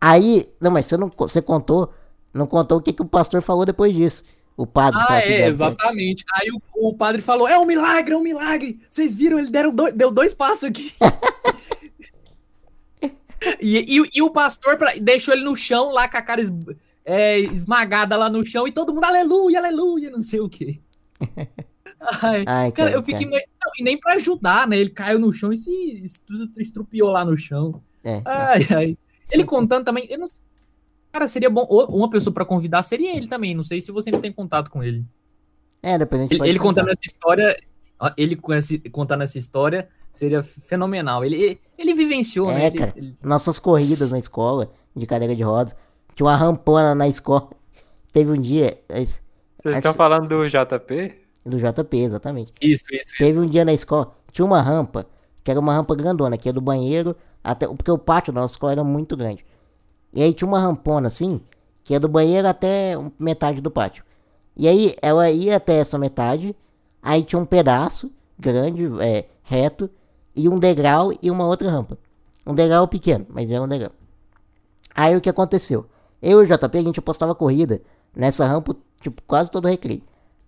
[0.00, 1.92] Aí, não, mas você não você contou,
[2.38, 4.24] não contou o que, que o pastor falou depois disso.
[4.56, 6.24] O padre, Ah, é, deve- exatamente.
[6.34, 8.80] Aí o, o padre falou: é um milagre, é um milagre.
[8.88, 10.92] Vocês viram, ele deram dois, deu dois passos aqui.
[13.60, 16.52] e, e, e o pastor pra- deixou ele no chão lá com a cara es-
[17.04, 20.80] é, esmagada lá no chão e todo mundo, aleluia, aleluia, não sei o quê.
[22.22, 23.26] Ai, Ai, cara, eu fiquei.
[23.26, 24.78] meio- Não, e nem pra ajudar, né?
[24.78, 25.70] Ele caiu no chão e se
[26.04, 27.80] estru- estrupiou lá no chão.
[28.04, 28.20] É.
[28.24, 28.98] Ai, ai.
[29.30, 30.06] Ele contando também.
[30.10, 30.26] Eu não...
[31.18, 31.62] Cara, seria bom.
[31.88, 33.52] Uma pessoa pra convidar seria ele também.
[33.52, 35.04] Não sei se você ainda tem contato com ele.
[35.82, 37.60] É, depois a gente Ele, ele contando essa história,
[38.16, 38.36] ele
[38.92, 41.24] contando essa história seria fenomenal.
[41.24, 42.62] Ele, ele, ele vivenciou, né?
[42.64, 42.92] É, Ele- cara.
[42.96, 45.74] ele- Nossas corridas na escola, de cadeira de rodas.
[46.14, 47.48] Tinha uma rampona na escola.
[48.12, 48.78] Teve um dia.
[48.88, 49.20] esse-
[49.60, 51.14] Vocês estão que- falando do JP?
[51.44, 52.52] Do JP, exatamente.
[52.60, 53.18] Isso, isso, isso.
[53.18, 55.04] Teve um dia na escola, tinha uma rampa,
[55.42, 57.66] que era uma rampa grandona, que é do banheiro até.
[57.66, 59.44] Porque o pátio da nossa escola era muito grande.
[60.12, 61.40] E aí tinha uma rampona assim,
[61.84, 64.04] que é do banheiro até metade do pátio.
[64.56, 66.54] E aí ela ia até essa metade,
[67.02, 69.90] Aí tinha um pedaço grande, é, reto,
[70.34, 71.98] e um degrau e uma outra rampa.
[72.46, 73.92] Um degrau pequeno, mas é um degrau.
[74.94, 75.86] Aí o que aconteceu?
[76.20, 77.80] Eu e o JP, a gente apostava corrida
[78.14, 80.02] nessa rampa, tipo, quase todo recreio.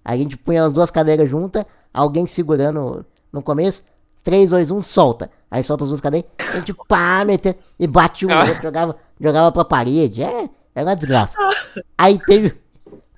[0.05, 3.85] A gente punha as duas cadeiras juntas, alguém segurando no começo,
[4.25, 5.31] 3, 2, 1, solta.
[5.51, 9.53] Aí solta as duas cadeiras, a gente pá, meter e bate um, outro, jogava, jogava
[9.53, 10.23] pra parede.
[10.23, 11.37] É, era uma desgraça.
[11.99, 12.55] Aí teve,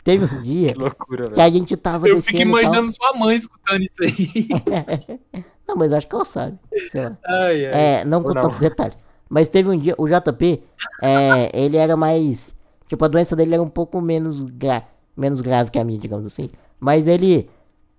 [0.02, 2.60] teve um dia Que loucura, que a gente tava Eu descendo fico e tal.
[2.60, 4.48] imaginando sua mãe escutando isso aí.
[5.66, 6.58] Não, mas eu acho que ela sabe.
[6.90, 7.16] Sei lá.
[7.24, 7.72] Ai, ai.
[7.72, 8.42] É, não Ou com não.
[8.42, 8.98] tantos detalhes.
[9.30, 10.62] Mas teve um dia, o JP,
[11.00, 12.54] é, ele era mais.
[12.88, 14.82] Tipo, a doença dele era um pouco menos, gra
[15.16, 16.50] menos grave que a minha, digamos assim.
[16.78, 17.48] Mas ele.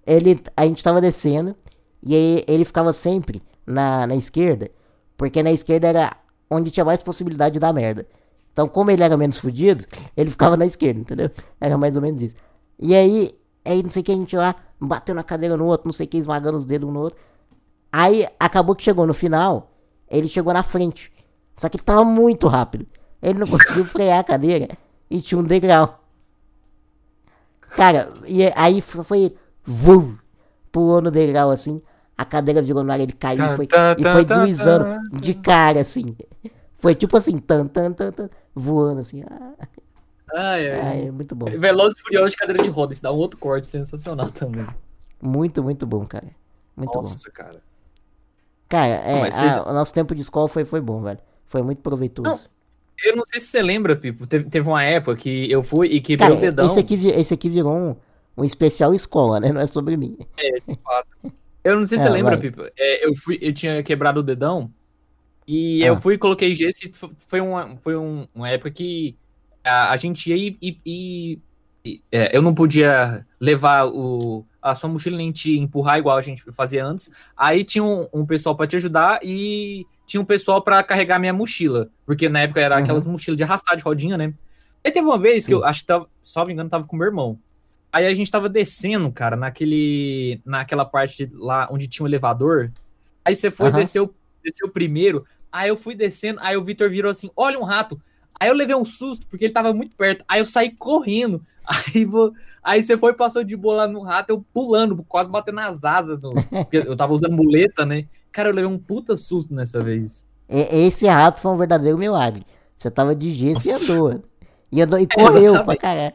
[0.05, 1.55] ele a gente tava descendo
[2.03, 4.69] e aí ele ficava sempre na, na esquerda,
[5.17, 6.11] porque na esquerda era
[6.53, 8.07] onde tinha mais possibilidade de dar merda.
[8.51, 9.85] Então, como ele era menos fudido,
[10.15, 11.31] ele ficava na esquerda, entendeu?
[11.59, 12.35] Era mais ou menos isso.
[12.79, 13.35] E aí,
[13.65, 16.05] aí não sei o que, a gente lá, bateu na cadeira no outro, não sei
[16.05, 17.19] o que, esmagando os dedos um no outro.
[17.91, 19.71] Aí acabou que chegou no final,
[20.09, 21.11] ele chegou na frente.
[21.57, 22.87] Só que ele tava muito rápido.
[23.21, 24.67] Ele não conseguiu frear a cadeira
[25.09, 26.03] e tinha um degrau.
[27.61, 29.35] Cara, e aí foi.
[29.65, 30.15] Vum,
[30.71, 31.81] pulou no degrau assim.
[32.17, 35.33] A cadeira virou no ar, ele caiu e foi, Tan, e foi deslizando tan, de
[35.33, 36.15] cara assim.
[36.77, 39.23] Foi tipo assim, tan, tan, tan, tan, voando assim.
[39.29, 39.53] Ah,
[40.35, 40.79] Ai, ai.
[40.81, 41.45] ah, é muito bom.
[41.45, 42.93] Velozes e Furiosos de cadeira de roda.
[42.93, 44.65] Isso dá um outro corte sensacional também.
[45.21, 46.27] Muito, muito bom, cara.
[46.75, 47.01] Muito bom.
[47.01, 47.61] Nossa, cara.
[48.67, 51.19] Cara, é, mas vocês- o nosso tempo de escola foi, foi bom, velho.
[51.45, 52.45] Foi muito proveitoso.
[53.03, 54.25] Eu não sei se você lembra, Pipo.
[54.27, 56.65] Teve, teve uma época que eu fui e quebrei Cara, o dedão.
[56.65, 57.95] esse aqui, esse aqui virou um,
[58.37, 59.51] um especial escola, né?
[59.51, 60.17] Não é sobre mim.
[61.63, 62.41] Eu não sei se É, você lembra, vai.
[62.49, 62.63] Pipo.
[62.77, 64.71] É, eu, fui, eu tinha quebrado o dedão
[65.47, 65.87] e Ah.
[65.87, 69.15] eu fui e coloquei gesso e fo- foi uma, foi um- uma época que
[69.63, 71.39] a, a gente ia e, e- e-
[71.85, 76.21] e, é, eu não podia levar o, a sua mochila nem te empurrar igual a
[76.21, 77.09] gente fazia antes.
[77.35, 81.33] Aí tinha um, um pessoal pra te ajudar e tinha um pessoal pra carregar minha
[81.33, 81.89] mochila.
[82.05, 82.83] Porque na época era Uhum.
[82.83, 84.33] aquelas mochilas de arrastar de rodinha, né?
[84.83, 85.57] Aí teve uma vez que Sim.
[85.59, 87.37] eu acho que tava, salvo engano, tava com meu irmão.
[87.93, 90.41] Aí a gente tava descendo, cara, naquele.
[90.43, 92.71] naquela parte lá onde tinha o elevador.
[93.23, 93.77] Aí você foi, Aham.
[93.79, 94.11] desceu,
[94.43, 95.23] desceu primeiro.
[95.51, 98.01] Aí eu fui descendo, aí o Vitor virou assim: olha um rato.
[98.39, 100.25] Aí eu levei um susto, porque ele tava muito perto.
[100.27, 101.39] Aí eu saí correndo.
[101.95, 105.29] Aí, vo- aí você foi e passou de boa lá no rato, eu pulando, quase
[105.29, 106.19] batendo nas asas.
[106.19, 106.31] No...
[106.33, 108.05] porque eu tava usando muleta, né?
[108.33, 110.25] Cara, eu levei um puta susto nessa vez.
[110.49, 112.45] Esse rato foi um verdadeiro milagre.
[112.77, 114.23] Você tava de gesso e andou.
[114.69, 116.13] E, andou, e correu pra caralho.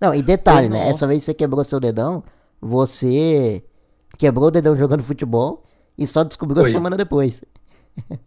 [0.00, 0.78] Não, e detalhe, né?
[0.78, 0.90] Nossa.
[0.90, 2.22] Essa vez que você quebrou seu dedão,
[2.60, 3.62] você
[4.18, 5.64] quebrou o dedão jogando futebol
[5.98, 7.44] e só descobriu a semana depois.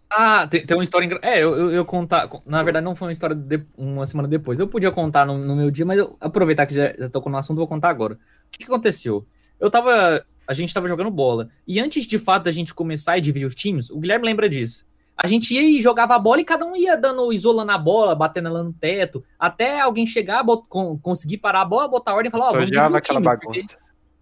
[0.09, 1.05] Ah, tem, tem uma história.
[1.05, 2.29] engra- É, eu, eu, eu contar.
[2.45, 4.59] Na verdade, não foi uma história de uma semana depois.
[4.59, 7.37] Eu podia contar no, no meu dia, mas eu aproveitar que já, já tocou no
[7.37, 8.13] assunto, vou contar agora.
[8.15, 8.17] O
[8.51, 9.25] que, que aconteceu?
[9.59, 10.23] Eu tava.
[10.45, 11.49] A gente tava jogando bola.
[11.65, 14.85] E antes de fato da gente começar e dividir os times, o Guilherme lembra disso.
[15.15, 18.15] A gente ia e jogava a bola e cada um ia dando, isolando a bola,
[18.15, 22.15] batendo ela no teto, até alguém chegar, bot, con- conseguir parar a bola, botar a
[22.15, 23.25] ordem e falar, ó, vamos dividir o time.
[23.25, 23.77] bagunça.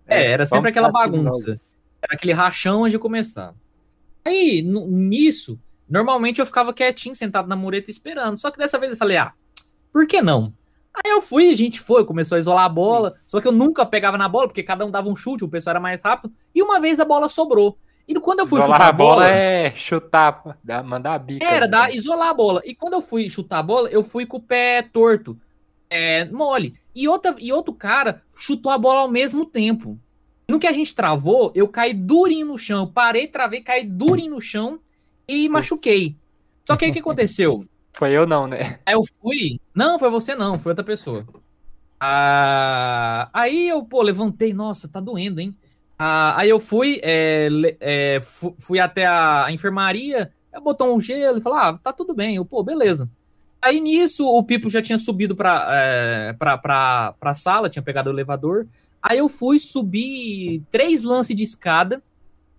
[0.08, 0.88] é, era sempre aquela
[1.24, 1.62] bagunça.
[2.02, 3.54] Era aquele rachão antes de começar.
[4.26, 5.58] Aí, nisso,
[5.90, 8.38] normalmente eu ficava quietinho, sentado na mureta esperando.
[8.38, 9.34] Só que dessa vez eu falei, ah,
[9.94, 10.54] por que não?
[10.94, 13.16] Aí eu fui, a gente foi, começou a isolar a bola.
[13.26, 15.72] Só que eu nunca pegava na bola, porque cada um dava um chute, o pessoal
[15.72, 16.34] era mais rápido.
[16.54, 17.78] E uma vez a bola sobrou.
[18.12, 21.46] E quando eu fui Isolar chutar a bola é chutar, mandar a bica.
[21.46, 21.72] era, né?
[21.72, 22.62] dar, isolar a bola.
[22.66, 25.40] E quando eu fui chutar a bola, eu fui com o pé torto.
[25.90, 26.76] É, mole.
[26.94, 29.98] E, outra, e outro cara chutou a bola ao mesmo tempo.
[30.46, 32.86] No que a gente travou, eu caí durinho no chão.
[32.86, 34.82] Parei, travei, caí durinho no chão
[35.26, 36.18] e machuquei.
[36.68, 37.66] Só que aí o que aconteceu?
[37.94, 38.80] Foi eu não, né?
[38.86, 39.60] Aí eu fui.
[39.74, 41.26] Não, foi você não, foi outra pessoa.
[42.00, 45.56] Ah, aí eu, pô, levantei, nossa, tá doendo, hein?
[46.04, 47.48] Ah, aí eu fui, é,
[47.80, 50.32] é, fu- fui até a, a enfermaria,
[50.64, 52.38] botou um gelo e falou: Ah, tá tudo bem.
[52.38, 53.08] Eu, pô, beleza.
[53.62, 58.10] Aí nisso o Pipo já tinha subido pra, é, pra, pra, pra sala, tinha pegado
[58.10, 58.66] o elevador.
[59.00, 62.02] Aí eu fui subir três lances de escada.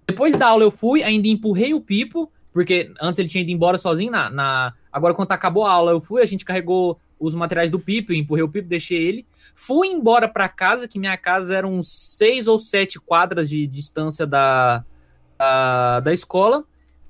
[0.07, 3.77] Depois da aula eu fui, ainda empurrei o Pipo, porque antes ele tinha ido embora
[3.77, 4.73] sozinho na, na...
[4.93, 8.43] Agora, quando acabou a aula, eu fui, a gente carregou os materiais do Pipo, empurrei
[8.43, 9.27] o Pipo, deixei ele.
[9.55, 14.27] Fui embora pra casa, que minha casa era uns seis ou sete quadras de distância
[14.27, 14.85] da,
[15.39, 16.65] da, da escola.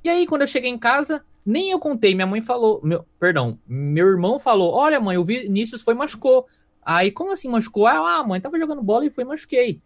[0.04, 2.14] E aí, quando eu cheguei em casa, nem eu contei.
[2.14, 6.46] Minha mãe falou, meu, perdão, meu irmão falou: Olha, mãe, o Vinícius foi machucou.
[6.84, 7.86] Aí, como assim machucou?
[7.86, 9.80] Ah, a mãe tava jogando bola e foi machuquei.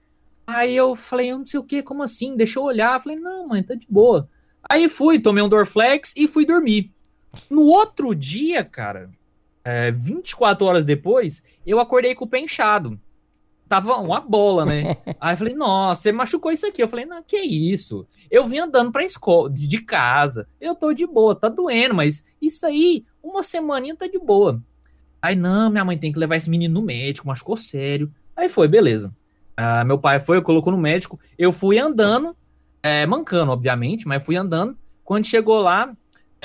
[0.46, 2.36] Aí eu falei, eu não sei o que, como assim?
[2.36, 2.94] Deixa eu olhar.
[2.94, 4.28] Eu falei, não, mãe, tá de boa.
[4.68, 6.90] Aí fui, tomei um Dorflex e fui dormir.
[7.50, 9.10] No outro dia, cara,
[9.66, 13.00] é, 24 horas depois, eu acordei com o pé inchado.
[13.68, 14.96] tava uma bola, né?
[15.20, 16.80] Aí eu falei, nossa, você machucou isso aqui.
[16.80, 18.06] Eu falei, não, que isso?
[18.30, 20.46] Eu vim andando pra escola, de casa.
[20.60, 24.62] Eu tô de boa, tá doendo, mas isso aí, uma semaninha tá de boa.
[25.20, 28.08] Aí, não, minha mãe tem que levar esse menino no médico, machucou sério.
[28.36, 29.12] Aí foi, beleza.
[29.56, 31.18] Ah, meu pai foi, colocou no médico.
[31.36, 32.36] Eu fui andando,
[32.84, 34.78] é, mancando, obviamente, mas fui andando.
[35.02, 35.92] Quando chegou lá,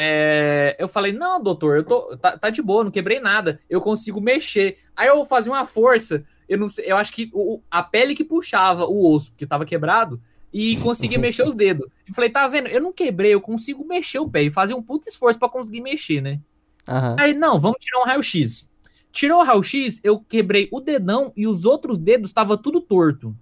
[0.02, 3.60] é, eu falei, não, doutor, eu tô, tá, tá, de boa, não quebrei nada.
[3.70, 4.78] Eu consigo mexer.
[4.96, 8.26] Aí eu fazia uma força eu não sei, eu acho que o, a pele que
[8.26, 10.22] puxava o osso, que tava quebrado,
[10.52, 11.88] e conseguia mexer os dedos.
[12.06, 12.68] E falei, tá vendo?
[12.68, 14.44] Eu não quebrei, eu consigo mexer o pé.
[14.44, 16.42] E fazer um puto esforço para conseguir mexer, né?
[16.90, 17.16] Uhum.
[17.18, 18.70] Aí, não, vamos tirar um raio-x.
[19.14, 23.34] Tirou o raio-x, eu quebrei o dedão e os outros dedos estavam tudo torto.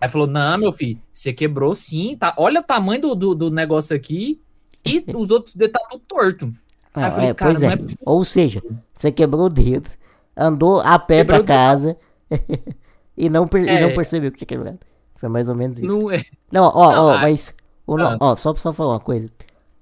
[0.00, 2.32] Aí falou: Não, meu filho, você quebrou sim, tá?
[2.38, 4.40] Olha o tamanho do, do, do negócio aqui
[4.84, 6.54] e os outros dedos tá tudo torto.
[6.94, 7.74] Não, falei, é, pois é.
[7.74, 7.78] é.
[8.04, 8.62] Ou seja,
[8.94, 9.90] você quebrou o dedo,
[10.36, 11.96] andou a pé Quebrou pra casa
[13.16, 13.58] e, não é.
[13.58, 14.78] e não percebeu que tinha quebrado.
[15.16, 15.86] Foi mais ou menos isso.
[15.86, 16.24] Não é.
[16.50, 17.54] Não, ó, não, ó, mas.
[17.86, 18.16] O, ah.
[18.20, 19.30] Ó, só pra só falar uma coisa.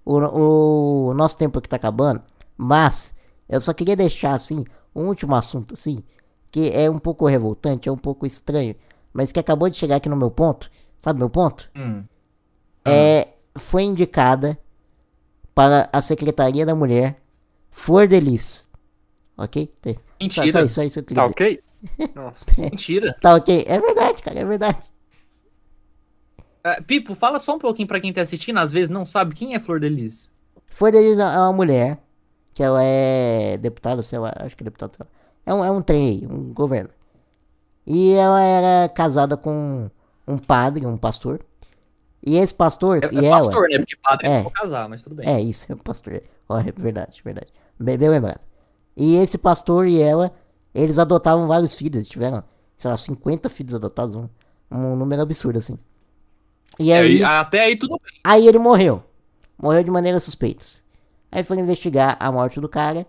[0.05, 2.23] O, o nosso tempo aqui tá acabando,
[2.57, 3.13] mas
[3.49, 4.65] eu só queria deixar assim,
[4.95, 6.03] um último assunto assim,
[6.51, 8.75] que é um pouco revoltante, é um pouco estranho,
[9.13, 10.71] mas que acabou de chegar aqui no meu ponto.
[11.01, 11.69] Sabe meu ponto?
[11.77, 12.05] Hum.
[12.85, 14.57] É, foi indicada
[15.57, 17.17] para a Secretaria da Mulher
[17.71, 18.69] Flor de Lis.
[19.39, 19.73] Ok?
[20.21, 20.53] Mentira.
[20.53, 21.61] Só, só, só isso que eu tá ok?
[22.15, 22.61] Nossa.
[22.61, 23.17] Mentira.
[23.23, 23.65] Tá ok.
[23.67, 24.79] É verdade, cara, é verdade.
[26.39, 29.55] Uh, Pipo, fala só um pouquinho pra quem tá assistindo, às vezes não sabe quem
[29.55, 30.31] é Flor de Lis.
[30.67, 32.03] Flor de Lis é uma mulher,
[32.53, 35.09] que ela é deputada, sei lá, acho que é deputada,
[35.47, 36.91] é um, é um trem aí, um governo.
[37.87, 39.89] E ela era casada com
[40.29, 41.41] um padre, um pastor.
[42.27, 43.05] E esse pastor.
[43.05, 43.79] É, e é ela, pastor, né?
[43.79, 45.29] Porque padre é, não casar, mas tudo bem.
[45.29, 46.21] É, isso, é um pastor.
[46.49, 47.53] Oh, é verdade, verdade.
[47.79, 48.41] Bem, bem lembrado.
[48.97, 50.35] E esse pastor e ela,
[50.75, 52.43] eles adotavam vários filhos, tiveram,
[52.77, 54.29] sei lá, 50 filhos adotados, um,
[54.71, 55.79] um número absurdo, assim.
[56.81, 58.21] E aí, até aí tudo bem.
[58.25, 59.03] Aí ele morreu.
[59.57, 60.65] Morreu de maneira suspeita.
[61.31, 63.07] Aí foram investigar a morte do cara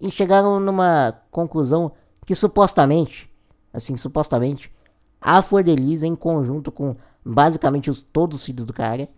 [0.00, 1.92] e chegaram numa conclusão
[2.24, 3.30] que supostamente,
[3.72, 4.72] assim, supostamente,
[5.20, 6.96] a Fordelisa, em conjunto com
[7.28, 9.08] basicamente os, todos os filhos do cara,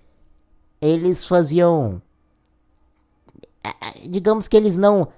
[0.80, 2.02] eles faziam.
[4.08, 5.08] Digamos que eles não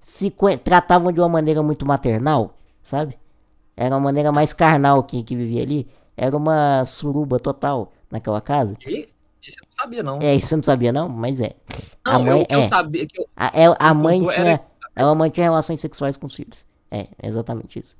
[0.00, 0.32] se
[0.64, 3.18] tratavam de uma maneira muito maternal, sabe?
[3.76, 5.88] Era uma maneira mais carnal que, que vivia ali.
[6.16, 8.74] Era uma suruba total naquela casa.
[8.86, 9.08] E?
[9.40, 10.18] Isso eu não sabia, não.
[10.20, 11.08] É, isso você não sabia, não?
[11.08, 11.54] Mas é.
[12.04, 12.54] Não, a mãe, eu, é.
[12.56, 13.26] eu sabia que eu...
[13.36, 14.32] A, é, a mãe tinha.
[14.32, 14.60] Era...
[14.94, 16.66] Ela mantinha relações sexuais com os filhos.
[16.90, 17.96] É, exatamente isso.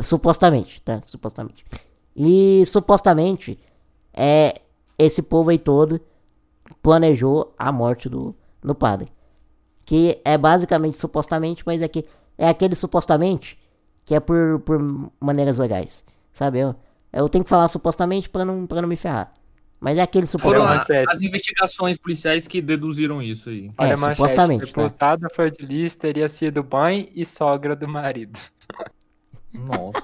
[0.00, 1.00] Supostamente, tá?
[1.04, 1.64] Supostamente.
[2.16, 3.58] E supostamente,
[4.16, 4.54] é,
[4.98, 6.00] esse povo aí todo
[6.82, 9.12] planejou a morte do, do padre
[9.86, 12.04] que é basicamente supostamente, mas é que
[12.36, 13.56] é aquele supostamente
[14.04, 14.78] que é por, por
[15.18, 16.58] maneiras legais, sabe?
[16.58, 16.74] Eu,
[17.12, 19.32] eu tenho que falar supostamente para não, pra não me ferrar.
[19.80, 20.86] Mas é aquele supostamente.
[20.86, 23.70] Foram as investigações policiais que deduziram isso aí.
[23.78, 24.66] Olha, é, manchete, supostamente.
[24.66, 25.48] Deputada tá?
[25.48, 28.38] de lista teria sido mãe e sogra do marido.
[29.52, 30.02] Nossa.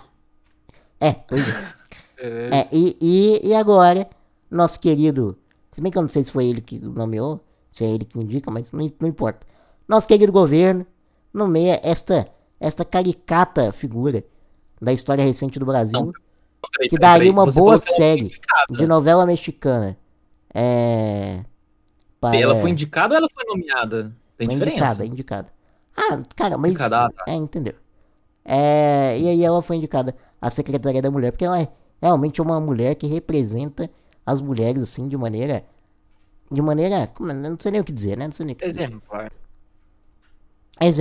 [1.00, 1.81] É, pois é.
[2.24, 4.08] É e, e, e agora,
[4.50, 5.36] nosso querido.
[5.72, 7.40] Se bem que eu não sei se foi ele que nomeou,
[7.70, 9.46] se é ele que indica, mas não, não importa
[9.92, 10.86] nosso querido governo
[11.32, 12.28] nomeia esta,
[12.58, 14.24] esta caricata figura
[14.80, 16.12] da história recente do Brasil, não,
[16.72, 18.32] peraí, que daria uma boa série
[18.70, 19.96] de novela mexicana.
[20.52, 21.44] É,
[22.20, 22.36] para...
[22.36, 24.16] Ela foi indicada ou ela foi nomeada?
[24.36, 25.04] Tem foi diferença?
[25.04, 25.52] Indicada, indicada.
[25.96, 26.72] Ah, cara, mas.
[26.72, 27.24] Indicada, ah, tá.
[27.28, 27.74] É, entendeu?
[28.44, 31.68] É, e aí ela foi indicada à Secretaria da Mulher, porque ela é
[32.02, 33.88] realmente uma mulher que representa
[34.26, 35.64] as mulheres, assim, de maneira.
[36.50, 37.06] De maneira.
[37.06, 38.26] Como, não sei nem o que dizer, né?
[38.26, 38.82] Não sei nem o que dizer.
[38.82, 39.32] Exemplar.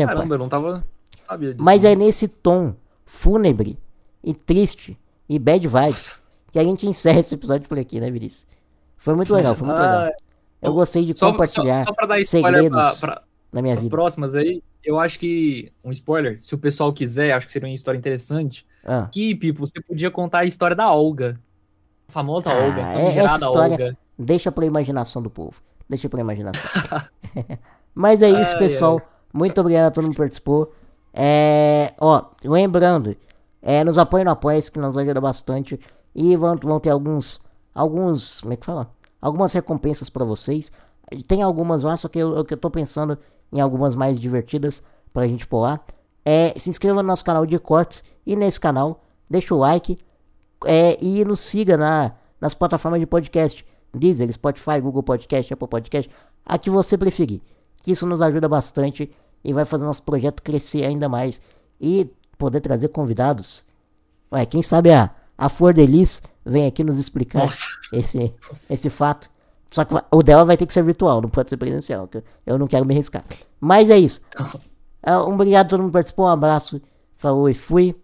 [0.06, 0.86] Caramba, eu não tava.
[1.24, 1.64] Sabia disso.
[1.64, 3.80] Mas é nesse tom fúnebre
[4.24, 4.98] e triste
[5.28, 6.22] e bad vibes
[6.52, 8.46] que a gente encerra esse episódio por aqui, né, Vinícius?
[8.98, 10.12] Foi muito legal, foi muito ah, legal.
[10.62, 13.90] Eu gostei de só, compartilhar só, só pra dar segredos pra, pra, na minha vida.
[13.90, 17.74] próximas aí, eu acho que, um spoiler, se o pessoal quiser, acho que seria uma
[17.74, 19.08] história interessante, ah.
[19.12, 21.40] que, Pipo, você podia contar a história da Olga.
[22.08, 23.98] A famosa ah, Olga, a é, essa história Olga.
[24.18, 25.56] Deixa pra imaginação do povo.
[25.90, 26.70] Deixa pra imaginação.
[27.94, 29.00] Mas é isso, ai, pessoal.
[29.00, 29.08] Ai.
[29.34, 30.74] Muito obrigado a todo mundo que participou.
[31.14, 33.16] É, ó, lembrando,
[33.62, 35.80] é, nos apoiem no apoia que nos ajuda bastante.
[36.14, 37.42] E vão, vão ter alguns,
[37.74, 38.92] alguns, como é que fala?
[39.22, 40.72] Algumas recompensas para vocês.
[41.28, 43.18] Tem algumas lá, só que eu, eu tô pensando
[43.52, 44.84] em algumas mais divertidas
[45.14, 45.80] pra gente pôr lá.
[46.24, 49.98] É, se inscreva no nosso canal de cortes e nesse canal, deixa o like
[50.66, 53.66] é, e nos siga na, nas plataformas de podcast.
[53.94, 56.10] Deezer, Spotify, Google Podcast, Apple Podcast,
[56.46, 57.42] a que você preferir.
[57.84, 59.12] Que isso nos ajuda bastante
[59.44, 61.42] e vai fazer nosso projeto crescer ainda mais
[61.80, 63.66] e poder trazer convidados
[64.32, 67.48] Ué, quem sabe a, a Flor Delis vem aqui nos explicar
[67.92, 68.34] esse,
[68.70, 69.30] esse fato.
[69.70, 72.10] Só que o dela vai ter que ser virtual, não pode ser presencial.
[72.46, 73.24] Eu não quero me arriscar.
[73.60, 74.22] Mas é isso.
[75.06, 76.26] Um obrigado a todo mundo que participou.
[76.26, 76.82] Um abraço.
[77.16, 77.96] Falou e fui.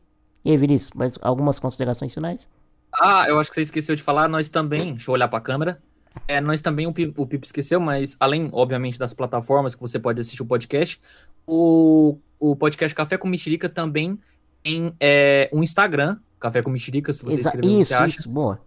[0.44, 2.48] E aí, Vinícius, mais algumas considerações finais?
[2.94, 4.28] Ah, eu acho que você esqueceu de falar.
[4.28, 4.94] Nós também.
[4.94, 5.82] Deixa eu olhar para a câmera.
[6.28, 10.00] É, nós também, o Pipo, o Pipo esqueceu, mas além, obviamente, das plataformas que você
[10.00, 11.00] pode assistir o podcast,
[11.46, 14.18] o, o podcast Café com Mexerica também
[14.64, 18.20] tem é, um Instagram, Café com Mexerica, se você Exa escrever, isso, você acha.
[18.20, 18.60] Isso, boa.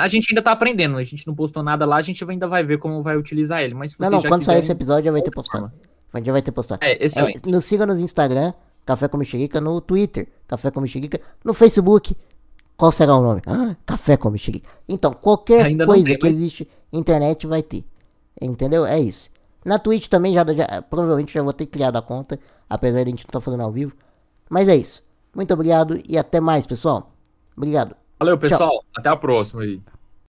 [0.00, 2.62] A gente ainda tá aprendendo, a gente não postou nada lá, a gente ainda vai
[2.62, 3.74] ver como vai utilizar ele.
[3.74, 4.52] Mas se não, você não, já quando quiser...
[4.52, 5.70] sair esse episódio já vai ter postado.
[6.24, 6.82] Já vai ter postado.
[6.84, 7.46] É, excelente.
[7.46, 8.52] É, nos siga no Instagram,
[8.84, 12.16] Café com Mexerica, no Twitter, Café com Mexerica, no Facebook.
[12.76, 13.42] Qual será o nome?
[13.46, 14.68] Ah, Café com Mexerica.
[14.88, 17.84] Então, qualquer Ainda coisa tem, que mas- existe internet vai ter.
[18.40, 18.86] Entendeu?
[18.86, 19.30] É isso.
[19.64, 22.38] Na Twitch também já, já- provavelmente já vou ter criado a conta,
[22.70, 23.92] apesar de a gente não estar fazendo ao vivo.
[24.48, 25.04] Mas é isso.
[25.34, 27.12] Muito obrigado e até mais, pessoal.
[27.56, 27.94] Obrigado.
[28.18, 28.82] Valeu, pessoal.
[28.96, 29.82] Até a próxima aí.